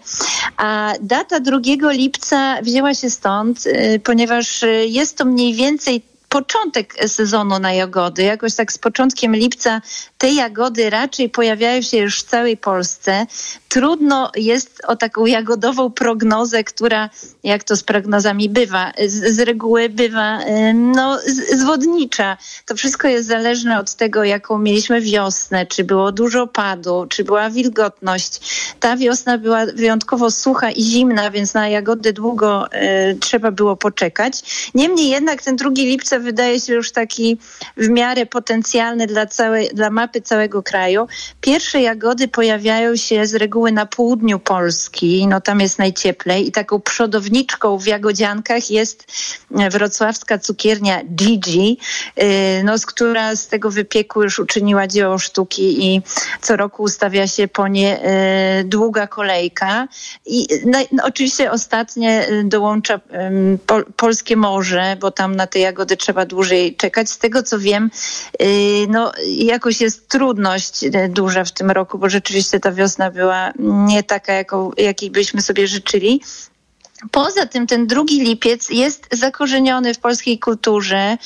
A 0.57 0.93
data 1.01 1.39
2 1.39 1.59
lipca 1.91 2.61
wzięła 2.61 2.93
się 2.93 3.09
stąd, 3.09 3.65
y, 3.65 4.01
ponieważ 4.03 4.63
y, 4.63 4.85
jest 4.87 5.17
to 5.17 5.25
mniej 5.25 5.53
więcej 5.53 6.01
początek 6.33 6.93
sezonu 7.07 7.59
na 7.59 7.73
jagody. 7.73 8.23
Jakoś 8.23 8.55
tak 8.55 8.73
z 8.73 8.77
początkiem 8.77 9.35
lipca 9.35 9.81
te 10.17 10.31
jagody 10.31 10.89
raczej 10.89 11.29
pojawiają 11.29 11.81
się 11.81 11.97
już 11.97 12.19
w 12.19 12.23
całej 12.23 12.57
Polsce. 12.57 13.25
Trudno 13.69 14.31
jest 14.35 14.81
o 14.87 14.95
taką 14.95 15.25
jagodową 15.25 15.91
prognozę, 15.91 16.63
która, 16.63 17.09
jak 17.43 17.63
to 17.63 17.75
z 17.75 17.83
prognozami 17.83 18.49
bywa, 18.49 18.91
z, 19.07 19.35
z 19.35 19.39
reguły 19.39 19.89
bywa 19.89 20.39
no, 20.73 21.19
zwodnicza. 21.53 22.37
To 22.65 22.75
wszystko 22.75 23.07
jest 23.07 23.27
zależne 23.27 23.79
od 23.79 23.95
tego, 23.95 24.23
jaką 24.23 24.57
mieliśmy 24.57 25.01
wiosnę, 25.01 25.65
czy 25.65 25.83
było 25.83 26.11
dużo 26.11 26.47
padu, 26.47 27.05
czy 27.09 27.23
była 27.23 27.49
wilgotność. 27.49 28.39
Ta 28.79 28.97
wiosna 28.97 29.37
była 29.37 29.65
wyjątkowo 29.65 30.31
sucha 30.31 30.71
i 30.71 30.83
zimna, 30.83 31.31
więc 31.31 31.53
na 31.53 31.67
jagody 31.69 32.13
długo 32.13 32.67
y, 32.73 33.17
trzeba 33.19 33.51
było 33.51 33.75
poczekać. 33.75 34.33
Niemniej 34.75 35.09
jednak 35.09 35.41
ten 35.41 35.55
2 35.55 35.69
lipca 35.69 36.22
wydaje 36.23 36.59
się 36.59 36.73
już 36.73 36.91
taki 36.91 37.37
w 37.77 37.89
miarę 37.89 38.25
potencjalny 38.25 39.07
dla, 39.07 39.25
całej, 39.25 39.69
dla 39.73 39.89
mapy 39.89 40.21
całego 40.21 40.63
kraju. 40.63 41.07
Pierwsze 41.41 41.81
jagody 41.81 42.27
pojawiają 42.27 42.95
się 42.95 43.27
z 43.27 43.35
reguły 43.35 43.71
na 43.71 43.85
południu 43.85 44.39
Polski, 44.39 45.27
no 45.27 45.41
tam 45.41 45.59
jest 45.59 45.79
najcieplej 45.79 46.47
i 46.47 46.51
taką 46.51 46.81
przodowniczką 46.81 47.77
w 47.77 47.85
jagodziankach 47.85 48.71
jest 48.71 49.05
e, 49.59 49.69
wrocławska 49.69 50.37
cukiernia 50.37 51.01
Gigi, 51.03 51.77
y, 52.21 52.61
no, 52.63 52.77
z 52.77 52.85
która 52.85 53.35
z 53.35 53.47
tego 53.47 53.71
wypieku 53.71 54.23
już 54.23 54.39
uczyniła 54.39 54.87
dzieło 54.87 55.17
sztuki 55.17 55.85
i 55.85 56.01
co 56.41 56.55
roku 56.55 56.83
ustawia 56.83 57.27
się 57.27 57.47
po 57.47 57.67
nie 57.67 57.99
y, 58.61 58.63
długa 58.63 59.07
kolejka. 59.07 59.87
I 60.25 60.47
no, 60.65 60.79
no, 60.91 61.03
oczywiście 61.05 61.51
ostatnie 61.51 62.27
dołącza 62.43 62.99
Polskie 63.95 64.37
Morze, 64.37 64.97
bo 64.99 65.11
tam 65.11 65.35
na 65.35 65.47
te 65.47 65.59
jagody 65.59 65.97
trzeba 65.97 66.12
dłużej 66.25 66.75
czekać. 66.75 67.09
Z 67.09 67.17
tego 67.17 67.43
co 67.43 67.59
wiem, 67.59 67.91
y, 68.41 68.45
no 68.89 69.11
jakoś 69.27 69.81
jest 69.81 70.07
trudność 70.09 70.83
y, 70.83 71.09
duża 71.09 71.43
w 71.43 71.51
tym 71.51 71.71
roku, 71.71 71.97
bo 71.97 72.09
rzeczywiście 72.09 72.59
ta 72.59 72.71
wiosna 72.71 73.11
była 73.11 73.51
nie 73.59 74.03
taka, 74.03 74.33
jaką, 74.33 74.71
jakiej 74.77 75.11
byśmy 75.11 75.41
sobie 75.41 75.67
życzyli. 75.67 76.21
Poza 77.11 77.45
tym 77.45 77.67
ten 77.67 77.87
drugi 77.87 78.21
lipiec 78.21 78.69
jest 78.69 79.07
zakorzeniony 79.11 79.93
w 79.93 79.99
polskiej 79.99 80.39
kulturze, 80.39 81.17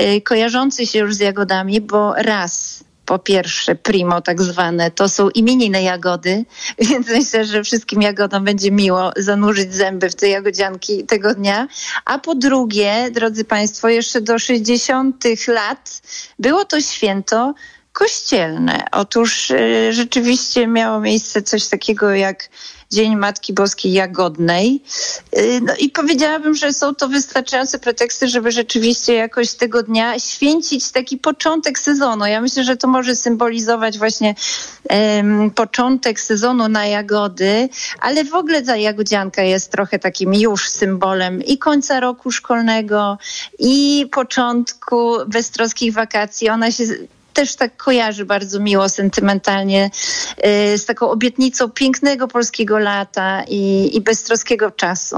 y, 0.00 0.20
kojarzący 0.20 0.86
się 0.86 0.98
już 0.98 1.14
z 1.14 1.20
jagodami, 1.20 1.80
bo 1.80 2.14
raz 2.14 2.84
po 3.10 3.18
pierwsze 3.18 3.74
primo 3.74 4.20
tak 4.20 4.42
zwane, 4.42 4.90
to 4.90 5.08
są 5.08 5.30
imienine 5.30 5.82
jagody, 5.82 6.44
więc 6.88 7.08
myślę, 7.08 7.44
że 7.44 7.62
wszystkim 7.64 8.02
jagodom 8.02 8.44
będzie 8.44 8.70
miło 8.70 9.12
zanurzyć 9.16 9.74
zęby 9.74 10.10
w 10.10 10.14
te 10.14 10.28
jagodzianki 10.28 11.06
tego 11.06 11.34
dnia. 11.34 11.68
A 12.04 12.18
po 12.18 12.34
drugie, 12.34 13.10
drodzy 13.10 13.44
Państwo, 13.44 13.88
jeszcze 13.88 14.20
do 14.20 14.38
60 14.38 15.24
lat 15.48 16.02
było 16.38 16.64
to 16.64 16.80
święto 16.80 17.54
kościelne. 17.92 18.84
Otóż 18.92 19.50
y, 19.50 19.92
rzeczywiście 19.92 20.66
miało 20.66 21.00
miejsce 21.00 21.42
coś 21.42 21.68
takiego 21.68 22.14
jak 22.14 22.48
Dzień 22.92 23.16
Matki 23.16 23.52
Boskiej 23.52 23.92
Jagodnej. 23.92 24.82
Y, 25.38 25.60
No 25.62 25.74
i 25.78 25.90
powiedziałabym, 25.90 26.54
że 26.54 26.72
są 26.72 26.94
to 26.94 27.08
wystarczające 27.08 27.78
preteksty, 27.78 28.28
żeby 28.28 28.52
rzeczywiście 28.52 29.14
jakoś 29.14 29.52
tego 29.52 29.82
dnia 29.82 30.18
święcić 30.18 30.90
taki 30.90 31.18
początek 31.18 31.78
sezonu. 31.78 32.26
Ja 32.26 32.40
myślę, 32.40 32.64
że 32.64 32.76
to 32.76 32.88
może 32.88 33.16
symbolizować 33.16 33.98
właśnie 33.98 34.34
em, 34.88 35.50
początek 35.50 36.20
sezonu 36.20 36.68
na 36.68 36.86
jagody, 36.86 37.68
ale 38.00 38.24
w 38.24 38.34
ogóle 38.34 38.62
ta 38.62 38.76
jagodzianka 38.76 39.42
jest 39.42 39.72
trochę 39.72 39.98
takim 39.98 40.34
już 40.34 40.68
symbolem 40.68 41.42
i 41.42 41.58
końca 41.58 42.00
roku 42.00 42.30
szkolnego, 42.30 43.18
i 43.58 44.06
początku 44.12 45.12
beztroskich 45.26 45.92
wakacji. 45.92 46.48
Ona 46.48 46.70
się 46.70 46.84
też 47.32 47.56
tak 47.56 47.76
kojarzy 47.76 48.24
bardzo 48.24 48.60
miło, 48.60 48.88
sentymentalnie 48.88 49.90
y, 50.74 50.78
z 50.78 50.86
taką 50.86 51.10
obietnicą 51.10 51.70
pięknego 51.70 52.28
polskiego 52.28 52.78
lata 52.78 53.44
i, 53.48 53.90
i 53.96 54.00
beztroskiego 54.00 54.70
czasu. 54.70 55.16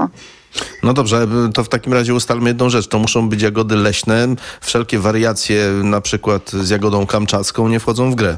No 0.83 0.93
dobrze, 0.93 1.27
to 1.53 1.63
w 1.63 1.69
takim 1.69 1.93
razie 1.93 2.13
ustalmy 2.13 2.49
jedną 2.49 2.69
rzecz. 2.69 2.87
To 2.87 2.99
muszą 2.99 3.29
być 3.29 3.41
jagody 3.41 3.75
leśne. 3.75 4.27
Wszelkie 4.61 4.99
wariacje, 4.99 5.69
na 5.83 6.01
przykład 6.01 6.51
z 6.51 6.69
jagodą 6.69 7.05
kamczacką, 7.05 7.67
nie 7.67 7.79
wchodzą 7.79 8.11
w 8.11 8.15
grę. 8.15 8.37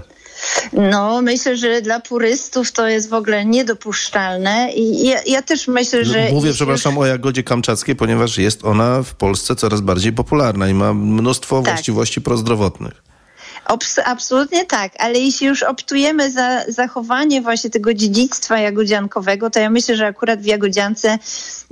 No, 0.73 1.21
myślę, 1.21 1.57
że 1.57 1.81
dla 1.81 1.99
purystów 1.99 2.71
to 2.71 2.87
jest 2.87 3.09
w 3.09 3.13
ogóle 3.13 3.45
niedopuszczalne 3.45 4.71
i 4.75 5.07
ja, 5.07 5.19
ja 5.27 5.41
też 5.41 5.67
myślę, 5.67 6.05
że... 6.05 6.31
Mówię, 6.31 6.53
przepraszam, 6.53 6.97
o 6.97 7.05
jagodzie 7.05 7.43
kamczackiej, 7.43 7.95
ponieważ 7.95 8.37
jest 8.37 8.65
ona 8.65 9.03
w 9.03 9.13
Polsce 9.13 9.55
coraz 9.55 9.81
bardziej 9.81 10.13
popularna 10.13 10.69
i 10.69 10.73
ma 10.73 10.93
mnóstwo 10.93 11.61
Tak. 11.61 11.73
właściwości 11.73 12.21
prozdrowotnych. 12.21 13.04
Obs- 13.65 14.01
absolutnie 14.05 14.65
tak, 14.65 14.91
ale 14.99 15.19
jeśli 15.19 15.47
już 15.47 15.63
optujemy 15.63 16.31
za 16.31 16.63
zachowanie 16.67 17.41
właśnie 17.41 17.69
tego 17.69 17.93
dziedzictwa 17.93 18.59
jagodziankowego, 18.59 19.49
to 19.49 19.59
ja 19.59 19.69
myślę, 19.69 19.95
że 19.95 20.07
akurat 20.07 20.41
w 20.41 20.45
jagodziance 20.45 21.19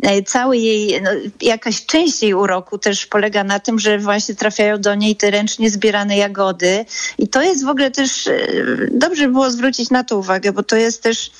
e, 0.01 0.23
cały 0.23 0.58
jej, 0.58 1.01
no, 1.01 1.10
jakaś 1.41 1.86
część 1.86 2.23
jej 2.23 2.34
uroku 2.34 2.77
też 2.77 3.06
polega 3.06 3.43
na 3.43 3.60
tym, 3.60 3.79
że 3.79 3.99
właśnie 3.99 4.36
trafiają 4.36 4.82
do 4.82 4.95
niej 4.95 5.15
te 5.15 5.32
ręcznie 5.32 5.69
zbierane 5.69 6.17
jagody. 6.17 6.86
I 7.17 7.27
to 7.27 7.41
jest 7.41 7.65
w 7.65 7.69
ogóle 7.69 7.91
też, 7.91 8.27
e, 8.27 8.47
dobrze 8.91 9.25
by 9.25 9.32
było 9.32 9.51
zwrócić 9.51 9.89
na 9.89 10.03
to 10.03 10.17
uwagę, 10.17 10.51
bo 10.51 10.63
to 10.63 10.75
jest 10.75 11.03
też 11.03 11.32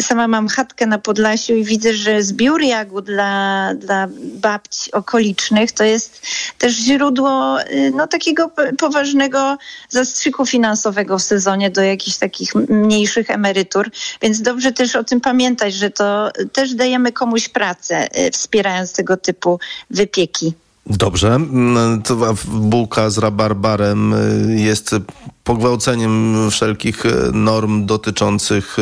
Sama 0.00 0.28
mam 0.28 0.48
chatkę 0.48 0.86
na 0.86 0.98
Podlasiu 0.98 1.54
i 1.54 1.64
widzę, 1.64 1.94
że 1.94 2.22
zbiór 2.22 2.62
jagód 2.62 3.04
dla, 3.04 3.72
dla 3.74 4.08
babci 4.22 4.92
okolicznych 4.92 5.72
to 5.72 5.84
jest 5.84 6.26
też 6.58 6.72
źródło 6.74 7.62
y, 7.62 7.92
no, 7.94 8.06
takiego 8.06 8.50
poważnego 8.78 9.58
zastrzyku 9.88 10.46
finansowego 10.46 11.18
w 11.18 11.22
sezonie 11.22 11.70
do 11.70 11.82
jakichś 11.82 12.16
takich 12.16 12.54
mniejszych 12.54 13.30
emerytur. 13.30 13.90
Więc 14.22 14.42
dobrze 14.42 14.72
też 14.72 14.96
o 14.96 15.04
tym 15.04 15.20
pamiętać, 15.20 15.74
że 15.74 15.90
to 15.90 16.30
też 16.52 16.74
dajemy 16.74 17.12
komuś 17.12 17.48
pracę, 17.48 18.08
y, 18.26 18.30
wspierając 18.30 18.92
tego 18.92 19.16
typu 19.16 19.58
wypieki. 19.90 20.54
Dobrze, 20.86 21.34
Mm, 21.34 22.02
to 22.02 22.34
bułka 22.48 23.10
z 23.10 23.18
rabarbarem 23.18 24.14
y, 24.14 24.60
jest 24.60 24.96
pogwałceniem 25.44 26.36
wszelkich 26.50 27.06
y, 27.06 27.32
norm 27.32 27.86
dotyczących 27.86 28.76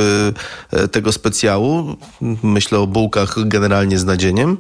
y, 0.73 0.89
tego 0.89 1.13
specjału. 1.13 1.97
Myślę 2.43 2.79
o 2.79 2.87
bułkach 2.87 3.35
generalnie 3.49 3.99
z 3.99 4.05
nadzieniem. 4.05 4.57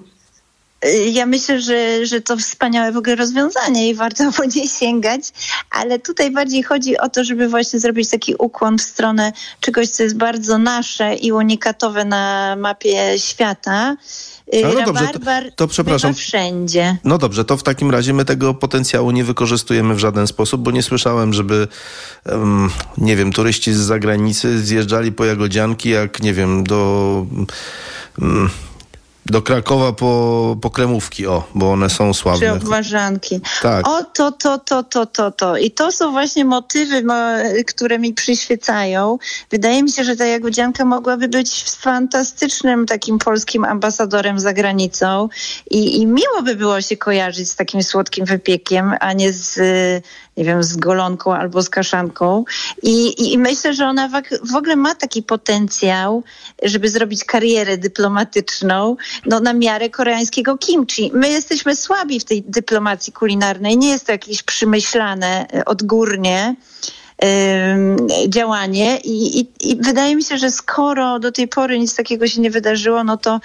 Ja 1.12 1.26
myślę, 1.26 1.60
że, 1.60 2.06
że 2.06 2.20
to 2.20 2.36
wspaniałe 2.36 2.92
w 2.92 2.96
ogóle 2.96 3.16
rozwiązanie 3.16 3.88
i 3.88 3.94
warto 3.94 4.24
po 4.36 4.44
nie 4.44 4.68
sięgać, 4.68 5.22
ale 5.70 5.98
tutaj 5.98 6.30
bardziej 6.30 6.62
chodzi 6.62 6.98
o 6.98 7.08
to, 7.08 7.24
żeby 7.24 7.48
właśnie 7.48 7.80
zrobić 7.80 8.10
taki 8.10 8.34
ukłon 8.38 8.78
w 8.78 8.82
stronę 8.82 9.32
czegoś, 9.60 9.88
co 9.88 10.02
jest 10.02 10.16
bardzo 10.16 10.58
nasze 10.58 11.14
i 11.14 11.32
unikatowe 11.32 12.04
na 12.04 12.56
mapie 12.58 13.18
świata. 13.18 13.96
Ale 14.64 14.74
no 14.74 14.82
dobrze, 14.84 15.08
to- 15.08 15.20
to 15.56 15.68
przepraszam. 15.68 16.14
wszędzie. 16.14 16.96
No 17.04 17.18
dobrze, 17.18 17.44
to 17.44 17.56
w 17.56 17.62
takim 17.62 17.90
razie 17.90 18.12
my 18.12 18.24
tego 18.24 18.54
potencjału 18.54 19.10
nie 19.10 19.24
wykorzystujemy 19.24 19.94
w 19.94 19.98
żaden 19.98 20.26
sposób, 20.26 20.60
bo 20.62 20.70
nie 20.70 20.82
słyszałem, 20.82 21.32
żeby, 21.32 21.68
em, 22.26 22.70
nie 22.98 23.16
wiem, 23.16 23.32
turyści 23.32 23.72
z 23.72 23.76
zagranicy 23.76 24.58
zjeżdżali 24.62 25.12
po 25.12 25.24
jagodzianki, 25.24 25.90
jak, 25.90 26.22
nie 26.22 26.34
wiem, 26.34 26.64
do, 26.64 27.26
mm, 28.22 28.50
do 29.26 29.42
Krakowa 29.42 29.92
po, 29.92 30.56
po 30.62 30.70
kremówki, 30.70 31.26
o, 31.26 31.42
bo 31.54 31.72
one 31.72 31.90
są 31.90 32.12
Czy 32.12 32.18
sławne. 32.18 32.52
obwarzanki. 32.52 33.40
Tak. 33.62 33.88
O, 33.88 34.04
to, 34.04 34.32
to, 34.32 34.58
to, 34.58 34.82
to, 34.82 35.06
to, 35.06 35.30
to. 35.30 35.56
I 35.56 35.70
to 35.70 35.92
są 35.92 36.12
właśnie 36.12 36.44
motywy, 36.44 37.04
mo- 37.04 37.14
które 37.66 37.98
mi 37.98 38.14
przyświecają. 38.14 39.18
Wydaje 39.50 39.82
mi 39.82 39.92
się, 39.92 40.04
że 40.04 40.16
ta 40.16 40.26
Jagodzianka 40.26 40.84
mogłaby 40.84 41.28
być 41.28 41.64
fantastycznym 41.64 42.86
takim 42.86 43.18
polskim 43.18 43.64
ambasadorem 43.64 44.40
za 44.40 44.52
granicą 44.52 45.28
i, 45.70 46.00
i 46.00 46.06
miło 46.06 46.42
by 46.44 46.56
było 46.56 46.80
się 46.80 46.96
kojarzyć 46.96 47.50
z 47.50 47.56
takim 47.56 47.82
słodkim 47.82 48.24
wypiekiem, 48.24 48.94
a 49.00 49.12
nie 49.12 49.32
z, 49.32 49.58
nie 50.40 50.46
wiem, 50.46 50.62
z 50.62 50.76
golonką 50.76 51.34
albo 51.34 51.62
z 51.62 51.70
kaszanką. 51.70 52.44
I, 52.82 53.32
i, 53.32 53.38
myślę, 53.38 53.74
że 53.74 53.86
ona 53.86 54.08
w, 54.08 54.12
w 54.52 54.56
ogóle 54.56 54.76
ma 54.76 54.94
taki 54.94 55.22
potencjał, 55.22 56.22
żeby 56.62 56.88
zrobić 56.88 57.24
karierę 57.24 57.78
dyplomatyczną 57.78 58.96
no, 59.26 59.40
na 59.40 59.52
miarę 59.52 59.90
koreańskiego 59.90 60.58
kimchi. 60.58 61.10
My 61.14 61.28
jesteśmy 61.28 61.76
słabi 61.76 62.20
w 62.20 62.24
tej 62.24 62.42
dyplomacji 62.42 63.12
kulinarnej. 63.12 63.76
Nie 63.76 63.88
jest 63.88 64.06
to 64.06 64.12
jakieś 64.12 64.42
przemyślane 64.42 65.46
e, 65.54 65.64
odgórnie 65.64 66.56
działanie 68.28 68.98
I, 69.04 69.40
i, 69.40 69.70
i 69.70 69.76
wydaje 69.76 70.16
mi 70.16 70.24
się, 70.24 70.38
że 70.38 70.50
skoro 70.50 71.18
do 71.18 71.32
tej 71.32 71.48
pory 71.48 71.78
nic 71.78 71.94
takiego 71.94 72.28
się 72.28 72.40
nie 72.40 72.50
wydarzyło, 72.50 73.04
no 73.04 73.16
to 73.16 73.40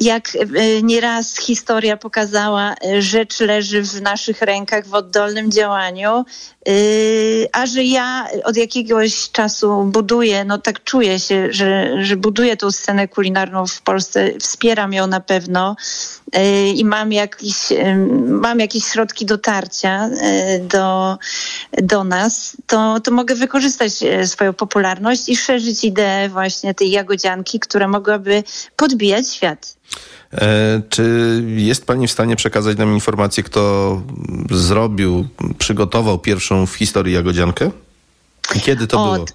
jak 0.00 0.36
e, 0.36 0.82
nieraz 0.82 1.36
historia 1.36 1.96
pokazała, 1.96 2.74
e, 2.84 3.02
rzecz 3.02 3.40
leży 3.40 3.82
w 3.82 4.02
naszych 4.02 4.42
rękach 4.42 4.86
w 4.86 4.94
oddolnym 4.94 5.50
działaniu, 5.50 6.24
Yy, 6.66 7.48
a 7.52 7.66
że 7.66 7.84
ja 7.84 8.28
od 8.44 8.56
jakiegoś 8.56 9.30
czasu 9.30 9.84
buduję, 9.84 10.44
no 10.44 10.58
tak 10.58 10.84
czuję 10.84 11.20
się, 11.20 11.52
że, 11.52 12.04
że 12.04 12.16
buduję 12.16 12.56
tą 12.56 12.70
scenę 12.70 13.08
kulinarną 13.08 13.66
w 13.66 13.82
Polsce, 13.82 14.30
wspieram 14.40 14.92
ją 14.92 15.06
na 15.06 15.20
pewno 15.20 15.76
i 16.74 16.84
mam 16.84 17.12
jakieś, 17.12 17.70
yy, 17.70 17.96
mam 18.26 18.60
jakieś 18.60 18.84
środki 18.84 19.26
dotarcia 19.26 20.08
yy, 20.08 20.68
do, 20.68 21.18
do 21.82 22.04
nas, 22.04 22.56
to, 22.66 23.00
to 23.00 23.10
mogę 23.10 23.34
wykorzystać 23.34 23.92
swoją 24.24 24.52
popularność 24.52 25.28
i 25.28 25.36
szerzyć 25.36 25.84
ideę 25.84 26.28
właśnie 26.28 26.74
tej 26.74 26.90
jagodzianki, 26.90 27.60
która 27.60 27.88
mogłaby 27.88 28.42
podbijać 28.76 29.28
świat. 29.28 29.76
E, 30.32 30.82
czy 30.88 31.04
jest 31.56 31.86
Pani 31.86 32.06
w 32.06 32.12
stanie 32.12 32.36
przekazać 32.36 32.78
nam 32.78 32.94
informację, 32.94 33.42
kto 33.42 34.02
zrobił, 34.50 35.28
przygotował 35.58 36.18
pierwszą 36.18 36.66
w 36.66 36.74
historii 36.74 37.14
jagodziankę? 37.14 37.70
I 38.54 38.60
kiedy 38.60 38.86
to 38.86 39.04
O, 39.04 39.14
było? 39.14 39.26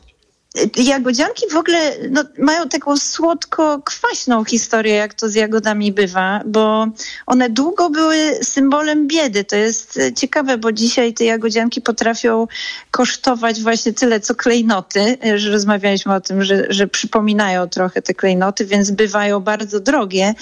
Jagodzianki 0.77 1.49
w 1.51 1.55
ogóle 1.55 1.91
no, 2.09 2.23
mają 2.37 2.69
taką 2.69 2.97
słodko-kwaśną 2.97 4.45
historię, 4.45 4.95
jak 4.95 5.13
to 5.13 5.29
z 5.29 5.35
jagodami 5.35 5.91
bywa, 5.91 6.41
bo 6.45 6.87
one 7.25 7.49
długo 7.49 7.89
były 7.89 8.39
symbolem 8.43 9.07
biedy. 9.07 9.43
To 9.43 9.55
jest 9.55 9.97
e, 9.97 10.13
ciekawe, 10.13 10.57
bo 10.57 10.71
dzisiaj 10.71 11.13
te 11.13 11.25
jagodzianki 11.25 11.81
potrafią 11.81 12.47
kosztować 12.91 13.61
właśnie 13.61 13.93
tyle, 13.93 14.19
co 14.19 14.35
klejnoty, 14.35 15.17
e, 15.25 15.39
że 15.39 15.51
rozmawialiśmy 15.51 16.13
o 16.13 16.21
tym, 16.21 16.43
że, 16.43 16.65
że 16.69 16.87
przypominają 16.87 17.69
trochę 17.69 18.01
te 18.01 18.13
klejnoty, 18.13 18.65
więc 18.65 18.91
bywają 18.91 19.39
bardzo 19.39 19.79
drogie. 19.79 20.33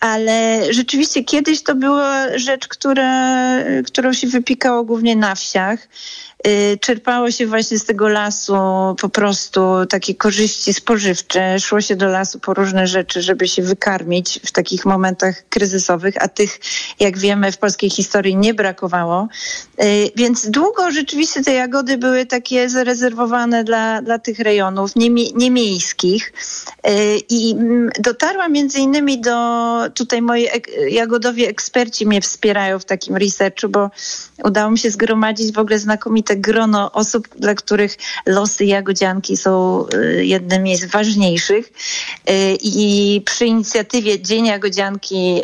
Ale 0.00 0.62
rzeczywiście 0.70 1.24
kiedyś 1.24 1.62
to 1.62 1.74
była 1.74 2.38
rzecz, 2.38 2.68
która, 2.68 3.34
którą 3.86 4.12
się 4.12 4.26
wypikało 4.26 4.84
głównie 4.84 5.16
na 5.16 5.34
wsiach. 5.34 5.88
Y, 6.46 6.78
Czerpało 6.80 7.30
się 7.30 7.46
właśnie 7.46 7.78
z 7.78 7.84
tego 7.84 8.08
lasu 8.08 8.54
po 9.00 9.08
prostu 9.08 9.60
takie 9.88 10.14
korzyści 10.14 10.74
spożywcze. 10.74 11.60
Szło 11.60 11.80
się 11.80 11.96
do 11.96 12.06
lasu 12.08 12.38
po 12.40 12.54
różne 12.54 12.86
rzeczy, 12.86 13.22
żeby 13.22 13.48
się 13.48 13.62
wykarmić 13.62 14.40
w 14.46 14.52
takich 14.52 14.84
momentach 14.84 15.42
kryzysowych, 15.48 16.14
a 16.22 16.28
tych, 16.28 16.58
jak 17.00 17.18
wiemy, 17.18 17.52
w 17.52 17.58
polskiej 17.58 17.90
historii 17.90 18.36
nie 18.36 18.54
brakowało. 18.54 19.28
Y, 19.82 20.10
Więc 20.16 20.50
długo 20.50 20.90
rzeczywiście 20.90 21.42
te 21.44 21.52
jagody 21.54 21.98
były 21.98 22.26
takie 22.26 22.68
zarezerwowane 22.68 23.64
dla, 23.64 24.02
dla 24.02 24.18
tych 24.18 24.38
rejonów 24.38 24.96
niemie- 24.96 25.34
niemiejskich. 25.34 26.32
Y, 26.88 26.90
I 27.28 27.52
mm, 27.52 27.90
dotarłam 27.98 28.52
między 28.52 28.78
innymi 28.78 29.20
do, 29.20 29.36
tutaj 29.94 30.22
moi 30.22 30.46
ek- 30.52 30.70
jagodowi 30.90 31.44
eksperci 31.46 32.06
mnie 32.06 32.20
wspierają 32.20 32.78
w 32.78 32.84
takim 32.84 33.16
researchu, 33.16 33.68
bo 33.68 33.90
udało 34.44 34.70
mi 34.70 34.78
się 34.78 34.90
zgromadzić 34.90 35.52
w 35.52 35.58
ogóle 35.58 35.78
znakomite 35.78 36.36
grono 36.36 36.92
osób, 36.92 37.28
dla 37.36 37.54
których 37.54 37.96
losy 38.26 38.64
jagodzianki 38.64 39.36
są 39.36 39.84
y, 39.94 40.24
jednymi 40.24 40.76
z 40.76 40.84
ważniejszych. 40.84 41.66
Y, 42.30 42.58
I 42.62 43.22
przy 43.24 43.46
inicjatywie 43.46 44.20
Dzień 44.22 44.46
Jagodzianki, 44.46 45.42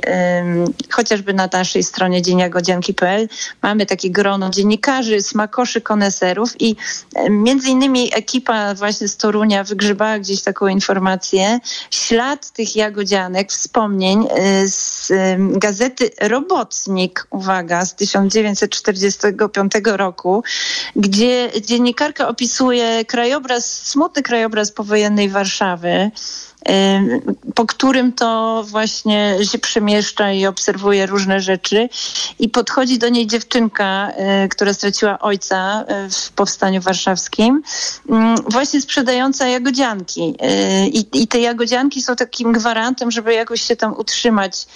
chociażby 0.91 1.35
na 1.35 1.49
naszej 1.53 1.83
stronie 1.83 2.23
dzieniagodzianki.pl 2.23 3.29
mamy 3.63 3.87
takie 3.87 4.11
grono 4.11 4.51
dziennikarzy, 4.51 5.23
smakoszy, 5.23 5.81
koneserów 5.81 6.61
i 6.61 6.77
y, 7.27 7.31
między 7.31 7.69
innymi 7.69 8.11
ekipa 8.15 8.75
właśnie 8.75 9.09
z 9.09 9.17
Torunia 9.17 9.65
wygrzebała 9.65 10.19
gdzieś 10.19 10.43
taką 10.43 10.67
informację. 10.67 11.59
Ślad 11.91 12.51
tych 12.51 12.77
jagodzianek, 12.77 13.51
wspomnień 13.51 14.27
z 14.67 15.13
gazety 15.59 16.11
Robotnik, 16.21 17.27
uwaga, 17.31 17.85
z 17.85 17.95
1945 18.93 19.73
roku, 19.97 20.43
gdzie 20.97 21.51
dziennikarka 21.61 22.29
opisuje 22.29 23.05
krajobraz, 23.05 23.87
smutny 23.87 24.23
krajobraz 24.23 24.73
powojennej 24.73 25.29
Warszawy, 25.29 26.11
po 27.55 27.67
którym 27.67 28.13
to 28.13 28.63
właśnie 28.69 29.37
się 29.53 29.59
przemieszcza 29.59 30.33
i 30.33 30.47
obserwuje 30.47 31.07
różne 31.07 31.41
rzeczy. 31.41 31.89
I 32.39 32.49
podchodzi 32.49 32.99
do 32.99 33.09
niej 33.09 33.27
dziewczynka, 33.27 34.11
y, 34.45 34.49
która 34.49 34.73
straciła 34.73 35.19
ojca 35.19 35.85
y, 36.07 36.11
w 36.11 36.33
powstaniu 36.33 36.81
warszawskim, 36.81 37.63
ym, 38.11 38.35
właśnie 38.49 38.81
sprzedająca 38.81 39.49
jagodzianki. 39.49 40.35
Y, 40.43 40.87
I, 40.87 41.23
I 41.23 41.29
te 41.29 41.41
jagodzianki 41.41 42.03
są 42.03 42.17
takim 42.17 42.53
gwarantem, 42.53 43.11
żeby 43.11 43.35
jakoś 43.35 43.63
się 43.63 43.77
tam 43.77 43.93
utrzymać 43.99 44.67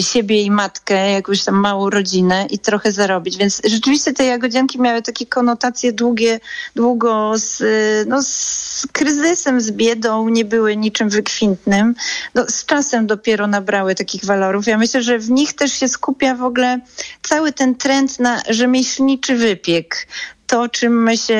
siebie 0.00 0.42
i 0.42 0.50
matkę, 0.50 1.10
jakąś 1.10 1.44
tam 1.44 1.54
małą 1.54 1.90
rodzinę 1.90 2.46
i 2.50 2.58
trochę 2.58 2.92
zarobić. 2.92 3.36
Więc 3.36 3.62
rzeczywiście 3.64 4.12
te 4.12 4.24
jagodzianki 4.24 4.80
miały 4.80 5.02
takie 5.02 5.26
konotacje 5.26 5.92
długie, 5.92 6.40
długo 6.74 7.32
z, 7.36 7.62
no, 8.08 8.22
z 8.22 8.86
kryzysem, 8.92 9.60
z 9.60 9.70
biedą, 9.70 10.28
nie 10.28 10.44
były 10.44 10.76
niczym 10.76 11.08
wykwintnym. 11.08 11.94
No, 12.34 12.44
z 12.48 12.64
czasem 12.64 13.06
dopiero 13.06 13.46
nabrały 13.46 13.94
takich 13.94 14.24
walorów. 14.24 14.66
Ja 14.66 14.78
myślę, 14.78 15.02
że 15.02 15.18
w 15.18 15.30
nich 15.30 15.52
też 15.52 15.72
się 15.72 15.88
skupia 15.88 16.34
w 16.34 16.42
ogóle 16.42 16.80
cały 17.22 17.52
ten 17.52 17.74
trend 17.74 18.18
na 18.18 18.42
rzemieślniczy 18.48 19.36
wypiek 19.36 20.06
to, 20.48 20.68
czym 20.68 21.02
my 21.02 21.16
się 21.16 21.38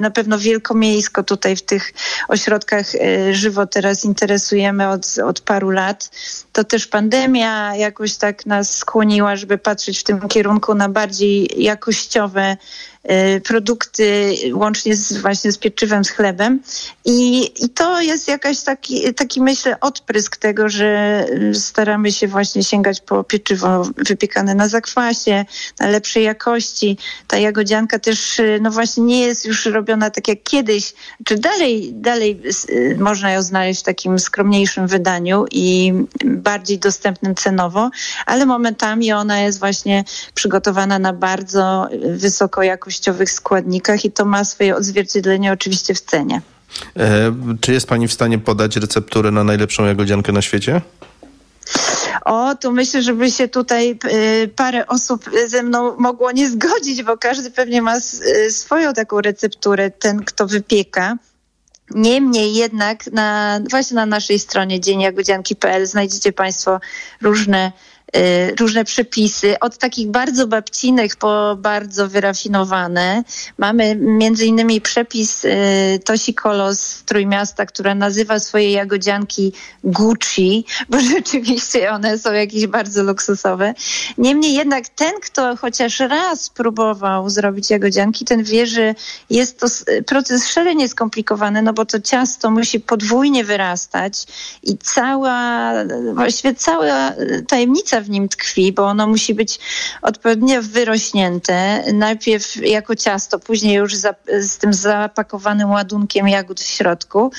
na 0.00 0.10
pewno 0.10 0.38
wielkomiejsko 0.38 1.22
tutaj 1.22 1.56
w 1.56 1.62
tych 1.62 1.92
ośrodkach 2.28 2.94
e, 2.94 3.34
żywo 3.34 3.66
teraz 3.66 4.04
interesujemy 4.04 4.88
od, 4.88 5.06
od 5.24 5.40
paru 5.40 5.70
lat, 5.70 6.10
to 6.52 6.64
też 6.64 6.86
pandemia 6.86 7.76
jakoś 7.76 8.16
tak 8.16 8.46
nas 8.46 8.76
skłoniła, 8.76 9.36
żeby 9.36 9.58
patrzeć 9.58 9.98
w 10.00 10.04
tym 10.04 10.28
kierunku 10.28 10.74
na 10.74 10.88
bardziej 10.88 11.62
jakościowe 11.62 12.56
produkty, 13.44 14.34
łącznie 14.52 14.96
z, 14.96 15.12
właśnie 15.12 15.52
z 15.52 15.58
pieczywem, 15.58 16.04
z 16.04 16.10
chlebem. 16.10 16.60
I, 17.04 17.50
i 17.64 17.68
to 17.68 18.00
jest 18.00 18.28
jakaś 18.28 18.60
taki, 18.60 19.14
taki, 19.14 19.40
myślę, 19.40 19.80
odprysk 19.80 20.36
tego, 20.36 20.68
że 20.68 21.24
y, 21.30 21.54
staramy 21.54 22.12
się 22.12 22.28
właśnie 22.28 22.64
sięgać 22.64 23.00
po 23.00 23.24
pieczywo 23.24 23.82
wypiekane 23.96 24.54
na 24.54 24.68
zakwasie, 24.68 25.44
na 25.80 25.86
lepszej 25.86 26.24
jakości. 26.24 26.98
Ta 27.26 27.38
jagodzianka 27.38 27.98
też, 27.98 28.38
y, 28.38 28.58
no 28.62 28.70
właśnie 28.70 29.02
nie 29.02 29.20
jest 29.20 29.44
już 29.44 29.66
robiona 29.66 30.10
tak 30.10 30.28
jak 30.28 30.42
kiedyś, 30.42 30.94
czy 31.24 31.38
dalej, 31.38 31.92
dalej 31.94 32.40
y, 32.70 32.96
można 33.00 33.30
ją 33.30 33.42
znaleźć 33.42 33.80
w 33.80 33.84
takim 33.84 34.18
skromniejszym 34.18 34.86
wydaniu 34.86 35.44
i 35.50 35.92
bardziej 36.24 36.78
dostępnym 36.78 37.34
cenowo, 37.34 37.90
ale 38.26 38.46
momentami 38.46 39.12
ona 39.12 39.40
jest 39.40 39.58
właśnie 39.58 40.04
przygotowana 40.34 40.98
na 40.98 41.12
bardzo 41.12 41.88
wysokojakościowych 42.88 43.30
składnikach 43.30 44.04
i 44.04 44.10
to 44.10 44.24
ma 44.24 44.44
swoje 44.44 44.76
odzwierciedlenie 44.76 45.52
oczywiście 45.52 45.94
w 45.94 46.00
cenie. 46.00 46.42
E, 46.96 47.34
czy 47.60 47.72
jest 47.72 47.86
Pani 47.86 48.08
w 48.08 48.12
stanie 48.12 48.38
podać 48.38 48.76
recepturę 48.76 49.30
na 49.30 49.44
najlepszą 49.44 49.84
jagodziankę 49.86 50.32
na 50.32 50.42
świecie? 50.42 50.80
O, 52.24 52.54
tu 52.54 52.72
myślę, 52.72 53.02
żeby 53.02 53.30
się 53.30 53.48
tutaj 53.48 53.98
y, 54.44 54.50
parę 54.56 54.86
osób 54.86 55.30
ze 55.46 55.62
mną 55.62 55.96
mogło 55.98 56.32
nie 56.32 56.50
zgodzić, 56.50 57.02
bo 57.02 57.18
każdy 57.18 57.50
pewnie 57.50 57.82
ma 57.82 57.96
y, 57.96 58.50
swoją 58.50 58.92
taką 58.92 59.20
recepturę, 59.20 59.90
ten 59.90 60.24
kto 60.24 60.46
wypieka. 60.46 61.16
Niemniej 61.90 62.54
jednak 62.54 63.06
na, 63.12 63.60
właśnie 63.70 63.94
na 63.94 64.06
naszej 64.06 64.38
stronie 64.38 64.80
dzienjagodzianki.pl 64.80 65.86
znajdziecie 65.86 66.32
Państwo 66.32 66.80
różne, 67.22 67.72
różne 68.60 68.84
przepisy, 68.84 69.58
od 69.60 69.78
takich 69.78 70.08
bardzo 70.08 70.46
babcinych 70.46 71.16
po 71.16 71.56
bardzo 71.56 72.08
wyrafinowane. 72.08 73.24
Mamy 73.58 73.96
między 73.96 74.46
innymi 74.46 74.80
przepis 74.80 75.44
y, 75.44 75.50
Tosi 76.04 76.34
Kolo 76.34 76.74
z 76.74 77.02
Trójmiasta, 77.04 77.66
która 77.66 77.94
nazywa 77.94 78.38
swoje 78.38 78.72
jagodzianki 78.72 79.52
Gucci, 79.84 80.64
bo 80.88 81.00
rzeczywiście 81.14 81.92
one 81.92 82.18
są 82.18 82.32
jakieś 82.32 82.66
bardzo 82.66 83.02
luksusowe. 83.02 83.74
Niemniej 84.18 84.54
jednak 84.54 84.88
ten, 84.88 85.12
kto 85.22 85.56
chociaż 85.56 86.00
raz 86.00 86.50
próbował 86.50 87.30
zrobić 87.30 87.70
jagodzianki, 87.70 88.24
ten 88.24 88.42
wie, 88.42 88.66
że 88.66 88.94
jest 89.30 89.60
to 89.60 89.66
proces 90.06 90.48
szalenie 90.48 90.88
skomplikowany, 90.88 91.62
no 91.62 91.72
bo 91.72 91.84
to 91.84 92.00
ciasto 92.00 92.50
musi 92.50 92.80
podwójnie 92.80 93.44
wyrastać 93.44 94.26
i 94.62 94.78
cała, 94.78 95.72
właściwie 96.14 96.54
cała 96.54 97.12
tajemnica 97.48 97.97
w 98.00 98.10
nim 98.10 98.28
tkwi, 98.28 98.72
bo 98.72 98.84
ono 98.84 99.06
musi 99.06 99.34
być 99.34 99.58
odpowiednio 100.02 100.62
wyrośnięte. 100.62 101.84
Najpierw 101.92 102.56
jako 102.56 102.96
ciasto, 102.96 103.38
później 103.38 103.76
już 103.76 103.94
za, 103.94 104.14
z 104.40 104.58
tym 104.58 104.72
zapakowanym 104.72 105.70
ładunkiem 105.70 106.28
jagód 106.28 106.60
w 106.60 106.66
środku. 106.66 107.32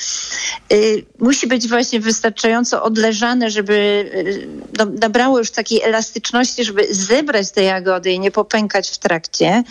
Y, 0.73 1.05
musi 1.19 1.47
być 1.47 1.67
właśnie 1.67 1.99
wystarczająco 1.99 2.83
odleżane, 2.83 3.49
żeby 3.49 3.73
y, 3.73 4.47
no, 4.77 4.85
nabrało 4.85 5.37
już 5.37 5.51
takiej 5.51 5.81
elastyczności, 5.81 6.63
żeby 6.63 6.87
zebrać 6.89 7.51
te 7.51 7.63
jagody 7.63 8.11
i 8.11 8.19
nie 8.19 8.31
popękać 8.31 8.89
w 8.89 8.97
trakcie, 8.97 9.63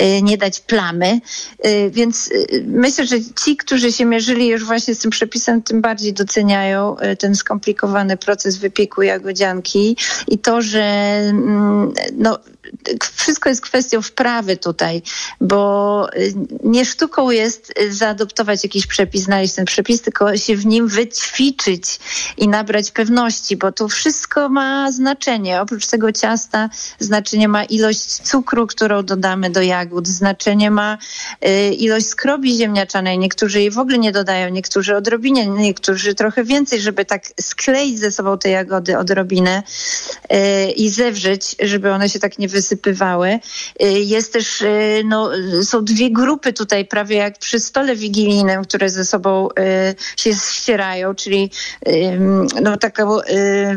y, 0.00 0.22
nie 0.22 0.38
dać 0.38 0.60
plamy. 0.60 1.20
Więc 1.90 2.30
myślę, 2.66 3.06
że 3.06 3.16
ci, 3.44 3.56
którzy 3.56 3.92
się 3.92 4.04
mierzyli 4.04 4.46
już 4.46 4.64
właśnie 4.64 4.94
z 4.94 4.98
tym 4.98 5.10
przepisem, 5.10 5.62
tym 5.62 5.80
bardziej 5.80 6.12
doceniają 6.12 6.96
ten 7.18 7.34
skomplikowany 7.34 8.16
proces 8.16 8.56
wypieku 8.56 9.02
jagodzianki 9.02 9.96
i 10.28 10.38
to, 10.38 10.62
że 10.62 10.82
mm, 10.82 11.92
no, 12.12 12.38
wszystko 13.16 13.48
jest 13.48 13.60
kwestią 13.60 14.02
wprawy 14.02 14.56
tutaj, 14.56 15.02
bo 15.40 16.08
y, 16.16 16.34
nie 16.64 16.84
sztuką 16.84 17.30
jest 17.30 17.74
zaadoptować 17.90 18.64
jakiś 18.64 18.86
przepis, 18.86 19.22
znaleźć 19.22 19.54
ten 19.54 19.64
przepis, 19.64 20.02
tylko 20.02 20.36
się 20.36 20.56
w 20.56 20.66
nim 20.66 20.88
wyćwiczyć 20.88 21.98
i 22.36 22.48
nabrać 22.48 22.90
pewności, 22.90 23.56
bo 23.56 23.72
to 23.72 23.88
wszystko 23.88 24.48
ma 24.48 24.92
znaczenie. 24.92 25.60
Oprócz 25.60 25.86
tego 25.86 26.12
ciasta 26.12 26.70
znaczenie 26.98 27.48
ma 27.48 27.64
ilość 27.64 28.00
cukru, 28.00 28.66
którą 28.66 29.02
dodamy 29.02 29.50
do 29.50 29.62
jagód, 29.62 30.08
znaczenie 30.08 30.70
ma 30.70 30.98
y, 31.46 31.74
ilość 31.74 32.06
skrobi 32.06 32.56
ziemniaczanej. 32.56 33.18
Niektórzy 33.18 33.60
jej 33.60 33.70
w 33.70 33.78
ogóle 33.78 33.98
nie 33.98 34.12
dodają, 34.12 34.48
niektórzy 34.48 34.96
odrobinie, 34.96 35.46
niektórzy 35.46 36.14
trochę 36.14 36.44
więcej, 36.44 36.80
żeby 36.80 37.04
tak 37.04 37.22
skleić 37.40 37.98
ze 37.98 38.10
sobą 38.10 38.38
te 38.38 38.50
jagody 38.50 38.98
odrobinę 38.98 39.62
i 40.76 40.88
zewrzeć, 40.88 41.56
żeby 41.62 41.92
one 41.92 42.08
się 42.08 42.18
tak 42.18 42.38
nie 42.38 42.48
wysypywały. 42.48 43.38
Y, 43.82 43.84
Jest 43.90 44.32
też, 44.32 44.62
y, 44.62 45.02
no, 45.04 45.30
są 45.62 45.84
dwie 45.84 46.10
grupy 46.10 46.52
tutaj, 46.52 46.84
prawie 46.84 47.16
jak 47.16 47.38
przy 47.38 47.60
stole 47.60 47.96
wigilijnym, 47.96 48.64
które 48.64 48.88
ze 48.88 49.04
sobą 49.04 49.48
się 50.16 50.34
ścierają, 50.34 51.14
czyli 51.14 51.50
no, 52.62 52.76
taką 52.76 53.18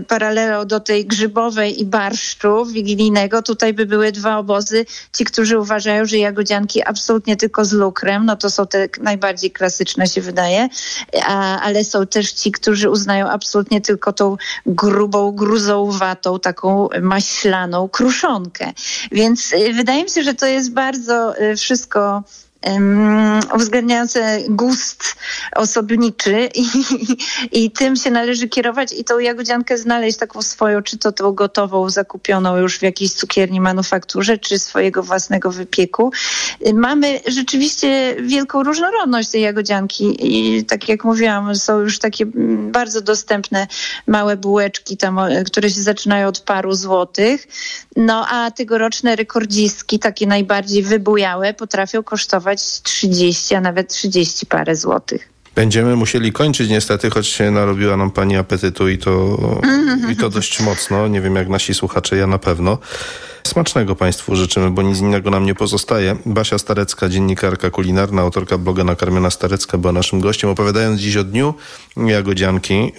paralelą 0.07 0.65
do 0.65 0.79
tej 0.79 1.05
grzybowej 1.05 1.81
i 1.81 1.85
barszczu 1.85 2.65
wigilijnego. 2.65 3.41
Tutaj 3.41 3.73
by 3.73 3.85
były 3.85 4.11
dwa 4.11 4.37
obozy. 4.37 4.85
Ci, 5.17 5.25
którzy 5.25 5.59
uważają, 5.59 6.05
że 6.05 6.17
jagodzianki 6.17 6.83
absolutnie 6.83 7.35
tylko 7.37 7.65
z 7.65 7.73
lukrem, 7.73 8.25
no 8.25 8.35
to 8.35 8.49
są 8.49 8.67
te 8.67 8.89
najbardziej 9.01 9.51
klasyczne 9.51 10.07
się 10.07 10.21
wydaje, 10.21 10.69
a, 11.23 11.61
ale 11.61 11.83
są 11.83 12.07
też 12.07 12.31
ci, 12.31 12.51
którzy 12.51 12.89
uznają 12.89 13.29
absolutnie 13.29 13.81
tylko 13.81 14.13
tą 14.13 14.37
grubą, 14.65 15.31
gruzowatą, 16.17 16.39
taką 16.39 16.89
maślaną 17.01 17.89
kruszonkę. 17.89 18.73
Więc 19.11 19.53
y, 19.53 19.73
wydaje 19.73 20.03
mi 20.03 20.09
się, 20.09 20.23
że 20.23 20.33
to 20.33 20.45
jest 20.45 20.73
bardzo 20.73 21.41
y, 21.41 21.55
wszystko 21.55 22.23
uwzględniające 23.55 24.39
gust 24.49 25.15
osobniczy 25.55 26.49
i, 26.55 26.65
i 27.63 27.71
tym 27.71 27.95
się 27.95 28.11
należy 28.11 28.47
kierować 28.49 28.93
i 28.93 29.03
tą 29.03 29.19
jagodziankę 29.19 29.77
znaleźć 29.77 30.17
taką 30.17 30.41
swoją, 30.41 30.81
czy 30.81 30.97
to 30.97 31.11
tą 31.11 31.31
gotową, 31.31 31.89
zakupioną 31.89 32.57
już 32.57 32.79
w 32.79 32.81
jakiejś 32.81 33.13
cukierni, 33.13 33.61
manufakturze, 33.61 34.37
czy 34.37 34.59
swojego 34.59 35.03
własnego 35.03 35.51
wypieku. 35.51 36.11
Mamy 36.73 37.19
rzeczywiście 37.27 38.15
wielką 38.21 38.63
różnorodność 38.63 39.29
tej 39.29 39.41
jagodzianki 39.41 40.17
i 40.19 40.65
tak 40.65 40.89
jak 40.89 41.03
mówiłam, 41.03 41.55
są 41.55 41.79
już 41.79 41.99
takie 41.99 42.25
bardzo 42.71 43.01
dostępne 43.01 43.67
małe 44.07 44.37
bułeczki, 44.37 44.97
tam, 44.97 45.17
o, 45.17 45.27
które 45.45 45.69
się 45.69 45.81
zaczynają 45.81 46.27
od 46.27 46.39
paru 46.39 46.73
złotych. 46.73 47.47
No 47.95 48.27
a 48.27 48.51
tegoroczne 48.51 49.15
rekordzistki, 49.15 49.99
takie 49.99 50.27
najbardziej 50.27 50.83
wybujałe, 50.83 51.53
potrafią 51.53 52.03
kosztować 52.03 52.56
30, 52.83 53.55
a 53.55 53.61
nawet 53.61 53.89
30 53.89 54.45
parę 54.45 54.75
złotych. 54.75 55.29
Będziemy 55.55 55.95
musieli 55.95 56.31
kończyć 56.31 56.69
niestety, 56.69 57.09
choć 57.09 57.27
się 57.27 57.51
narobiła 57.51 57.97
nam 57.97 58.11
pani 58.11 58.37
apetytu 58.37 58.89
i 58.89 58.97
to, 58.97 59.37
i 60.11 60.15
to 60.15 60.29
dość 60.29 60.59
mocno. 60.69 61.07
Nie 61.07 61.21
wiem 61.21 61.35
jak 61.35 61.49
nasi 61.49 61.73
słuchacze, 61.73 62.17
ja 62.17 62.27
na 62.27 62.37
pewno. 62.37 62.77
Smacznego 63.47 63.95
Państwu 63.95 64.35
życzymy, 64.35 64.71
bo 64.71 64.81
nic 64.81 64.99
innego 64.99 65.29
nam 65.29 65.45
nie 65.45 65.55
pozostaje. 65.55 66.15
Basia 66.25 66.57
Starecka, 66.57 67.09
dziennikarka 67.09 67.69
kulinarna, 67.69 68.21
autorka 68.21 68.57
bloga 68.57 68.83
Nakarmiona 68.83 69.31
Starecka 69.31 69.77
była 69.77 69.93
naszym 69.93 70.19
gościem, 70.19 70.49
opowiadając 70.49 71.01
dziś 71.01 71.17
o 71.17 71.23
dniu 71.23 71.53
Jagodzianki, 71.97 72.73
yy, 72.73 72.91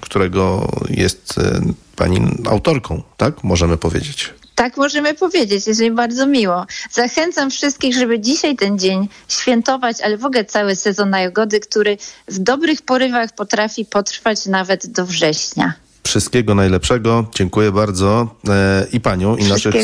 którego 0.00 0.68
jest 0.90 1.36
yy, 1.36 1.74
pani 1.96 2.20
autorką, 2.50 3.02
tak? 3.16 3.44
Możemy 3.44 3.76
powiedzieć. 3.76 4.34
Tak 4.58 4.76
możemy 4.76 5.14
powiedzieć, 5.14 5.66
jest 5.66 5.80
mi 5.80 5.90
bardzo 5.90 6.26
miło. 6.26 6.66
Zachęcam 6.90 7.50
wszystkich, 7.50 7.94
żeby 7.94 8.20
dzisiaj 8.20 8.56
ten 8.56 8.78
dzień 8.78 9.08
świętować, 9.28 10.00
ale 10.00 10.16
w 10.18 10.24
ogóle 10.24 10.44
cały 10.44 10.76
sezon 10.76 11.10
na 11.10 11.20
jagody, 11.20 11.60
który 11.60 11.98
w 12.28 12.38
dobrych 12.38 12.82
porywach 12.82 13.34
potrafi 13.34 13.84
potrwać 13.84 14.46
nawet 14.46 14.86
do 14.86 15.06
września. 15.06 15.72
Wszystkiego 16.04 16.54
najlepszego. 16.54 17.26
Dziękuję 17.34 17.72
bardzo. 17.72 18.34
E, 18.48 18.86
I 18.92 19.00
panią, 19.00 19.36
i 19.36 19.44
naszych, 19.44 19.74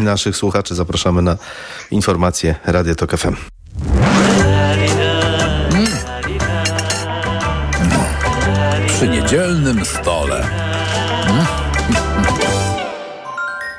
i 0.00 0.04
naszych 0.04 0.36
słuchaczy 0.36 0.74
zapraszamy 0.74 1.22
na 1.22 1.36
informacje 1.90 2.54
Radio 2.64 2.94
Tok 2.94 3.16
FM. 3.16 3.36
Przy 8.86 9.08
niedzielnym 9.08 9.84
stole. 9.84 10.65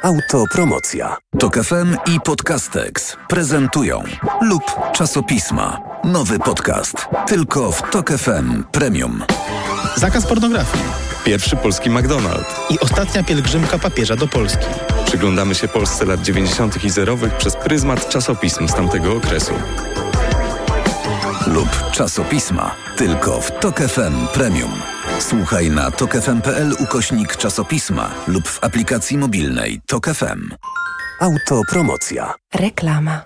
Autopromocja. 0.08 1.18
Tok 1.40 1.64
FM 1.64 1.98
i 2.16 2.20
Podcastex 2.22 3.18
prezentują 3.28 4.04
lub 4.42 4.64
czasopisma. 4.94 5.82
Nowy 6.04 6.40
podcast. 6.40 7.08
Tylko 7.28 7.72
w 7.72 7.82
Tok 7.92 8.10
FM 8.12 8.64
Premium. 8.72 9.24
Zakaz 9.96 10.26
pornografii. 10.26 10.84
Pierwszy 11.26 11.56
polski 11.56 11.90
McDonald's. 11.90 12.54
I 12.70 12.80
ostatnia 12.80 13.24
pielgrzymka 13.24 13.80
papieża 13.80 14.16
do 14.16 14.28
Polski. 14.28 14.66
Przyglądamy 15.06 15.56
się 15.56 15.68
Polsce 15.68 16.06
lat 16.06 16.22
90. 16.22 16.84
i 16.84 16.90
zerowych 16.90 17.34
przez 17.34 17.56
pryzmat 17.56 18.10
czasopism 18.10 18.68
z 18.68 18.74
tamtego 18.74 19.14
okresu. 19.14 19.54
Lub 21.48 21.92
czasopisma. 21.92 22.76
Tylko 22.98 23.42
w 23.42 23.60
Tok 23.60 23.80
FM 23.80 24.28
Premium. 24.34 24.97
Słuchaj 25.20 25.72
na 25.72 25.92
tokefm.pl 25.92 26.76
ukośnik 26.80 27.36
czasopisma 27.36 28.12
lub 28.28 28.48
w 28.48 28.64
aplikacji 28.64 29.18
mobilnej 29.18 29.82
Tok 29.88 30.08
FM. 30.08 30.50
Autopromocja. 31.20 32.34
Reklama. 32.56 33.22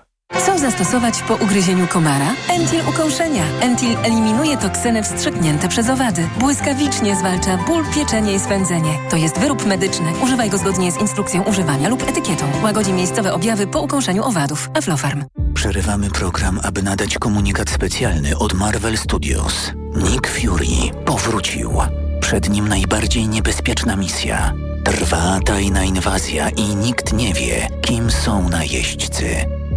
Co 0.46 0.58
zastosować 0.58 1.22
po 1.22 1.34
ugryzieniu 1.34 1.86
komara? 1.86 2.26
Entil 2.48 2.80
ukąszenia. 2.88 3.42
Entil 3.60 3.96
eliminuje 4.02 4.56
toksyny 4.56 5.02
wstrzyknięte 5.02 5.68
przez 5.68 5.88
owady. 5.88 6.28
Błyskawicznie 6.38 7.16
zwalcza 7.16 7.56
ból, 7.56 7.84
pieczenie 7.94 8.34
i 8.34 8.40
swędzenie. 8.40 8.98
To 9.10 9.16
jest 9.16 9.38
wyrób 9.38 9.66
medyczny. 9.66 10.12
Używaj 10.22 10.50
go 10.50 10.58
zgodnie 10.58 10.92
z 10.92 11.00
instrukcją 11.00 11.42
używania 11.42 11.88
lub 11.88 12.02
etykietą. 12.02 12.46
Łagodzi 12.62 12.92
miejscowe 12.92 13.32
objawy 13.32 13.66
po 13.66 13.80
ukąszeniu 13.80 14.24
owadów. 14.24 14.70
Aflofarm. 14.78 15.24
Przerywamy 15.54 16.10
program, 16.10 16.60
aby 16.62 16.82
nadać 16.82 17.18
komunikat 17.18 17.70
specjalny 17.70 18.38
od 18.38 18.54
Marvel 18.54 18.98
Studios. 18.98 19.72
Nick 20.10 20.28
Fury 20.28 21.04
powrócił. 21.04 21.72
Przed 22.20 22.50
nim 22.50 22.68
najbardziej 22.68 23.28
niebezpieczna 23.28 23.96
misja. 23.96 24.52
Trwa 24.84 25.40
tajna 25.44 25.84
inwazja 25.84 26.48
i 26.48 26.76
nikt 26.76 27.12
nie 27.12 27.34
wie, 27.34 27.68
kim 27.80 28.10
są 28.10 28.48
najeźdźcy. 28.48 29.26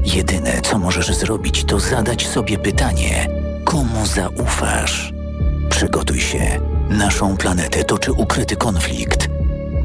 Jedyne, 0.03 0.61
co 0.61 0.80
możesz 0.80 1.15
zrobić, 1.15 1.63
to 1.63 1.80
zadać 1.80 2.28
sobie 2.28 2.57
pytanie, 2.57 3.28
komu 3.65 4.05
zaufasz? 4.05 5.13
Przygotuj 5.69 6.19
się. 6.19 6.59
Naszą 6.89 7.38
planetę 7.38 7.84
toczy 7.84 8.11
ukryty 8.13 8.55
konflikt 8.55 9.30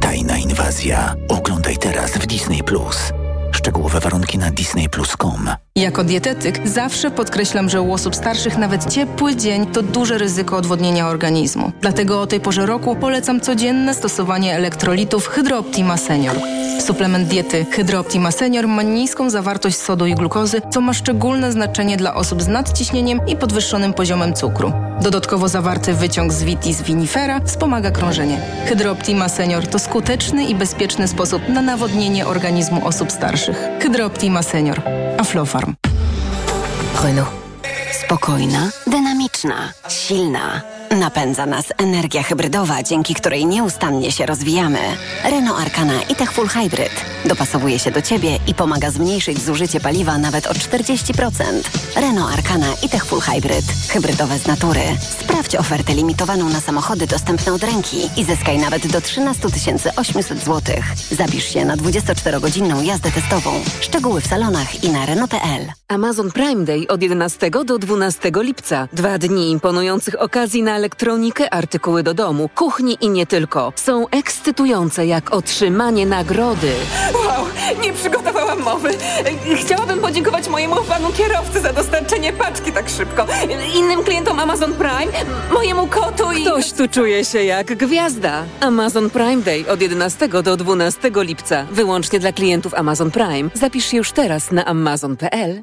Tajna 0.00 0.38
inwazja. 0.38 1.14
Oglądaj 1.28 1.76
teraz 1.76 2.10
w 2.10 2.26
Disney 2.26 2.62
Plus. 2.62 3.12
Szczegółowe 3.60 4.00
warunki 4.00 4.38
na 4.38 4.50
disneyplus.com. 4.50 5.50
Jako 5.76 6.04
dietetyk 6.04 6.68
zawsze 6.68 7.10
podkreślam, 7.10 7.68
że 7.68 7.82
u 7.82 7.92
osób 7.92 8.16
starszych 8.16 8.58
nawet 8.58 8.92
ciepły 8.92 9.36
dzień 9.36 9.66
to 9.66 9.82
duże 9.82 10.18
ryzyko 10.18 10.56
odwodnienia 10.56 11.08
organizmu. 11.08 11.72
Dlatego 11.80 12.20
o 12.20 12.26
tej 12.26 12.40
porze 12.40 12.66
roku 12.66 12.96
polecam 12.96 13.40
codzienne 13.40 13.94
stosowanie 13.94 14.54
elektrolitów 14.54 15.26
Hydrooptima 15.26 15.96
Senior. 15.96 16.36
Suplement 16.80 17.28
diety 17.28 17.66
Hydrooptima 17.72 18.30
Senior 18.30 18.68
ma 18.68 18.82
niską 18.82 19.30
zawartość 19.30 19.76
sodu 19.76 20.06
i 20.06 20.14
glukozy, 20.14 20.62
co 20.70 20.80
ma 20.80 20.94
szczególne 20.94 21.52
znaczenie 21.52 21.96
dla 21.96 22.14
osób 22.14 22.42
z 22.42 22.48
nadciśnieniem 22.48 23.20
i 23.26 23.36
podwyższonym 23.36 23.92
poziomem 23.92 24.34
cukru. 24.34 24.72
Dodatkowo 25.02 25.48
zawarty 25.48 25.94
wyciąg 25.94 26.32
z 26.32 26.42
vitis 26.42 26.82
vinifera 26.82 27.40
wspomaga 27.40 27.90
krążenie. 27.90 28.40
Hydrooptima 28.66 29.28
Senior 29.28 29.66
to 29.66 29.78
skuteczny 29.78 30.44
i 30.44 30.54
bezpieczny 30.54 31.08
sposób 31.08 31.48
na 31.48 31.62
nawodnienie 31.62 32.26
organizmu 32.26 32.86
osób 32.86 33.12
starszych. 33.12 33.49
Hydrooptima 33.82 34.42
Senior. 34.42 34.82
Aflofarm. 35.18 35.74
Renault. 37.04 37.28
Spokojna, 38.04 38.70
dynamiczna, 38.86 39.72
silna. 39.88 40.62
Napędza 40.98 41.46
nas 41.46 41.64
energia 41.78 42.22
hybrydowa, 42.22 42.82
dzięki 42.82 43.14
której 43.14 43.46
nieustannie 43.46 44.12
się 44.12 44.26
rozwijamy. 44.26 44.78
Renault 45.24 45.60
Arcana 45.60 46.02
e-Tech 46.08 46.32
Full 46.32 46.48
Hybrid 46.48 47.04
dopasowuje 47.24 47.78
się 47.78 47.90
do 47.90 48.02
Ciebie 48.02 48.38
i 48.46 48.54
pomaga 48.54 48.90
zmniejszyć 48.90 49.40
zużycie 49.42 49.80
paliwa 49.80 50.18
nawet 50.18 50.46
o 50.46 50.52
40%. 50.52 51.32
Renault 51.96 52.32
Arcana 52.32 52.66
e-Tech 52.84 53.04
Full 53.04 53.20
Hybrid. 53.20 53.64
Hybrydowe 53.88 54.38
z 54.38 54.46
natury. 54.46 54.80
Sprawdź 55.20 55.56
ofertę 55.56 55.94
limitowaną 55.94 56.48
na 56.48 56.60
samochody 56.60 57.06
dostępne 57.06 57.52
od 57.52 57.62
ręki 57.62 57.96
i 58.16 58.24
zyskaj 58.24 58.58
nawet 58.58 58.86
do 58.86 59.00
13 59.00 59.48
800 59.96 60.38
zł. 60.44 60.74
Zapisz 61.10 61.44
się 61.44 61.64
na 61.64 61.76
24-godzinną 61.76 62.82
jazdę 62.82 63.10
testową. 63.10 63.50
Szczegóły 63.80 64.20
w 64.20 64.26
salonach 64.26 64.84
i 64.84 64.88
na 64.88 65.06
Renault.pl. 65.06 65.66
Amazon 65.88 66.30
Prime 66.30 66.64
Day 66.64 66.86
od 66.88 67.02
11 67.02 67.50
do 67.50 67.78
12 67.78 68.30
lipca. 68.34 68.88
Dwa 68.92 69.18
dni 69.18 69.50
imponujących 69.50 70.22
okazji 70.22 70.62
na 70.62 70.79
elektronikę, 70.80 71.54
artykuły 71.54 72.02
do 72.02 72.14
domu, 72.14 72.48
kuchni 72.54 72.98
i 73.00 73.08
nie 73.10 73.26
tylko. 73.26 73.72
Są 73.76 74.08
ekscytujące 74.08 75.06
jak 75.06 75.34
otrzymanie 75.34 76.06
nagrody. 76.06 76.72
Wow, 77.14 77.46
nie 77.82 77.92
przygotowałam 77.92 78.62
mowy. 78.62 78.90
Chciałabym 79.56 79.98
podziękować 79.98 80.48
mojemu 80.48 80.76
panu 80.76 81.12
kierowcy 81.12 81.60
za 81.60 81.72
dostarczenie 81.72 82.32
paczki 82.32 82.72
tak 82.72 82.88
szybko. 82.88 83.26
Innym 83.74 84.04
klientom 84.04 84.38
Amazon 84.40 84.72
Prime, 84.72 85.12
mojemu 85.52 85.86
kotu 85.86 86.32
i... 86.32 86.42
Ktoś 86.42 86.72
tu 86.72 86.88
czuje 86.88 87.24
się 87.24 87.44
jak 87.44 87.76
gwiazda. 87.76 88.44
Amazon 88.60 89.10
Prime 89.10 89.42
Day 89.42 89.64
od 89.68 89.82
11 89.82 90.28
do 90.28 90.56
12 90.56 91.10
lipca. 91.14 91.66
Wyłącznie 91.70 92.20
dla 92.20 92.32
klientów 92.32 92.74
Amazon 92.74 93.10
Prime. 93.10 93.50
Zapisz 93.54 93.86
się 93.86 93.96
już 93.96 94.12
teraz 94.12 94.50
na 94.50 94.64
amazon.pl. 94.64 95.62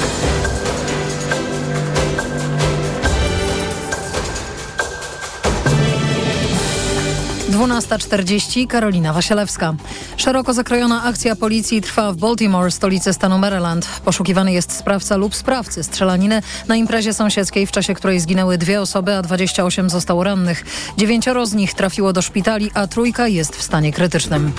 Dwunasta 7.61 7.97
czterdzieści. 7.97 8.67
Karolina 8.67 9.13
Wasielewska. 9.13 9.73
Szeroko 10.17 10.53
zakrojona 10.53 11.03
akcja 11.03 11.35
policji 11.35 11.81
trwa 11.81 12.11
w 12.11 12.15
Baltimore, 12.15 12.71
stolicy 12.71 13.13
stanu 13.13 13.37
Maryland. 13.37 13.85
Poszukiwany 14.05 14.53
jest 14.53 14.71
sprawca 14.71 15.17
lub 15.17 15.35
sprawcy 15.35 15.83
strzelaniny 15.83 16.41
na 16.67 16.75
imprezie 16.75 17.13
sąsiedzkiej, 17.13 17.67
w 17.67 17.71
czasie 17.71 17.93
której 17.93 18.19
zginęły 18.19 18.57
dwie 18.57 18.81
osoby, 18.81 19.15
a 19.15 19.21
28 19.21 19.89
zostało 19.89 20.23
rannych. 20.23 20.65
Dziewięcioro 20.97 21.45
z 21.45 21.53
nich 21.53 21.73
trafiło 21.73 22.13
do 22.13 22.21
szpitali, 22.21 22.71
a 22.73 22.87
trójka 22.87 23.27
jest 23.27 23.55
w 23.55 23.61
stanie 23.61 23.93
krytycznym. 23.93 24.51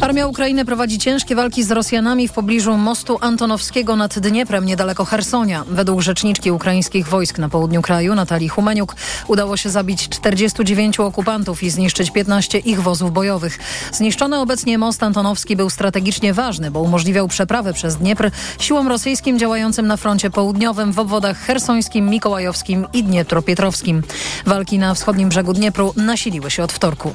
Armia 0.00 0.26
Ukrainy 0.26 0.64
prowadzi 0.64 0.98
ciężkie 0.98 1.34
walki 1.34 1.62
z 1.64 1.70
Rosjanami 1.70 2.28
w 2.28 2.32
pobliżu 2.32 2.76
mostu 2.76 3.18
Antonowskiego 3.20 3.96
nad 3.96 4.18
Dnieprem, 4.18 4.66
niedaleko 4.66 5.04
Hersonia. 5.04 5.64
Według 5.68 6.00
rzeczniczki 6.00 6.50
ukraińskich 6.50 7.08
wojsk 7.08 7.38
na 7.38 7.48
południu 7.48 7.82
kraju, 7.82 8.14
Natalii 8.14 8.48
Humeniuk, 8.48 8.96
udało 9.28 9.56
się 9.56 9.70
zabić 9.70 10.08
49 10.08 11.00
okupantów 11.00 11.62
i 11.62 11.70
zniszczyć 11.70 12.10
15 12.18 12.58
ich 12.58 12.82
wozów 12.82 13.12
bojowych. 13.12 13.58
Zniszczony 13.92 14.38
obecnie 14.38 14.78
most 14.78 15.02
Antonowski 15.02 15.56
był 15.56 15.70
strategicznie 15.70 16.34
ważny, 16.34 16.70
bo 16.70 16.80
umożliwiał 16.80 17.28
przeprawę 17.28 17.72
przez 17.72 17.96
Dniepr 17.96 18.30
siłom 18.58 18.88
rosyjskim 18.88 19.38
działającym 19.38 19.86
na 19.86 19.96
froncie 19.96 20.30
południowym 20.30 20.92
w 20.92 20.98
obwodach 20.98 21.38
hersońskim, 21.38 22.10
mikołajowskim 22.10 22.86
i 22.92 23.04
dniepropietrowskim. 23.04 24.02
Walki 24.46 24.78
na 24.78 24.94
wschodnim 24.94 25.28
brzegu 25.28 25.52
Dniepru 25.52 25.94
nasiliły 25.96 26.50
się 26.50 26.62
od 26.62 26.72
wtorku. 26.72 27.14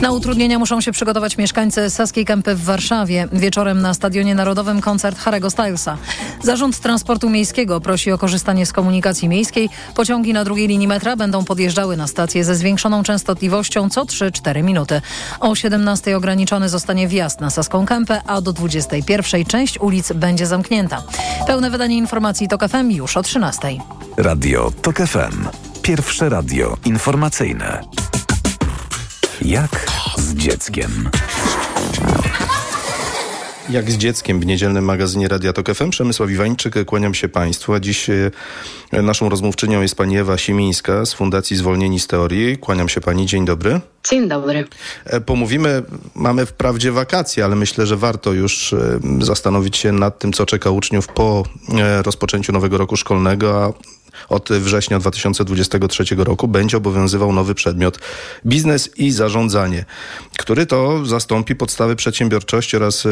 Na 0.00 0.12
utrudnienia 0.12 0.58
muszą 0.58 0.80
się 0.80 0.92
przygotować 0.92 1.38
mieszkańcy 1.38 1.90
Saskiej 1.90 2.24
Kępy 2.24 2.54
w 2.54 2.64
Warszawie. 2.64 3.28
Wieczorem 3.32 3.82
na 3.82 3.94
Stadionie 3.94 4.34
Narodowym 4.34 4.80
koncert 4.80 5.18
Harry'ego 5.18 5.50
Stylesa. 5.50 5.96
Zarząd 6.42 6.80
Transportu 6.80 7.30
Miejskiego 7.30 7.80
prosi 7.80 8.12
o 8.12 8.18
korzystanie 8.18 8.66
z 8.66 8.72
komunikacji 8.72 9.28
miejskiej. 9.28 9.70
Pociągi 9.94 10.32
na 10.32 10.44
drugiej 10.44 10.68
linii 10.68 10.88
metra 10.88 11.16
będą 11.16 11.44
podjeżdżały 11.44 11.96
na 11.96 12.06
stację 12.06 12.44
ze 12.44 12.56
zwiększoną 12.56 13.02
częstotliwością 13.02 13.90
co 13.90 14.01
3-4 14.04 14.62
minuty. 14.62 15.00
O 15.40 15.54
17 15.54 16.16
ograniczony 16.16 16.68
zostanie 16.68 17.08
wjazd 17.08 17.40
na 17.40 17.50
Saską 17.50 17.86
Kępę, 17.86 18.20
a 18.26 18.40
do 18.40 18.52
21 18.52 19.44
część 19.44 19.78
ulic 19.78 20.12
będzie 20.12 20.46
zamknięta. 20.46 21.02
Pełne 21.46 21.70
wydanie 21.70 21.96
informacji 21.96 22.48
TOK 22.48 22.68
FM 22.68 22.90
już 22.90 23.16
o 23.16 23.22
13. 23.22 23.68
Radio 24.16 24.72
TOK 24.82 24.96
FM. 24.96 25.48
Pierwsze 25.82 26.28
radio 26.28 26.76
informacyjne. 26.84 27.82
Jak 29.42 29.86
z 30.18 30.34
dzieckiem? 30.34 31.10
Jak 33.70 33.90
z 33.90 33.96
dzieckiem 33.96 34.40
w 34.40 34.46
niedzielnym 34.46 34.84
magazynie 34.84 35.28
Radia 35.28 35.52
Tok 35.52 35.74
FM. 35.74 35.90
Przemysław 35.90 36.30
Iwańczyk, 36.30 36.84
kłaniam 36.84 37.14
się 37.14 37.28
Państwu. 37.28 37.74
A 37.74 37.80
dziś 37.80 38.10
e, 38.10 39.02
naszą 39.02 39.28
rozmówczynią 39.28 39.82
jest 39.82 39.94
pani 39.94 40.18
Ewa 40.18 40.38
Siemińska 40.38 41.06
z 41.06 41.14
Fundacji 41.14 41.56
Zwolnieni 41.56 42.00
z 42.00 42.06
Teorii. 42.06 42.58
Kłaniam 42.58 42.88
się 42.88 43.00
pani, 43.00 43.26
dzień 43.26 43.44
dobry. 43.44 43.80
Dzień 44.10 44.28
dobry. 44.28 44.64
E, 45.04 45.20
Pomówimy, 45.20 45.82
mamy 46.14 46.46
wprawdzie 46.46 46.92
wakacje, 46.92 47.44
ale 47.44 47.56
myślę, 47.56 47.86
że 47.86 47.96
warto 47.96 48.32
już 48.32 48.72
e, 48.72 49.00
zastanowić 49.20 49.76
się 49.76 49.92
nad 49.92 50.18
tym, 50.18 50.32
co 50.32 50.46
czeka 50.46 50.70
uczniów 50.70 51.08
po 51.08 51.42
rozpoczęciu 52.02 52.52
nowego 52.52 52.78
roku 52.78 52.96
szkolnego, 52.96 53.64
a 53.64 53.72
od 54.28 54.48
września 54.48 54.98
2023 54.98 56.04
roku 56.16 56.48
będzie 56.48 56.76
obowiązywał 56.76 57.32
nowy 57.32 57.54
przedmiot 57.54 57.98
biznes 58.46 58.90
i 58.96 59.10
zarządzanie, 59.10 59.84
który 60.38 60.66
to 60.66 61.06
zastąpi 61.06 61.56
podstawy 61.56 61.96
przedsiębiorczości 61.96 62.76
oraz 62.76 63.06
e, 63.06 63.08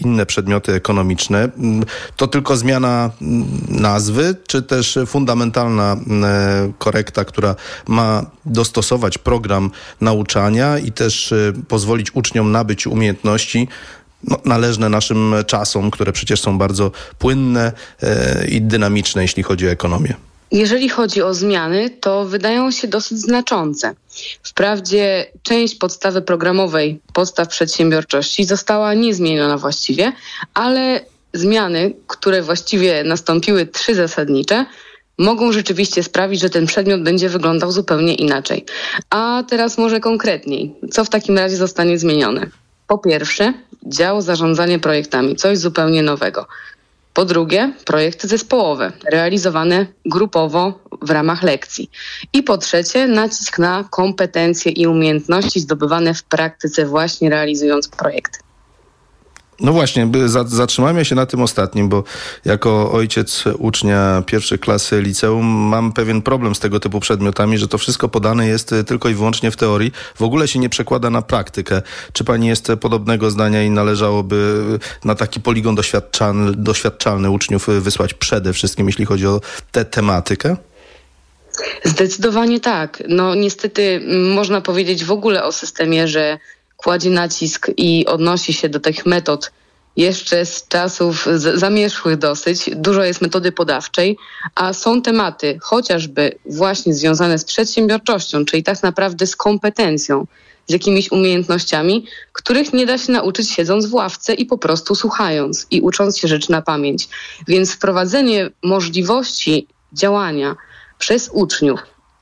inne 0.00 0.26
przedmioty 0.26 0.72
ekonomiczne. 0.72 1.38
Mm, 1.38 1.84
To 2.16 2.26
tylko 2.26 2.56
zmiana 2.56 3.10
mm, 3.22 3.46
nazwy, 3.68 4.36
czy 4.46 4.62
też 4.62 4.98
fundamentalna 5.06 5.92
mm, 5.92 6.24
e, 6.24 6.72
korekta, 6.78 7.24
która 7.24 7.54
ma 7.88 8.26
dostosować 8.46 9.18
program 9.18 9.70
nauczania 10.00 10.78
i 10.78 10.92
też 10.92 11.32
e, 11.32 11.52
pozwolić 11.68 12.14
uczniom 12.14 12.52
nabyć 12.52 12.86
umiejętności, 12.86 13.68
no, 14.24 14.38
należne 14.44 14.88
naszym 14.88 15.34
czasom, 15.46 15.90
które 15.90 16.12
przecież 16.12 16.40
są 16.40 16.58
bardzo 16.58 16.90
płynne 17.18 17.72
i 18.48 18.62
dynamiczne, 18.62 19.22
jeśli 19.22 19.42
chodzi 19.42 19.68
o 19.68 19.70
ekonomię. 19.70 20.29
Jeżeli 20.52 20.88
chodzi 20.88 21.22
o 21.22 21.34
zmiany, 21.34 21.90
to 21.90 22.24
wydają 22.24 22.70
się 22.70 22.88
dosyć 22.88 23.18
znaczące. 23.18 23.94
Wprawdzie 24.42 25.26
część 25.42 25.74
podstawy 25.74 26.22
programowej, 26.22 27.00
podstaw 27.12 27.48
przedsiębiorczości 27.48 28.44
została 28.44 28.94
niezmieniona 28.94 29.58
właściwie, 29.58 30.12
ale 30.54 31.00
zmiany, 31.32 31.94
które 32.06 32.42
właściwie 32.42 33.04
nastąpiły 33.04 33.66
trzy 33.66 33.94
zasadnicze, 33.94 34.66
mogą 35.18 35.52
rzeczywiście 35.52 36.02
sprawić, 36.02 36.40
że 36.40 36.50
ten 36.50 36.66
przedmiot 36.66 37.02
będzie 37.02 37.28
wyglądał 37.28 37.72
zupełnie 37.72 38.14
inaczej. 38.14 38.64
A 39.10 39.44
teraz 39.48 39.78
może 39.78 40.00
konkretniej, 40.00 40.74
co 40.90 41.04
w 41.04 41.08
takim 41.08 41.38
razie 41.38 41.56
zostanie 41.56 41.98
zmienione? 41.98 42.46
Po 42.86 42.98
pierwsze, 42.98 43.52
dział 43.86 44.22
zarządzanie 44.22 44.78
projektami, 44.78 45.36
coś 45.36 45.58
zupełnie 45.58 46.02
nowego. 46.02 46.46
Po 47.14 47.24
drugie, 47.24 47.72
projekty 47.84 48.28
zespołowe, 48.28 48.92
realizowane 49.12 49.86
grupowo 50.06 50.78
w 51.02 51.10
ramach 51.10 51.42
lekcji. 51.42 51.90
I 52.32 52.42
po 52.42 52.58
trzecie, 52.58 53.06
nacisk 53.06 53.58
na 53.58 53.84
kompetencje 53.90 54.72
i 54.72 54.86
umiejętności 54.86 55.60
zdobywane 55.60 56.14
w 56.14 56.22
praktyce, 56.22 56.86
właśnie 56.86 57.30
realizując 57.30 57.88
projekty. 57.88 58.38
No 59.60 59.72
właśnie, 59.72 60.08
zatrzymajmy 60.46 61.04
się 61.04 61.14
na 61.14 61.26
tym 61.26 61.42
ostatnim, 61.42 61.88
bo 61.88 62.04
jako 62.44 62.92
ojciec 62.92 63.44
ucznia 63.58 64.22
pierwszej 64.26 64.58
klasy 64.58 65.02
liceum 65.02 65.46
mam 65.46 65.92
pewien 65.92 66.22
problem 66.22 66.54
z 66.54 66.58
tego 66.58 66.80
typu 66.80 67.00
przedmiotami, 67.00 67.58
że 67.58 67.68
to 67.68 67.78
wszystko 67.78 68.08
podane 68.08 68.46
jest 68.46 68.72
e, 68.72 68.84
tylko 68.84 69.08
i 69.08 69.14
wyłącznie 69.14 69.50
w 69.50 69.56
teorii, 69.56 69.92
w 70.14 70.22
ogóle 70.22 70.48
się 70.48 70.58
nie 70.58 70.68
przekłada 70.68 71.10
na 71.10 71.22
praktykę. 71.22 71.82
Czy 72.12 72.24
pani 72.24 72.46
jest 72.46 72.72
podobnego 72.80 73.30
zdania 73.30 73.62
i 73.62 73.70
należałoby 73.70 74.64
na 75.04 75.14
taki 75.14 75.40
poligon 75.40 75.74
doświadczalny, 75.74 76.52
doświadczalny 76.52 77.30
uczniów 77.30 77.66
wysłać 77.80 78.14
przede 78.14 78.52
wszystkim, 78.52 78.86
jeśli 78.86 79.04
chodzi 79.04 79.26
o 79.26 79.40
tę 79.72 79.84
tematykę? 79.84 80.56
Zdecydowanie 81.84 82.60
tak. 82.60 83.02
No 83.08 83.34
niestety 83.34 84.00
można 84.34 84.60
powiedzieć 84.60 85.04
w 85.04 85.12
ogóle 85.12 85.44
o 85.44 85.52
systemie, 85.52 86.08
że 86.08 86.38
kładzie 86.84 87.10
nacisk 87.10 87.70
i 87.76 88.06
odnosi 88.06 88.52
się 88.52 88.68
do 88.68 88.80
tych 88.80 89.06
metod 89.06 89.50
jeszcze 89.96 90.46
z 90.46 90.68
czasów 90.68 91.28
zamierzchłych 91.36 92.16
dosyć. 92.16 92.70
Dużo 92.76 93.04
jest 93.04 93.22
metody 93.22 93.52
podawczej, 93.52 94.16
a 94.54 94.72
są 94.72 95.02
tematy 95.02 95.58
chociażby 95.62 96.38
właśnie 96.46 96.94
związane 96.94 97.38
z 97.38 97.44
przedsiębiorczością, 97.44 98.44
czyli 98.44 98.62
tak 98.62 98.82
naprawdę 98.82 99.26
z 99.26 99.36
kompetencją, 99.36 100.26
z 100.68 100.72
jakimiś 100.72 101.12
umiejętnościami, 101.12 102.06
których 102.32 102.72
nie 102.72 102.86
da 102.86 102.98
się 102.98 103.12
nauczyć 103.12 103.50
siedząc 103.50 103.86
w 103.86 103.94
ławce 103.94 104.34
i 104.34 104.46
po 104.46 104.58
prostu 104.58 104.94
słuchając 104.94 105.66
i 105.70 105.80
ucząc 105.80 106.18
się 106.18 106.28
rzeczy 106.28 106.50
na 106.52 106.62
pamięć. 106.62 107.08
Więc 107.48 107.72
wprowadzenie 107.72 108.50
możliwości 108.62 109.66
działania 109.92 110.56
przez 110.98 111.30
uczniów 111.32 111.80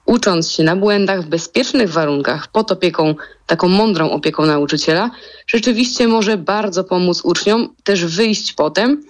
ucząc 0.09 0.51
się 0.51 0.63
na 0.63 0.77
błędach, 0.77 1.23
w 1.23 1.27
bezpiecznych 1.27 1.91
warunkach, 1.91 2.49
pod 2.49 2.73
opieką, 2.73 3.15
taką 3.47 3.69
mądrą 3.69 4.11
opieką 4.11 4.47
nauczyciela, 4.47 5.11
rzeczywiście 5.47 6.09
może 6.09 6.39
bardzo 6.39 6.85
pomóc 6.85 7.21
uczniom 7.25 7.75
też 7.85 8.05
wyjść 8.05 8.53
potem 8.53 9.03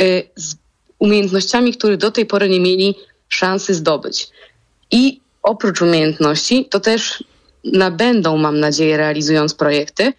y, 0.00 0.28
z 0.36 0.54
umiejętnościami, 0.98 1.72
których 1.72 1.96
do 1.96 2.10
tej 2.10 2.26
pory 2.26 2.48
nie 2.48 2.60
mieli 2.60 2.94
szansy 3.28 3.74
zdobyć. 3.74 4.28
I 4.90 5.20
oprócz 5.42 5.82
umiejętności, 5.82 6.64
to 6.70 6.80
też 6.80 7.24
nabędą, 7.64 8.36
mam 8.36 8.60
nadzieję, 8.60 8.96
realizując 8.96 9.54
projekty, 9.54 10.12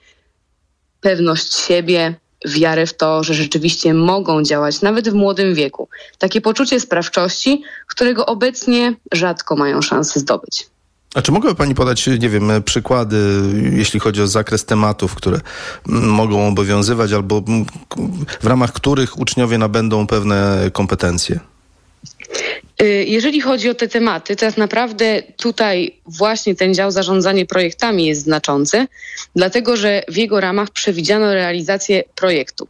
pewność 1.01 1.53
siebie, 1.53 2.15
wiarę 2.47 2.87
w 2.87 2.97
to, 2.97 3.23
że 3.23 3.33
rzeczywiście 3.33 3.93
mogą 3.93 4.43
działać 4.43 4.81
nawet 4.81 5.09
w 5.09 5.13
młodym 5.13 5.55
wieku. 5.55 5.89
Takie 6.17 6.41
poczucie 6.41 6.79
sprawczości, 6.79 7.63
którego 7.87 8.25
obecnie 8.25 8.95
rzadko 9.13 9.55
mają 9.55 9.81
szansę 9.81 10.19
zdobyć. 10.19 10.67
A 11.15 11.21
czy 11.21 11.31
mogłaby 11.31 11.55
Pani 11.55 11.75
podać, 11.75 12.07
nie 12.07 12.29
wiem, 12.29 12.51
przykłady, 12.65 13.17
jeśli 13.71 13.99
chodzi 13.99 14.21
o 14.21 14.27
zakres 14.27 14.65
tematów, 14.65 15.15
które 15.15 15.39
mogą 15.85 16.47
obowiązywać, 16.47 17.11
albo 17.11 17.43
w 18.41 18.47
ramach 18.47 18.73
których 18.73 19.19
uczniowie 19.19 19.57
nabędą 19.57 20.07
pewne 20.07 20.69
kompetencje? 20.73 21.39
Y, 22.81 23.05
jeżeli 23.07 23.41
chodzi 23.41 23.69
o 23.69 23.73
te 23.73 23.87
tematy, 23.87 24.35
to 24.35 24.45
naprawdę 24.57 25.23
tutaj 25.37 25.99
właśnie 26.05 26.55
ten 26.55 26.73
dział 26.73 26.91
zarządzanie 26.91 27.45
projektami 27.45 28.05
jest 28.05 28.21
znaczący, 28.21 28.87
dlatego 29.35 29.77
że 29.77 30.03
w 30.07 30.17
jego 30.17 30.39
ramach 30.39 30.69
przewidziano 30.69 31.33
realizację 31.33 32.03
projektu. 32.15 32.67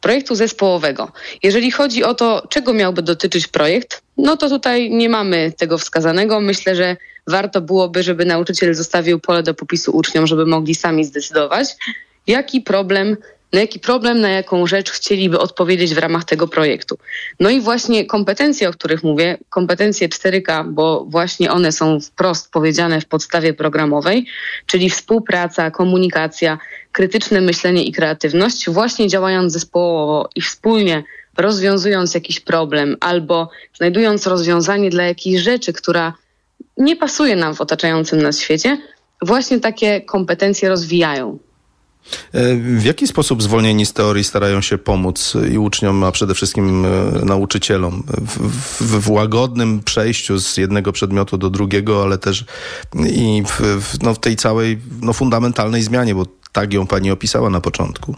Projektu 0.00 0.34
zespołowego. 0.34 1.12
Jeżeli 1.42 1.70
chodzi 1.70 2.04
o 2.04 2.14
to, 2.14 2.46
czego 2.48 2.74
miałby 2.74 3.02
dotyczyć 3.02 3.46
projekt, 3.46 4.02
no 4.16 4.36
to 4.36 4.48
tutaj 4.48 4.90
nie 4.90 5.08
mamy 5.08 5.52
tego 5.56 5.78
wskazanego. 5.78 6.40
Myślę, 6.40 6.76
że 6.76 6.96
warto 7.26 7.60
byłoby, 7.60 8.02
żeby 8.02 8.24
nauczyciel 8.24 8.74
zostawił 8.74 9.20
pole 9.20 9.42
do 9.42 9.54
popisu 9.54 9.96
uczniom, 9.96 10.26
żeby 10.26 10.46
mogli 10.46 10.74
sami 10.74 11.04
zdecydować, 11.04 11.76
jaki 12.26 12.60
problem 12.60 13.16
na 13.52 13.60
jaki 13.60 13.80
problem, 13.80 14.20
na 14.20 14.28
jaką 14.28 14.66
rzecz 14.66 14.90
chcieliby 14.90 15.38
odpowiedzieć 15.38 15.94
w 15.94 15.98
ramach 15.98 16.24
tego 16.24 16.48
projektu. 16.48 16.98
No 17.40 17.50
i 17.50 17.60
właśnie 17.60 18.06
kompetencje, 18.06 18.68
o 18.68 18.72
których 18.72 19.02
mówię, 19.02 19.38
kompetencje 19.50 20.08
4K, 20.08 20.68
bo 20.68 21.04
właśnie 21.08 21.52
one 21.52 21.72
są 21.72 22.00
wprost 22.00 22.52
powiedziane 22.52 23.00
w 23.00 23.06
podstawie 23.06 23.54
programowej, 23.54 24.26
czyli 24.66 24.90
współpraca, 24.90 25.70
komunikacja, 25.70 26.58
krytyczne 26.92 27.40
myślenie 27.40 27.84
i 27.84 27.92
kreatywność, 27.92 28.70
właśnie 28.70 29.08
działając 29.08 29.52
zespołowo 29.52 30.28
i 30.34 30.40
wspólnie 30.40 31.04
rozwiązując 31.36 32.14
jakiś 32.14 32.40
problem 32.40 32.96
albo 33.00 33.50
znajdując 33.76 34.26
rozwiązanie 34.26 34.90
dla 34.90 35.04
jakiejś 35.04 35.40
rzeczy, 35.40 35.72
która 35.72 36.12
nie 36.76 36.96
pasuje 36.96 37.36
nam 37.36 37.54
w 37.54 37.60
otaczającym 37.60 38.22
nas 38.22 38.40
świecie, 38.40 38.78
właśnie 39.22 39.60
takie 39.60 40.00
kompetencje 40.00 40.68
rozwijają. 40.68 41.38
E, 42.32 42.54
w 42.56 42.84
jaki 42.84 43.06
sposób 43.06 43.42
zwolnieni 43.42 43.86
z 43.86 43.92
teorii 43.92 44.24
starają 44.24 44.60
się 44.60 44.78
pomóc 44.78 45.32
i 45.52 45.58
uczniom, 45.58 46.04
a 46.04 46.12
przede 46.12 46.34
wszystkim 46.34 46.84
e, 46.84 46.88
nauczycielom 47.24 48.02
w, 48.08 48.38
w, 48.82 49.00
w 49.00 49.10
łagodnym 49.10 49.82
przejściu 49.82 50.38
z 50.38 50.56
jednego 50.56 50.92
przedmiotu 50.92 51.38
do 51.38 51.50
drugiego, 51.50 52.02
ale 52.02 52.18
też 52.18 52.44
i 53.10 53.42
w, 53.46 54.02
no, 54.02 54.14
w 54.14 54.18
tej 54.18 54.36
całej 54.36 54.78
no, 55.02 55.12
fundamentalnej 55.12 55.82
zmianie, 55.82 56.14
bo 56.14 56.26
tak 56.52 56.72
ją 56.72 56.86
pani 56.86 57.10
opisała 57.10 57.50
na 57.50 57.60
początku? 57.60 58.16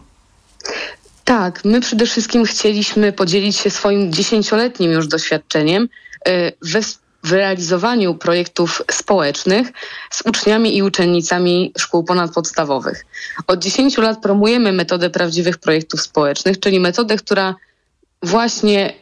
Tak, 1.24 1.64
my 1.64 1.80
przede 1.80 2.06
wszystkim 2.06 2.44
chcieliśmy 2.44 3.12
podzielić 3.12 3.56
się 3.56 3.70
swoim 3.70 4.12
dziesięcioletnim 4.12 4.92
już 4.92 5.06
doświadczeniem 5.06 5.88
e, 6.26 6.52
we 6.62 6.80
w 7.22 7.32
realizowaniu 7.32 8.14
projektów 8.14 8.82
społecznych 8.90 9.68
z 10.10 10.22
uczniami 10.26 10.76
i 10.76 10.82
uczennicami 10.82 11.72
szkół 11.78 12.04
ponadpodstawowych. 12.04 13.06
Od 13.46 13.58
10 13.58 13.98
lat 13.98 14.22
promujemy 14.22 14.72
metodę 14.72 15.10
prawdziwych 15.10 15.58
projektów 15.58 16.02
społecznych, 16.02 16.60
czyli 16.60 16.80
metodę, 16.80 17.16
która 17.16 17.54
właśnie 18.22 18.94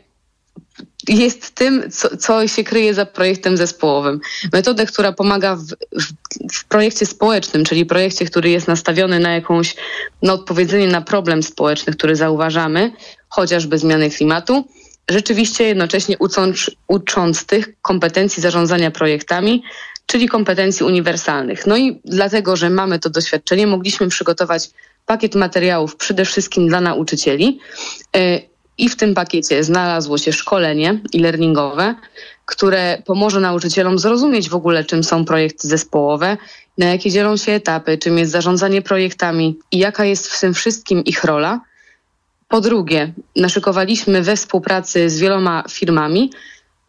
jest 1.09 1.55
tym, 1.55 1.91
co, 1.91 2.17
co, 2.17 2.49
się 2.49 2.65
kryje 2.65 2.95
za 2.95 3.07
projektem 3.07 3.57
zespołowym. 3.57 4.21
Metodę, 4.53 4.87
która 4.87 5.13
pomaga 5.13 5.57
w, 5.57 5.63
w, 5.63 6.13
w, 6.53 6.65
projekcie 6.65 7.07
społecznym, 7.07 7.65
czyli 7.65 7.87
projekcie, 7.87 8.25
który 8.25 8.51
jest 8.51 8.69
nastawiony 8.69 9.21
na 9.21 9.35
jakąś, 9.35 9.77
na 10.23 10.33
odpowiedzenie 10.33 10.87
na 10.87 11.01
problem 11.03 11.43
społeczny, 11.43 11.93
który 11.93 12.17
zauważamy, 12.17 12.93
chociażby 13.29 13.79
zmiany 13.79 14.11
klimatu, 14.11 14.65
rzeczywiście 15.09 15.65
jednocześnie 15.65 16.19
ucząc, 16.19 16.71
ucząc 16.89 17.47
tych 17.47 17.81
kompetencji 17.83 18.43
zarządzania 18.43 18.91
projektami, 18.91 19.63
czyli 20.07 20.29
kompetencji 20.29 20.87
uniwersalnych. 20.87 21.67
No 21.67 21.77
i 21.77 22.01
dlatego, 22.05 22.57
że 22.57 22.71
mamy 22.71 22.99
to 22.99 23.11
doświadczenie, 23.11 23.67
mogliśmy 23.67 24.09
przygotować 24.09 24.71
pakiet 25.07 25.35
materiałów 25.35 25.97
przede 25.97 26.25
wszystkim 26.25 26.69
dla 26.69 26.81
nauczycieli. 26.81 27.61
E, 28.17 28.41
I 28.79 28.89
w 28.89 28.97
tym 28.97 29.15
pakiecie 29.15 29.65
znalazło 29.65 30.19
się 30.19 30.33
szkolenie 30.33 31.01
e-learningowe, 31.15 31.95
które 32.47 33.03
pomoże 33.07 33.41
nauczycielom 33.41 33.99
zrozumieć 33.99 34.49
w 34.49 34.55
ogóle, 34.55 34.85
czym 34.85 35.05
są 35.05 35.25
projekty 35.25 35.69
zespołowe, 35.69 36.37
na 36.79 36.87
jakie 36.87 37.11
dzielą 37.11 37.37
się 37.37 37.53
etapy, 37.53 37.99
czym 37.99 38.19
jest 38.19 38.33
zarządzanie 38.33 38.83
projektami 38.83 39.59
i 39.73 39.79
jaka 39.79 40.05
jest 40.05 40.29
w 40.29 40.41
tym 40.41 40.55
wszystkim 40.55 41.05
ich 41.05 41.25
rola. 41.25 41.61
Po 42.49 42.61
drugie, 42.61 43.13
naszykowaliśmy 43.37 44.23
we 44.23 44.37
współpracy 44.37 45.11
z 45.11 45.19
wieloma 45.19 45.65
firmami, 45.71 46.31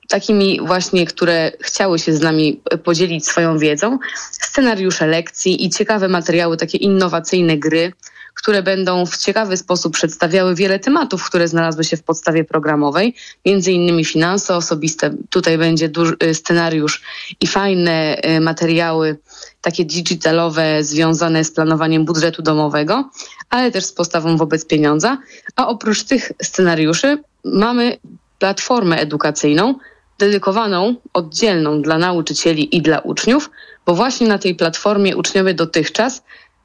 takimi 0.07 0.59
właśnie, 0.61 1.05
które 1.05 1.51
chciały 1.61 1.99
się 1.99 2.13
z 2.13 2.21
nami 2.21 2.61
podzielić 2.83 3.27
swoją 3.27 3.57
wiedzą, 3.57 3.99
scenariusze 4.31 5.07
lekcji 5.07 5.65
i 5.65 5.69
ciekawe 5.69 6.07
materiały, 6.07 6.57
takie 6.57 6.77
innowacyjne 6.77 7.57
gry, 7.57 7.93
które 8.39 8.63
będą 8.63 9.05
w 9.05 9.17
ciekawy 9.17 9.57
sposób 9.57 9.93
przedstawiały 9.93 10.55
wiele 10.55 10.79
tematów, 10.79 11.25
które 11.25 11.47
znalazły 11.47 11.83
się 11.83 11.97
w 11.97 12.03
podstawie 12.03 12.43
programowej, 12.43 13.15
między 13.45 13.71
innymi 13.71 14.05
finanse 14.05 14.55
osobiste. 14.55 15.13
Tutaj 15.29 15.57
będzie 15.57 15.89
duży 15.89 16.15
scenariusz 16.33 17.01
i 17.41 17.47
fajne 17.47 18.17
y, 18.25 18.39
materiały 18.39 19.17
takie 19.61 19.85
digitalowe 19.85 20.83
związane 20.83 21.43
z 21.43 21.51
planowaniem 21.51 22.05
budżetu 22.05 22.41
domowego, 22.41 23.09
ale 23.49 23.71
też 23.71 23.85
z 23.85 23.91
postawą 23.91 24.37
wobec 24.37 24.65
pieniądza. 24.65 25.17
A 25.55 25.67
oprócz 25.67 26.03
tych 26.03 26.31
scenariuszy 26.43 27.17
mamy 27.43 27.97
platformę 28.39 28.99
edukacyjną 28.99 29.75
dedykowaną, 30.19 30.95
oddzielną 31.13 31.81
dla 31.81 31.97
nauczycieli 31.97 32.75
i 32.77 32.81
dla 32.81 32.99
uczniów, 32.99 33.49
bo 33.85 33.95
właśnie 33.95 34.27
na 34.27 34.37
tej 34.37 34.55
platformie 34.55 35.17
uczniowie 35.17 35.53
dotychczas 35.53 36.21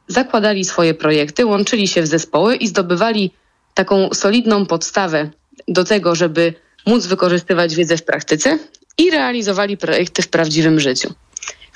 zakładali 0.09 0.65
swoje 0.65 0.95
projekty, 0.95 1.47
łączyli 1.47 1.89
się 1.89 2.03
w 2.03 2.07
zespoły 2.07 2.57
i 2.57 2.69
zdobywali 2.69 3.31
taką 3.75 4.09
solidną 4.15 4.67
podstawę 4.67 5.31
do 5.69 5.85
tego, 5.85 6.15
żeby 6.15 6.55
móc 6.87 7.07
wykorzystywać 7.07 7.75
wiedzę 7.75 7.97
w 7.97 8.05
praktyce 8.05 8.59
i 8.99 9.11
realizowali 9.11 9.77
projekty 9.77 10.23
w 10.23 10.29
prawdziwym 10.29 10.81
życiu. 10.81 11.15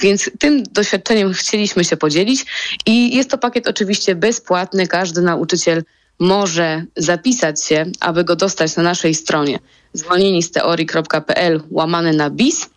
Więc 0.01 0.31
tym 0.39 0.63
doświadczeniem 0.63 1.33
chcieliśmy 1.33 1.85
się 1.85 1.97
podzielić 1.97 2.47
i 2.87 3.17
jest 3.17 3.31
to 3.31 3.39
pakiet 3.39 3.69
oczywiście 3.69 4.15
bezpłatny. 4.15 4.87
Każdy 4.87 5.23
nauczyciel 5.23 5.83
może 6.19 6.85
zapisać 6.97 7.65
się, 7.65 7.87
aby 8.01 8.25
go 8.25 8.37
dostać 8.37 8.77
na 8.77 8.83
naszej 8.83 9.15
stronie 9.15 9.59
zwolnieni 9.93 10.43
z 10.43 10.51
teorii.pl 10.51 11.63
łamane 11.71 12.13
na 12.13 12.31
BIS. 12.31 12.71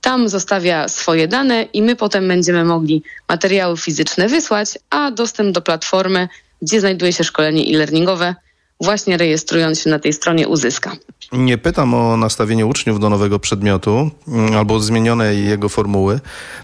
Tam 0.00 0.28
zostawia 0.28 0.88
swoje 0.88 1.28
dane 1.28 1.62
i 1.62 1.82
my 1.82 1.96
potem 1.96 2.28
będziemy 2.28 2.64
mogli 2.64 3.02
materiały 3.28 3.76
fizyczne 3.76 4.28
wysłać, 4.28 4.68
a 4.90 5.10
dostęp 5.10 5.54
do 5.54 5.60
platformy, 5.60 6.28
gdzie 6.62 6.80
znajduje 6.80 7.12
się 7.12 7.24
szkolenie 7.24 7.62
e-learningowe, 7.62 8.34
właśnie 8.80 9.16
rejestrując 9.16 9.80
się 9.80 9.90
na 9.90 9.98
tej 9.98 10.12
stronie 10.12 10.48
uzyska. 10.48 10.96
Nie 11.32 11.58
pytam 11.58 11.94
o 11.94 12.16
nastawienie 12.16 12.66
uczniów 12.66 13.00
do 13.00 13.10
nowego 13.10 13.38
przedmiotu 13.38 14.10
mm, 14.28 14.56
albo 14.56 14.80
zmienionej 14.80 15.44
jego 15.44 15.68
formuły, 15.68 16.20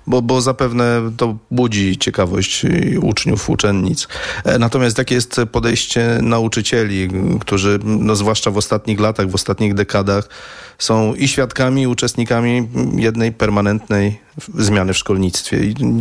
bo, 0.06 0.22
bo 0.22 0.40
zapewne 0.40 1.10
to 1.16 1.36
budzi 1.50 1.98
ciekawość 1.98 2.66
uczniów, 3.02 3.50
uczennic. 3.50 4.08
E, 4.44 4.58
natomiast 4.58 4.98
jakie 4.98 5.14
jest 5.14 5.40
podejście 5.52 6.18
nauczycieli, 6.22 7.08
którzy, 7.40 7.78
no 7.84 8.16
zwłaszcza 8.16 8.50
w 8.50 8.56
ostatnich 8.56 9.00
latach, 9.00 9.30
w 9.30 9.34
ostatnich 9.34 9.74
dekadach, 9.74 10.28
są 10.78 11.14
i 11.14 11.28
świadkami, 11.28 11.82
i 11.82 11.86
uczestnikami 11.86 12.68
jednej 12.96 13.32
permanentnej 13.32 14.20
zmiany 14.54 14.92
w 14.92 14.98
szkolnictwie. 14.98 15.58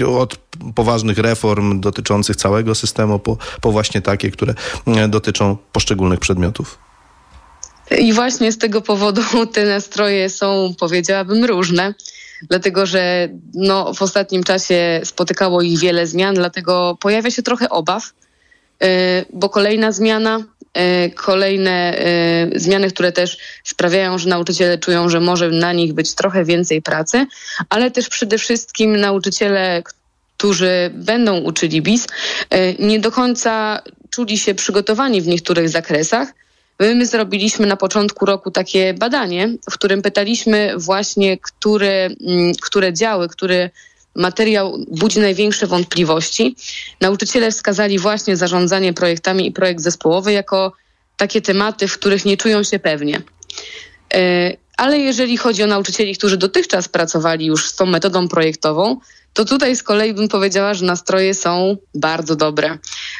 Od 0.07 0.37
poważnych 0.75 1.17
reform 1.17 1.79
dotyczących 1.79 2.35
całego 2.35 2.75
systemu, 2.75 3.19
po, 3.19 3.37
po 3.61 3.71
właśnie 3.71 4.01
takie, 4.01 4.31
które 4.31 4.53
dotyczą 5.09 5.57
poszczególnych 5.71 6.19
przedmiotów. 6.19 6.92
I 7.99 8.13
właśnie 8.13 8.51
z 8.51 8.57
tego 8.57 8.81
powodu 8.81 9.21
te 9.53 9.65
nastroje 9.65 10.29
są, 10.29 10.73
powiedziałabym, 10.79 11.45
różne, 11.45 11.93
dlatego 12.49 12.85
że 12.85 13.29
no, 13.53 13.93
w 13.93 14.01
ostatnim 14.01 14.43
czasie 14.43 15.01
spotykało 15.03 15.61
ich 15.61 15.79
wiele 15.79 16.07
zmian, 16.07 16.35
dlatego 16.35 16.97
pojawia 17.01 17.31
się 17.31 17.43
trochę 17.43 17.69
obaw, 17.69 18.13
yy, 18.81 18.87
bo 19.33 19.49
kolejna 19.49 19.91
zmiana, 19.91 20.43
yy, 20.75 21.11
kolejne 21.11 21.95
yy, 22.51 22.59
zmiany, 22.59 22.89
które 22.89 23.11
też 23.11 23.37
sprawiają, 23.63 24.17
że 24.17 24.29
nauczyciele 24.29 24.77
czują, 24.77 25.09
że 25.09 25.19
może 25.19 25.49
na 25.49 25.73
nich 25.73 25.93
być 25.93 26.15
trochę 26.15 26.45
więcej 26.45 26.81
pracy, 26.81 27.25
ale 27.69 27.91
też 27.91 28.09
przede 28.09 28.37
wszystkim 28.37 28.97
nauczyciele, 28.97 29.83
którzy 30.37 30.91
będą 30.93 31.39
uczyli 31.39 31.81
BIS, 31.81 32.07
nie 32.79 32.99
do 32.99 33.11
końca 33.11 33.81
czuli 34.09 34.37
się 34.37 34.55
przygotowani 34.55 35.21
w 35.21 35.27
niektórych 35.27 35.69
zakresach, 35.69 36.33
My 36.83 37.05
zrobiliśmy 37.05 37.67
na 37.67 37.75
początku 37.75 38.25
roku 38.25 38.51
takie 38.51 38.93
badanie, 38.93 39.49
w 39.69 39.73
którym 39.73 40.01
pytaliśmy 40.01 40.73
właśnie, 40.77 41.37
które, 41.37 42.05
mm, 42.05 42.53
które 42.61 42.93
działy, 42.93 43.27
który 43.27 43.69
materiał 44.15 44.77
budzi 44.91 45.19
największe 45.19 45.67
wątpliwości. 45.67 46.55
Nauczyciele 47.01 47.51
wskazali 47.51 47.99
właśnie 47.99 48.37
zarządzanie 48.37 48.93
projektami 48.93 49.47
i 49.47 49.51
projekt 49.51 49.81
zespołowy 49.81 50.31
jako 50.31 50.73
takie 51.17 51.41
tematy, 51.41 51.87
w 51.87 51.97
których 51.97 52.25
nie 52.25 52.37
czują 52.37 52.63
się 52.63 52.79
pewnie. 52.79 53.21
E, 54.13 54.51
ale 54.77 54.99
jeżeli 54.99 55.37
chodzi 55.37 55.63
o 55.63 55.67
nauczycieli, 55.67 56.15
którzy 56.15 56.37
dotychczas 56.37 56.87
pracowali 56.87 57.45
już 57.45 57.69
z 57.69 57.75
tą 57.75 57.85
metodą 57.85 58.27
projektową, 58.27 58.97
to 59.33 59.45
tutaj 59.45 59.75
z 59.75 59.83
kolei 59.83 60.13
bym 60.13 60.27
powiedziała, 60.27 60.73
że 60.73 60.85
nastroje 60.85 61.33
są 61.33 61.77
bardzo 61.95 62.35
dobre. 62.35 62.77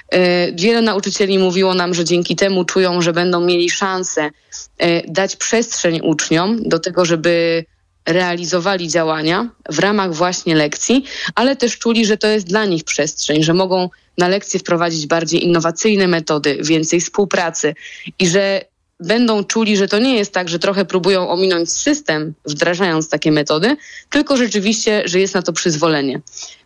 E, 0.10 0.52
wiele 0.52 0.82
nauczycieli 0.82 1.40
mówiło 1.40 1.74
nam, 1.74 1.94
że 1.94 2.06
dzięki 2.06 2.36
temu 2.36 2.66
czują, 2.66 3.02
że 3.02 3.14
będą 3.14 3.42
mieli 3.42 3.70
szansę 3.70 4.30
e, 4.78 5.12
dać 5.12 5.36
przestrzeń 5.36 6.00
uczniom 6.04 6.64
do 6.64 6.80
tego, 6.80 7.06
żeby 7.06 7.66
realizowali 8.06 8.88
działania 8.88 9.50
w 9.70 9.80
ramach 9.80 10.14
właśnie 10.14 10.56
lekcji, 10.56 11.06
ale 11.36 11.56
też 11.56 11.78
czuli, 11.78 12.06
że 12.06 12.18
to 12.18 12.28
jest 12.28 12.48
dla 12.48 12.66
nich 12.66 12.84
przestrzeń, 12.84 13.44
że 13.44 13.54
mogą 13.54 13.90
na 14.18 14.28
lekcje 14.28 14.60
wprowadzić 14.60 15.08
bardziej 15.08 15.46
innowacyjne 15.46 16.08
metody, 16.08 16.58
więcej 16.62 17.02
współpracy 17.02 17.76
i 18.20 18.28
że 18.28 18.62
będą 19.04 19.44
czuli, 19.44 19.78
że 19.78 19.88
to 19.88 20.00
nie 20.00 20.16
jest 20.16 20.34
tak, 20.34 20.50
że 20.50 20.60
trochę 20.60 20.86
próbują 20.86 21.30
ominąć 21.30 21.72
system, 21.72 22.34
wdrażając 22.46 23.10
takie 23.10 23.32
metody, 23.32 23.78
tylko 24.10 24.38
rzeczywiście, 24.38 25.02
że 25.06 25.20
jest 25.20 25.34
na 25.34 25.42
to 25.42 25.54
przyzwolenie. 25.54 26.22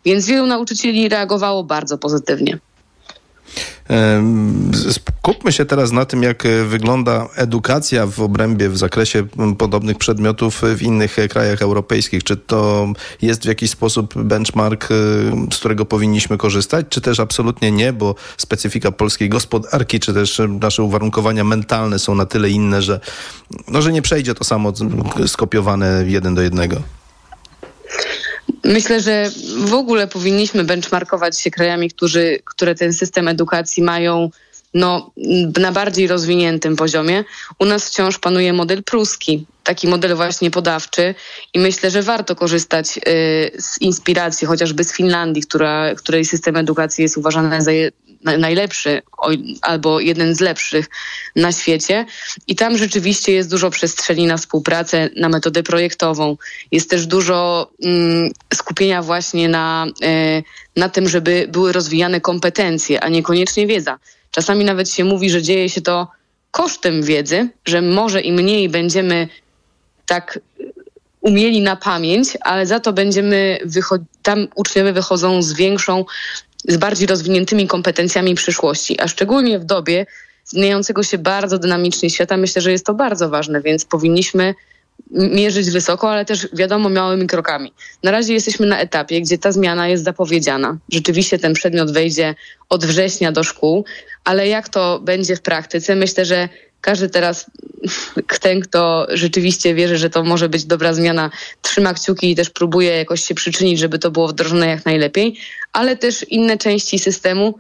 Więc 0.06 0.26
wielu 0.26 0.46
nauczycieli 0.46 1.10
reagowało 1.10 1.64
bardzo 1.64 1.98
pozytywnie. 1.98 2.60
Skupmy 4.92 5.52
się 5.52 5.66
teraz 5.66 5.92
na 5.92 6.06
tym, 6.06 6.24
jak 6.24 6.44
wygląda 6.68 7.28
edukacja 7.36 8.08
w 8.08 8.22
obrębie, 8.22 8.70
w 8.70 8.78
zakresie 8.78 9.28
podobnych 9.58 9.98
przedmiotów 9.98 10.62
w 10.76 10.82
innych 10.82 11.18
krajach 11.30 11.62
europejskich. 11.62 12.24
Czy 12.24 12.38
to 12.38 12.88
jest 13.22 13.44
w 13.44 13.46
jakiś 13.46 13.70
sposób 13.70 14.24
benchmark, 14.24 14.88
z 15.54 15.58
którego 15.58 15.86
powinniśmy 15.86 16.38
korzystać, 16.38 16.86
czy 16.90 17.02
też 17.02 17.20
absolutnie 17.20 17.72
nie, 17.72 17.94
bo 17.94 18.16
specyfika 18.38 18.92
polskiej 18.92 19.30
gospodarki, 19.30 20.00
czy 20.00 20.14
też 20.14 20.42
nasze 20.60 20.84
uwarunkowania 20.84 21.44
mentalne 21.44 22.00
są 22.00 22.16
na 22.16 22.26
tyle 22.26 22.50
inne, 22.50 22.82
że, 22.82 23.00
no, 23.68 23.82
że 23.82 23.92
nie 23.92 24.02
przejdzie 24.02 24.34
to 24.34 24.44
samo 24.44 24.74
skopiowane 25.28 26.04
jeden 26.08 26.36
do 26.36 26.42
jednego? 26.42 26.97
Myślę, 28.64 29.02
że 29.02 29.32
w 29.58 29.74
ogóle 29.74 30.08
powinniśmy 30.08 30.64
benchmarkować 30.64 31.40
się 31.40 31.52
krajami, 31.52 31.90
którzy, 31.90 32.40
które 32.46 32.76
ten 32.76 32.94
system 32.94 33.28
edukacji 33.28 33.84
mają 33.84 34.30
no, 34.74 35.12
na 35.60 35.72
bardziej 35.72 36.08
rozwiniętym 36.08 36.76
poziomie. 36.76 37.24
U 37.60 37.66
nas 37.66 37.90
wciąż 37.90 38.20
panuje 38.20 38.54
model 38.54 38.84
pruski, 38.84 39.46
taki 39.64 39.88
model 39.88 40.16
właśnie 40.16 40.52
podawczy 40.52 41.16
i 41.54 41.60
myślę, 41.60 41.92
że 41.92 42.02
warto 42.02 42.36
korzystać 42.36 42.98
y, 42.98 43.02
z 43.62 43.82
inspiracji 43.82 44.48
chociażby 44.48 44.84
z 44.84 44.94
Finlandii, 44.94 45.44
która, 45.44 45.96
której 45.96 46.26
system 46.26 46.56
edukacji 46.56 47.02
jest 47.02 47.18
uważany 47.18 47.62
za 47.62 47.72
najlepszy 48.24 49.02
albo 49.62 50.00
jeden 50.00 50.36
z 50.36 50.40
lepszych 50.40 50.90
na 51.36 51.52
świecie. 51.52 52.06
I 52.48 52.56
tam 52.56 52.78
rzeczywiście 52.78 53.32
jest 53.32 53.50
dużo 53.50 53.70
przestrzeni 53.70 54.26
na 54.26 54.38
współpracę, 54.38 55.10
na 55.16 55.30
metodę 55.30 55.64
projektową. 55.64 56.38
Jest 56.72 56.90
też 56.90 57.06
dużo 57.06 57.72
mm, 57.84 58.32
skupienia 58.54 59.02
właśnie 59.02 59.50
na, 59.50 59.88
y, 60.04 60.44
na 60.76 60.90
tym, 60.90 61.10
żeby 61.10 61.48
były 61.52 61.72
rozwijane 61.72 62.22
kompetencje, 62.22 63.04
a 63.04 63.10
niekoniecznie 63.10 63.68
wiedza. 63.68 64.00
Czasami 64.32 64.66
nawet 64.66 64.90
się 64.90 65.04
mówi, 65.04 65.30
że 65.30 65.42
dzieje 65.42 65.70
się 65.70 65.82
to 65.82 66.08
kosztem 66.52 67.04
wiedzy, 67.04 67.50
że 67.66 67.82
może 67.82 68.22
i 68.22 68.32
mniej 68.32 68.70
będziemy 68.70 69.28
tak 70.06 70.40
umieli 71.22 71.62
na 71.62 71.76
pamięć, 71.76 72.38
ale 72.42 72.66
za 72.66 72.80
to 72.80 72.94
będziemy, 72.94 73.60
tam 74.24 74.48
uczniowie 74.56 74.94
wychodzą 74.94 75.42
z 75.42 75.54
większą, 75.54 76.06
z 76.68 76.78
bardziej 76.78 77.08
rozwiniętymi 77.08 77.68
kompetencjami 77.68 78.36
przyszłości, 78.36 79.00
a 79.00 79.08
szczególnie 79.08 79.60
w 79.60 79.66
dobie 79.66 80.06
zmieniającego 80.46 81.04
się 81.04 81.18
bardzo 81.18 81.58
dynamicznie 81.58 82.10
świata, 82.10 82.38
myślę, 82.38 82.62
że 82.62 82.72
jest 82.72 82.86
to 82.86 82.94
bardzo 82.94 83.30
ważne, 83.30 83.62
więc 83.62 83.86
powinniśmy 83.86 84.56
mierzyć 85.12 85.70
wysoko, 85.72 86.12
ale 86.12 86.26
też 86.26 86.48
wiadomo 86.54 86.90
małymi 86.90 87.28
krokami. 87.28 87.74
Na 88.04 88.12
razie 88.12 88.34
jesteśmy 88.34 88.68
na 88.68 88.80
etapie, 88.80 89.22
gdzie 89.22 89.38
ta 89.38 89.52
zmiana 89.52 89.88
jest 89.88 90.04
zapowiedziana. 90.04 90.78
Rzeczywiście 90.92 91.40
ten 91.40 91.54
przedmiot 91.54 91.92
wejdzie 91.92 92.36
od 92.70 92.86
września 92.86 93.32
do 93.32 93.44
szkół, 93.44 93.86
ale 94.24 94.48
jak 94.48 94.70
to 94.70 95.00
będzie 95.00 95.36
w 95.36 95.42
praktyce? 95.42 95.96
Myślę, 95.96 96.26
że 96.26 96.50
każdy 96.82 97.10
teraz, 97.10 97.46
ten, 98.42 98.62
kto 98.62 99.08
rzeczywiście 99.10 99.76
wierzy, 99.76 99.98
że 99.98 100.10
to 100.10 100.24
może 100.24 100.50
być 100.50 100.66
dobra 100.66 100.94
zmiana, 100.94 101.30
trzyma 101.62 101.94
kciuki 101.94 102.32
i 102.32 102.36
też 102.36 102.50
próbuje 102.50 102.90
jakoś 102.90 103.24
się 103.24 103.36
przyczynić, 103.36 103.80
żeby 103.80 104.00
to 104.00 104.12
było 104.12 104.28
wdrożone 104.28 104.68
jak 104.68 104.86
najlepiej, 104.86 105.40
ale 105.74 105.98
też 105.98 106.26
inne 106.30 106.58
części 106.58 107.00
systemu 107.00 107.60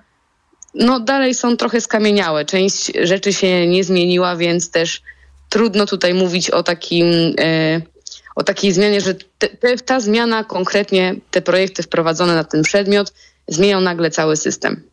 no 0.73 0.99
dalej 0.99 1.33
są 1.33 1.57
trochę 1.57 1.81
skamieniałe. 1.81 2.45
Część 2.45 2.91
rzeczy 3.03 3.33
się 3.33 3.67
nie 3.67 3.83
zmieniła, 3.83 4.35
więc 4.35 4.71
też 4.71 5.01
trudno 5.49 5.85
tutaj 5.85 6.13
mówić 6.13 6.49
o 6.49 6.63
takim 6.63 7.35
e, 7.39 7.81
o 8.35 8.43
takiej 8.43 8.71
zmianie, 8.71 9.01
że 9.01 9.15
te, 9.37 9.47
te, 9.47 9.77
ta 9.77 9.99
zmiana 9.99 10.43
konkretnie, 10.43 11.15
te 11.31 11.41
projekty 11.41 11.83
wprowadzone 11.83 12.35
na 12.35 12.43
ten 12.43 12.63
przedmiot 12.63 13.13
zmienią 13.47 13.81
nagle 13.81 14.11
cały 14.11 14.37
system. 14.37 14.83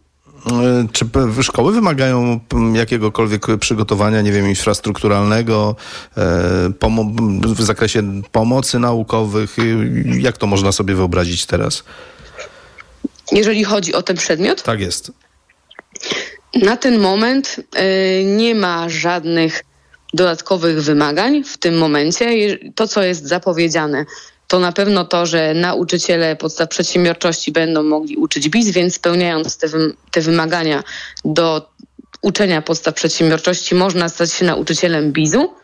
E, 0.53 0.87
czy 0.93 1.05
szkoły 1.43 1.73
wymagają 1.73 2.41
jakiegokolwiek 2.75 3.47
przygotowania, 3.61 4.21
nie 4.21 4.33
wiem, 4.33 4.49
infrastrukturalnego 4.49 5.77
e, 6.17 6.23
w 7.55 7.63
zakresie 7.63 8.23
pomocy 8.33 8.79
naukowych? 8.79 9.57
Jak 10.19 10.39
to 10.39 10.47
można 10.47 10.73
sobie 10.73 10.95
wyobrazić 10.95 11.47
teraz? 11.47 11.85
Jeżeli 13.33 13.65
chodzi 13.65 13.95
o 13.95 14.03
ten 14.03 14.17
przedmiot? 14.17 14.63
Tak 14.63 14.81
jest. 14.81 15.13
Na 16.63 16.77
ten 16.77 16.99
moment 16.99 17.57
nie 18.25 18.55
ma 18.55 18.89
żadnych 18.89 19.65
dodatkowych 20.15 20.83
wymagań 20.83 21.45
w 21.45 21.59
tym 21.59 21.79
momencie. 21.79 22.59
To, 22.75 22.89
co 22.89 23.03
jest 23.03 23.29
zapowiedziane, 23.29 24.05
to 24.49 24.59
na 24.59 24.73
pewno 24.73 25.05
to, 25.05 25.27
że 25.27 25.55
nauczyciele 25.55 26.37
podstaw 26.37 26.69
przedsiębiorczości 26.69 27.53
będą 27.53 27.83
mogli 27.83 28.17
uczyć 28.17 28.49
BIS, 28.49 28.71
więc 28.71 28.95
spełniając 28.95 29.59
te, 29.59 29.67
te 30.11 30.21
wymagania 30.21 30.83
do 31.25 31.69
uczenia 32.23 32.63
podstaw 32.63 32.95
przedsiębiorczości, 32.95 33.75
można 33.75 34.09
stać 34.09 34.33
się 34.33 34.45
nauczycielem 34.45 35.13
BIS-u. 35.13 35.55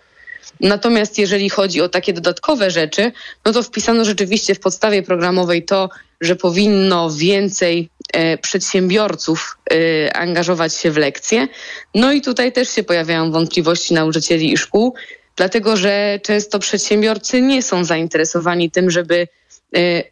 Natomiast 0.61 1.19
jeżeli 1.19 1.51
chodzi 1.51 1.81
o 1.81 1.89
takie 1.89 2.13
dodatkowe 2.13 2.71
rzeczy, 2.71 3.13
no 3.45 3.53
to 3.53 3.63
wpisano 3.63 4.05
rzeczywiście 4.05 4.55
w 4.55 4.61
podstawie 4.61 5.03
programowej 5.03 5.65
to, 5.65 5.89
że 6.21 6.37
powinno 6.37 7.11
więcej 7.11 7.91
e, 8.13 8.39
przedsiębiorców 8.39 9.59
e, 9.71 10.17
angażować 10.17 10.75
się 10.75 10.91
w 10.91 10.97
lekcje. 10.97 11.49
No 11.95 12.13
i 12.13 12.21
tutaj 12.21 12.53
też 12.53 12.69
się 12.69 12.83
pojawiają 12.83 13.33
wątpliwości 13.33 13.95
nauczycieli 13.95 14.53
i 14.53 14.57
szkół, 14.57 14.95
dlatego 15.37 15.77
że 15.77 16.21
często 16.23 16.59
przedsiębiorcy 16.59 17.43
nie 17.43 17.63
są 17.63 17.85
zainteresowani 17.85 18.71
tym, 18.71 18.91
żeby 18.91 19.29
e, 19.77 20.03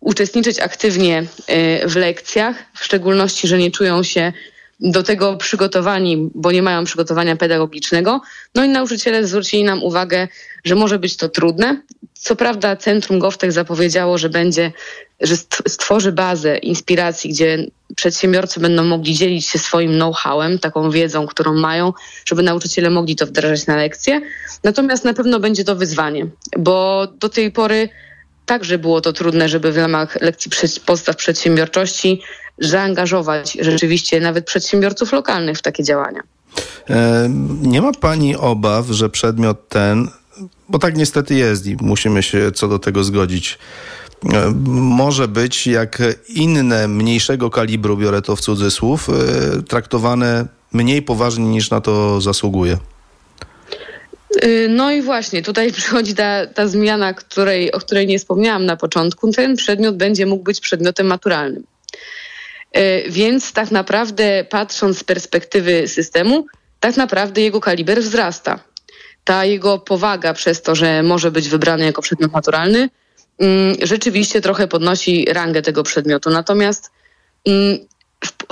uczestniczyć 0.00 0.60
aktywnie 0.60 1.24
w 1.86 1.96
lekcjach, 1.96 2.56
w 2.74 2.84
szczególności, 2.84 3.48
że 3.48 3.58
nie 3.58 3.70
czują 3.70 4.02
się 4.02 4.32
do 4.82 5.02
tego 5.02 5.36
przygotowani, 5.36 6.30
bo 6.34 6.52
nie 6.52 6.62
mają 6.62 6.84
przygotowania 6.84 7.36
pedagogicznego. 7.36 8.20
No 8.54 8.64
i 8.64 8.68
nauczyciele 8.68 9.26
zwrócili 9.26 9.64
nam 9.64 9.82
uwagę, 9.82 10.28
że 10.64 10.74
może 10.74 10.98
być 10.98 11.16
to 11.16 11.28
trudne. 11.28 11.82
Co 12.14 12.36
prawda 12.36 12.76
Centrum 12.76 13.18
GovTech 13.18 13.52
zapowiedziało, 13.52 14.18
że 14.18 14.28
będzie, 14.28 14.72
że 15.22 15.36
stworzy 15.68 16.12
bazę 16.12 16.58
inspiracji, 16.58 17.30
gdzie 17.30 17.66
przedsiębiorcy 17.96 18.60
będą 18.60 18.84
mogli 18.84 19.14
dzielić 19.14 19.46
się 19.46 19.58
swoim 19.58 19.92
know-howem, 19.92 20.58
taką 20.58 20.90
wiedzą, 20.90 21.26
którą 21.26 21.54
mają, 21.54 21.92
żeby 22.24 22.42
nauczyciele 22.42 22.90
mogli 22.90 23.16
to 23.16 23.26
wdrażać 23.26 23.66
na 23.66 23.76
lekcje. 23.76 24.20
Natomiast 24.64 25.04
na 25.04 25.14
pewno 25.14 25.40
będzie 25.40 25.64
to 25.64 25.76
wyzwanie, 25.76 26.26
bo 26.58 27.06
do 27.20 27.28
tej 27.28 27.52
pory 27.52 27.88
także 28.46 28.78
było 28.78 29.00
to 29.00 29.12
trudne, 29.12 29.48
żeby 29.48 29.72
w 29.72 29.76
ramach 29.76 30.20
lekcji 30.20 30.50
podstaw 30.86 31.16
przedsiębiorczości 31.16 32.22
zaangażować 32.58 33.58
rzeczywiście 33.60 34.20
nawet 34.20 34.46
przedsiębiorców 34.46 35.12
lokalnych 35.12 35.58
w 35.58 35.62
takie 35.62 35.84
działania. 35.84 36.20
E, 36.90 37.28
nie 37.62 37.82
ma 37.82 37.92
Pani 37.92 38.36
obaw, 38.36 38.86
że 38.86 39.10
przedmiot 39.10 39.68
ten, 39.68 40.08
bo 40.68 40.78
tak 40.78 40.96
niestety 40.96 41.34
jest 41.34 41.66
i 41.66 41.76
musimy 41.80 42.22
się 42.22 42.52
co 42.52 42.68
do 42.68 42.78
tego 42.78 43.04
zgodzić, 43.04 43.58
może 44.64 45.28
być 45.28 45.66
jak 45.66 46.02
inne, 46.28 46.88
mniejszego 46.88 47.50
kalibru, 47.50 47.96
biorę 47.96 48.22
to 48.22 48.36
w 48.36 48.40
cudzysłów, 48.40 49.08
e, 49.08 49.62
traktowane 49.62 50.46
mniej 50.72 51.02
poważnie 51.02 51.44
niż 51.44 51.70
na 51.70 51.80
to 51.80 52.20
zasługuje. 52.20 52.78
No 54.68 54.92
i 54.92 55.02
właśnie, 55.02 55.42
tutaj 55.42 55.72
przychodzi 55.78 56.14
ta, 56.14 56.46
ta 56.46 56.68
zmiana, 56.68 57.14
której, 57.14 57.72
o 57.72 57.78
której 57.78 58.06
nie 58.06 58.18
wspomniałam 58.18 58.66
na 58.66 58.76
początku. 58.76 59.32
Ten 59.32 59.56
przedmiot 59.56 59.96
będzie 59.96 60.26
mógł 60.26 60.44
być 60.44 60.60
przedmiotem 60.60 61.06
maturalnym. 61.06 61.64
E, 62.72 63.10
więc 63.10 63.52
tak 63.52 63.70
naprawdę 63.70 64.44
patrząc 64.50 64.98
z 64.98 65.04
perspektywy 65.04 65.88
systemu, 65.88 66.46
tak 66.80 66.96
naprawdę 66.96 67.40
jego 67.40 67.60
kaliber 67.60 68.02
wzrasta. 68.02 68.58
Ta 69.24 69.44
jego 69.44 69.78
powaga 69.78 70.34
przez 70.34 70.62
to, 70.62 70.74
że 70.74 71.02
może 71.02 71.30
być 71.30 71.48
wybrany 71.48 71.84
jako 71.84 72.02
przedmiot 72.02 72.32
naturalny, 72.32 72.78
mm, 72.78 72.90
rzeczywiście 73.82 74.40
trochę 74.40 74.68
podnosi 74.68 75.24
rangę 75.32 75.62
tego 75.62 75.82
przedmiotu. 75.82 76.30
Natomiast 76.30 76.90
mm, 77.46 77.78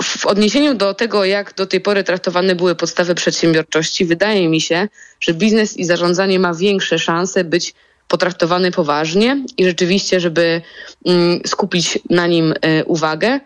w, 0.01 0.25
odniesieniu 0.25 0.73
do 0.73 0.93
tego, 0.93 1.25
jak 1.25 1.53
do 1.53 1.65
tej 1.65 1.81
pory 1.81 2.03
traktowane 2.03 2.55
były 2.55 2.75
podstawy 2.75 3.15
przedsiębiorczości, 3.15 4.05
wydaje 4.05 4.49
mi 4.49 4.61
się, 4.61 4.87
że 5.19 5.33
biznes 5.33 5.77
i 5.77 5.85
zarządzanie 5.85 6.39
ma 6.39 6.53
większe 6.53 6.99
szanse 6.99 7.43
być 7.43 7.73
potraktowany 8.07 8.71
poważnie 8.71 9.45
i 9.57 9.65
rzeczywiście, 9.65 10.19
żeby 10.19 10.61
mm, 11.05 11.41
skupić 11.45 11.99
na 12.09 12.27
nim 12.27 12.51
y, 12.51 12.85
uwagę 12.85 13.39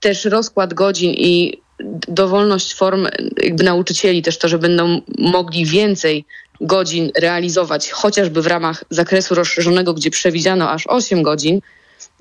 też 0.00 0.24
rozkład 0.24 0.74
godzin 0.74 1.10
i 1.10 1.63
dowolność 2.08 2.74
form 2.74 3.06
jakby 3.42 3.64
nauczycieli, 3.64 4.22
też 4.22 4.38
to, 4.38 4.48
że 4.48 4.58
będą 4.58 5.00
mogli 5.18 5.66
więcej 5.66 6.24
godzin 6.60 7.10
realizować, 7.18 7.90
chociażby 7.90 8.42
w 8.42 8.46
ramach 8.46 8.84
zakresu 8.90 9.34
rozszerzonego, 9.34 9.94
gdzie 9.94 10.10
przewidziano 10.10 10.70
aż 10.70 10.86
8 10.86 11.22
godzin, 11.22 11.60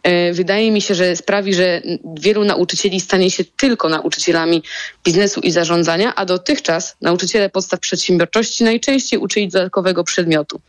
e, 0.03 0.33
wydaje 0.33 0.71
mi 0.71 0.81
się, 0.81 0.95
że 0.95 1.15
sprawi, 1.15 1.53
że 1.53 1.81
wielu 2.19 2.43
nauczycieli 2.43 2.99
stanie 2.99 3.31
się 3.31 3.43
tylko 3.43 3.89
nauczycielami 3.89 4.63
biznesu 5.05 5.41
i 5.41 5.51
zarządzania, 5.51 6.15
a 6.15 6.25
dotychczas 6.25 6.95
nauczyciele 7.01 7.49
podstaw 7.49 7.79
przedsiębiorczości 7.79 8.63
najczęściej 8.63 9.19
uczyli 9.19 9.47
dodatkowego 9.47 10.03
przedmiotu. 10.03 10.61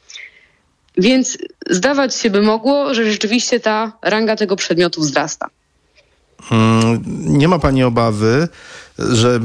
Więc 0.97 1.39
zdawać 1.71 2.15
się 2.15 2.31
by 2.31 2.43
mogło, 2.43 2.95
że 2.95 3.13
rzeczywiście 3.13 3.61
ta 3.61 3.93
ranga 4.03 4.37
tego 4.37 4.57
przedmiotu 4.57 5.01
wzrasta. 5.01 5.51
Mm, 6.51 7.03
nie 7.39 7.49
ma 7.49 7.59
pani 7.59 7.83
obawy, 7.83 8.49
że 8.99 9.41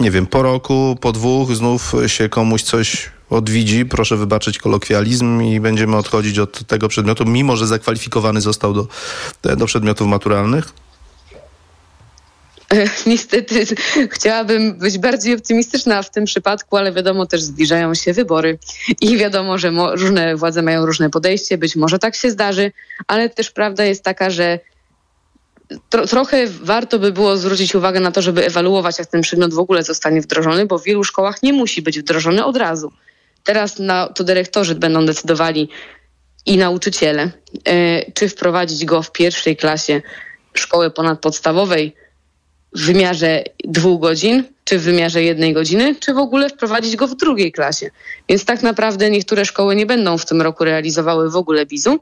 nie 0.00 0.10
wiem, 0.10 0.26
po 0.26 0.42
roku, 0.42 0.96
po 1.00 1.12
dwóch 1.12 1.54
znów 1.56 1.92
się 2.06 2.28
komuś 2.28 2.62
coś 2.62 3.10
odwidzi, 3.30 3.86
proszę 3.86 4.16
wybaczyć 4.16 4.58
kolokwializm 4.58 5.42
i 5.42 5.60
będziemy 5.60 5.96
odchodzić 5.96 6.38
od 6.38 6.66
tego 6.66 6.88
przedmiotu, 6.88 7.24
mimo 7.24 7.56
że 7.56 7.66
zakwalifikowany 7.66 8.40
został 8.40 8.74
do, 8.74 8.86
do 9.56 9.66
przedmiotów 9.66 10.08
maturalnych? 10.08 10.72
Niestety 13.06 13.66
chciałabym 14.10 14.74
być 14.74 14.98
bardziej 14.98 15.34
optymistyczna 15.34 16.02
w 16.02 16.10
tym 16.10 16.24
przypadku, 16.24 16.76
ale 16.76 16.92
wiadomo 16.92 17.26
też 17.26 17.42
zbliżają 17.42 17.94
się 17.94 18.12
wybory 18.12 18.58
i 19.00 19.16
wiadomo, 19.16 19.58
że 19.58 19.72
różne 19.92 20.36
władze 20.36 20.62
mają 20.62 20.86
różne 20.86 21.10
podejście, 21.10 21.58
być 21.58 21.76
może 21.76 21.98
tak 21.98 22.16
się 22.16 22.30
zdarzy, 22.30 22.72
ale 23.06 23.30
też 23.30 23.50
prawda 23.50 23.84
jest 23.84 24.04
taka, 24.04 24.30
że 24.30 24.58
tro, 25.88 26.06
trochę 26.06 26.46
warto 26.46 26.98
by 26.98 27.12
było 27.12 27.36
zwrócić 27.36 27.74
uwagę 27.74 28.00
na 28.00 28.12
to, 28.12 28.22
żeby 28.22 28.46
ewaluować, 28.46 28.98
jak 28.98 29.08
ten 29.08 29.20
przedmiot 29.20 29.54
w 29.54 29.58
ogóle 29.58 29.82
zostanie 29.82 30.20
wdrożony, 30.20 30.66
bo 30.66 30.78
w 30.78 30.84
wielu 30.84 31.04
szkołach 31.04 31.42
nie 31.42 31.52
musi 31.52 31.82
być 31.82 32.00
wdrożony 32.00 32.44
od 32.44 32.56
razu. 32.56 32.92
Teraz 33.44 33.78
na, 33.78 34.08
to 34.08 34.24
dyrektorzy 34.24 34.74
będą 34.74 35.06
decydowali 35.06 35.68
i 36.46 36.56
nauczyciele, 36.56 37.30
e, 37.64 38.12
czy 38.12 38.28
wprowadzić 38.28 38.84
go 38.84 39.02
w 39.02 39.12
pierwszej 39.12 39.56
klasie 39.56 40.02
szkoły 40.54 40.90
ponadpodstawowej 40.90 41.94
w 42.72 42.86
wymiarze 42.86 43.44
dwóch 43.64 44.00
godzin, 44.00 44.44
czy 44.64 44.78
w 44.78 44.82
wymiarze 44.82 45.22
jednej 45.22 45.54
godziny, 45.54 45.94
czy 46.00 46.14
w 46.14 46.18
ogóle 46.18 46.48
wprowadzić 46.48 46.96
go 46.96 47.06
w 47.06 47.16
drugiej 47.16 47.52
klasie. 47.52 47.90
Więc 48.28 48.44
tak 48.44 48.62
naprawdę 48.62 49.10
niektóre 49.10 49.44
szkoły 49.44 49.76
nie 49.76 49.86
będą 49.86 50.18
w 50.18 50.26
tym 50.26 50.42
roku 50.42 50.64
realizowały 50.64 51.30
w 51.30 51.36
ogóle 51.36 51.66
bizu, 51.66 51.98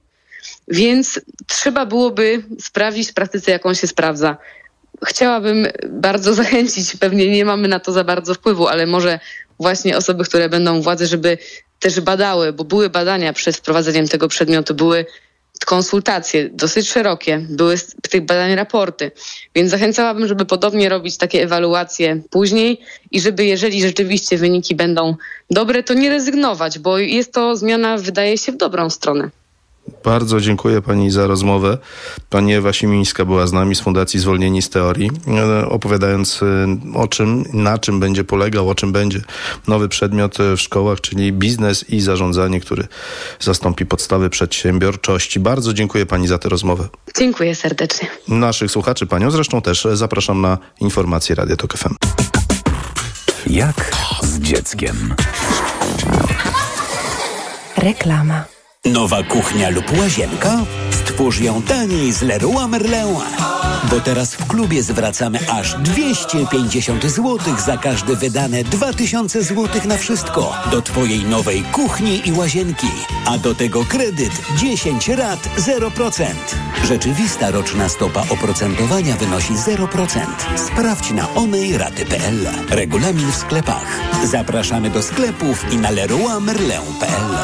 więc 0.70 1.20
trzeba 1.46 1.86
byłoby 1.86 2.42
sprawdzić 2.60 3.10
w 3.10 3.14
praktyce, 3.14 3.50
jak 3.50 3.66
on 3.66 3.74
się 3.74 3.86
sprawdza. 3.86 4.36
Chciałabym 5.04 5.66
bardzo 5.88 6.34
zachęcić, 6.42 6.96
pewnie 6.96 7.30
nie 7.30 7.44
mamy 7.44 7.68
na 7.68 7.80
to 7.80 7.92
za 7.92 8.04
bardzo 8.04 8.34
wpływu, 8.34 8.68
ale 8.68 8.86
może 8.86 9.20
właśnie 9.60 9.96
osoby, 9.96 10.24
które 10.24 10.48
będą 10.48 10.82
władze, 10.82 11.06
żeby 11.06 11.38
też 11.80 12.00
badały, 12.00 12.52
bo 12.52 12.64
były 12.64 12.90
badania 12.90 13.32
przed 13.32 13.56
wprowadzeniem 13.56 14.08
tego 14.08 14.28
przedmiotu, 14.28 14.74
były 14.74 15.06
konsultacje 15.66 16.48
dosyć 16.48 16.88
szerokie, 16.88 17.46
były 17.50 17.78
z 17.78 17.94
tych 18.10 18.24
badań 18.24 18.54
raporty, 18.54 19.10
więc 19.54 19.70
zachęcałabym, 19.70 20.28
żeby 20.28 20.46
podobnie 20.46 20.88
robić 20.88 21.16
takie 21.16 21.42
ewaluacje 21.42 22.22
później 22.30 22.80
i 23.10 23.20
żeby 23.20 23.44
jeżeli 23.44 23.82
rzeczywiście 23.82 24.38
wyniki 24.38 24.74
będą 24.74 25.16
dobre, 25.50 25.82
to 25.82 25.94
nie 25.94 26.10
rezygnować, 26.10 26.78
bo 26.78 26.98
jest 26.98 27.32
to 27.32 27.56
zmiana, 27.56 27.96
wydaje 27.96 28.38
się, 28.38 28.52
w 28.52 28.56
dobrą 28.56 28.90
stronę. 28.90 29.30
Bardzo 30.04 30.40
dziękuję 30.40 30.82
Pani 30.82 31.10
za 31.10 31.26
rozmowę. 31.26 31.78
Pani 32.30 32.54
Ewa 32.54 32.72
Simińska 32.72 33.24
była 33.24 33.46
z 33.46 33.52
nami 33.52 33.74
z 33.74 33.80
Fundacji 33.80 34.20
Zwolnieni 34.20 34.62
z 34.62 34.70
Teorii, 34.70 35.10
e, 35.28 35.68
opowiadając 35.68 36.42
e, 36.42 36.46
o 36.94 37.08
czym, 37.08 37.44
na 37.52 37.78
czym 37.78 38.00
będzie 38.00 38.24
polegał, 38.24 38.68
o 38.68 38.74
czym 38.74 38.92
będzie 38.92 39.20
nowy 39.68 39.88
przedmiot 39.88 40.40
e, 40.40 40.56
w 40.56 40.60
szkołach, 40.60 41.00
czyli 41.00 41.32
biznes 41.32 41.90
i 41.90 42.00
zarządzanie, 42.00 42.60
który 42.60 42.86
zastąpi 43.40 43.86
podstawy 43.86 44.30
przedsiębiorczości. 44.30 45.40
Bardzo 45.40 45.72
dziękuję 45.74 46.06
Pani 46.06 46.28
za 46.28 46.38
tę 46.38 46.48
rozmowę. 46.48 46.88
Dziękuję 47.18 47.54
serdecznie. 47.54 48.08
Naszych 48.28 48.70
słuchaczy, 48.70 49.06
Panią 49.06 49.30
zresztą 49.30 49.62
też 49.62 49.86
zapraszam 49.92 50.40
na 50.40 50.58
informacje 50.80 51.34
Radio 51.34 51.56
Tok 51.56 51.76
FM. 51.76 51.94
Jak 53.46 53.90
z 54.22 54.40
dzieckiem? 54.40 55.14
Reklama. 57.76 58.57
Nowa 58.84 59.22
kuchnia 59.22 59.70
lub 59.70 59.98
łazienka? 59.98 60.58
Stwórz 60.90 61.40
ją 61.40 61.62
taniej 61.62 62.12
z 62.12 62.22
Leroy 62.22 62.68
Merlin. 62.68 63.16
Bo 63.90 64.00
teraz 64.00 64.34
w 64.34 64.46
klubie 64.46 64.82
zwracamy 64.82 65.38
aż 65.50 65.74
250 65.74 67.04
zł 67.04 67.38
za 67.66 67.76
każde 67.76 68.16
wydane 68.16 68.64
2000 68.64 69.42
zł 69.42 69.68
na 69.84 69.96
wszystko 69.96 70.54
do 70.70 70.82
Twojej 70.82 71.24
nowej 71.24 71.62
kuchni 71.62 72.28
i 72.28 72.32
łazienki. 72.32 72.86
A 73.26 73.38
do 73.38 73.54
tego 73.54 73.84
kredyt 73.84 74.32
10 74.56 75.08
rat 75.08 75.48
0%. 75.58 76.24
Rzeczywista 76.84 77.50
roczna 77.50 77.88
stopa 77.88 78.24
oprocentowania 78.30 79.16
wynosi 79.16 79.54
0%. 79.54 80.20
Sprawdź 80.56 81.10
na 81.10 81.34
onejraty.pl. 81.34 82.48
Regulamin 82.70 83.32
w 83.32 83.36
sklepach. 83.36 84.00
Zapraszamy 84.24 84.90
do 84.90 85.02
sklepów 85.02 85.72
i 85.72 85.76
na 85.76 85.90
leroymerlin.pl. 85.90 87.38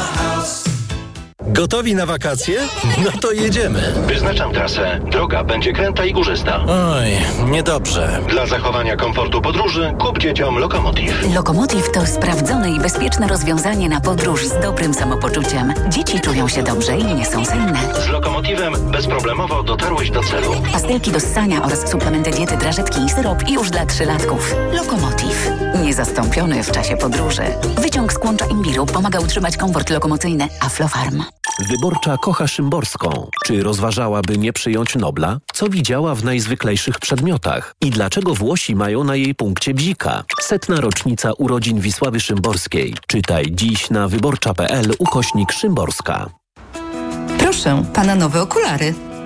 Gotowi 1.47 1.95
na 1.95 2.05
wakacje? 2.05 2.59
No 3.03 3.11
to 3.21 3.31
jedziemy. 3.31 3.93
Wyznaczam 4.07 4.51
trasę. 4.53 4.99
Droga 5.11 5.43
będzie 5.43 5.73
kręta 5.73 6.05
i 6.05 6.13
górzysta. 6.13 6.65
Oj, 6.67 7.05
niedobrze. 7.51 8.19
Dla 8.29 8.45
zachowania 8.45 8.95
komfortu 8.95 9.41
podróży 9.41 9.93
kup 9.99 10.19
dzieciom 10.19 10.57
Lokomotiv. 10.57 11.33
Lokomotiv 11.35 11.91
to 11.91 12.05
sprawdzone 12.05 12.71
i 12.71 12.79
bezpieczne 12.79 13.27
rozwiązanie 13.27 13.89
na 13.89 14.01
podróż 14.01 14.45
z 14.45 14.61
dobrym 14.61 14.93
samopoczuciem. 14.93 15.73
Dzieci 15.89 16.19
czują 16.19 16.47
się 16.47 16.63
dobrze 16.63 16.97
i 16.97 17.03
nie 17.15 17.25
są 17.25 17.45
senne. 17.45 17.79
Z 18.05 18.07
Lokomotivem 18.09 18.73
bezproblemowo 18.91 19.63
dotarłeś 19.63 20.11
do 20.11 20.23
celu. 20.23 20.55
Pastelki 20.71 21.11
do 21.11 21.19
ssania 21.19 21.63
oraz 21.63 21.91
suplementy 21.91 22.31
diety, 22.31 22.57
drażetki 22.57 23.01
i 23.05 23.09
syrop 23.09 23.49
już 23.49 23.69
dla 23.69 23.85
trzylatków. 23.85 24.55
Lokomotiv. 24.73 25.49
Niezastąpiony 25.83 26.63
w 26.63 26.71
czasie 26.71 26.97
podróży. 26.97 27.41
Wyciąg 27.77 28.13
z 28.13 28.17
kłącza 28.17 28.45
imbiru 28.45 28.85
pomaga 28.85 29.19
utrzymać 29.19 29.57
komfort 29.57 29.89
lokomocyjny. 29.89 30.47
Aflofarm. 30.61 31.23
Wyborcza 31.69 32.17
kocha 32.17 32.47
Szymborską. 32.47 33.29
Czy 33.45 33.63
rozważałaby 33.63 34.37
nie 34.37 34.53
przyjąć 34.53 34.95
Nobla? 34.95 35.37
Co 35.53 35.69
widziała 35.69 36.15
w 36.15 36.23
najzwyklejszych 36.23 36.99
przedmiotach? 36.99 37.75
I 37.81 37.89
dlaczego 37.89 38.35
Włosi 38.35 38.75
mają 38.75 39.03
na 39.03 39.15
jej 39.15 39.35
punkcie 39.35 39.73
bzika? 39.73 40.23
Setna 40.41 40.81
rocznica 40.81 41.33
urodzin 41.33 41.79
Wisławy 41.79 42.19
Szymborskiej. 42.19 42.95
Czytaj 43.07 43.45
dziś 43.51 43.89
na 43.89 44.07
wyborcza.pl 44.07 44.93
ukośnik 44.99 45.51
Szymborska. 45.51 46.29
Proszę, 47.37 47.83
pana 47.93 48.15
nowe 48.15 48.41
okulary. 48.41 48.93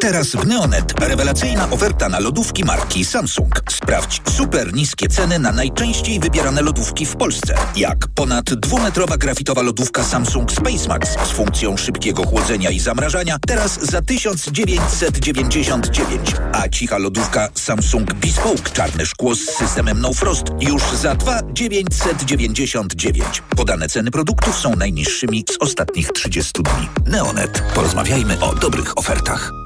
Teraz 0.00 0.28
w 0.28 0.46
Neonet 0.46 1.00
rewelacyjna 1.00 1.70
oferta 1.70 2.08
na 2.08 2.20
lodówki 2.20 2.64
marki 2.64 3.04
Samsung. 3.04 3.62
Sprawdź 3.70 4.22
super 4.36 4.74
niskie 4.74 5.08
ceny 5.08 5.38
na 5.38 5.52
najczęściej 5.52 6.20
wybierane 6.20 6.62
lodówki 6.62 7.06
w 7.06 7.16
Polsce. 7.16 7.54
Jak 7.76 7.98
ponad 8.14 8.54
dwumetrowa 8.54 9.16
grafitowa 9.16 9.62
lodówka 9.62 10.04
Samsung 10.04 10.52
SpaceMax 10.52 11.10
z 11.10 11.30
funkcją 11.30 11.76
szybkiego 11.76 12.26
chłodzenia 12.26 12.70
i 12.70 12.80
zamrażania 12.80 13.36
teraz 13.46 13.80
za 13.80 14.02
1999. 14.02 16.34
A 16.52 16.68
cicha 16.68 16.98
lodówka 16.98 17.48
Samsung 17.54 18.14
Bespoke 18.14 18.70
czarne 18.72 19.06
szkło 19.06 19.34
z 19.34 19.40
systemem 19.40 20.00
No 20.00 20.12
Frost 20.12 20.44
już 20.60 20.82
za 20.82 21.14
2999. 21.14 23.42
Podane 23.56 23.88
ceny 23.88 24.10
produktów 24.10 24.58
są 24.58 24.76
najniższymi 24.76 25.44
z 25.50 25.56
ostatnich 25.60 26.12
30 26.12 26.52
dni. 26.52 26.88
Neonet. 27.06 27.62
Porozmawiajmy 27.74 28.40
o 28.40 28.54
dobrych 28.54 28.98
ofertach. 28.98 29.65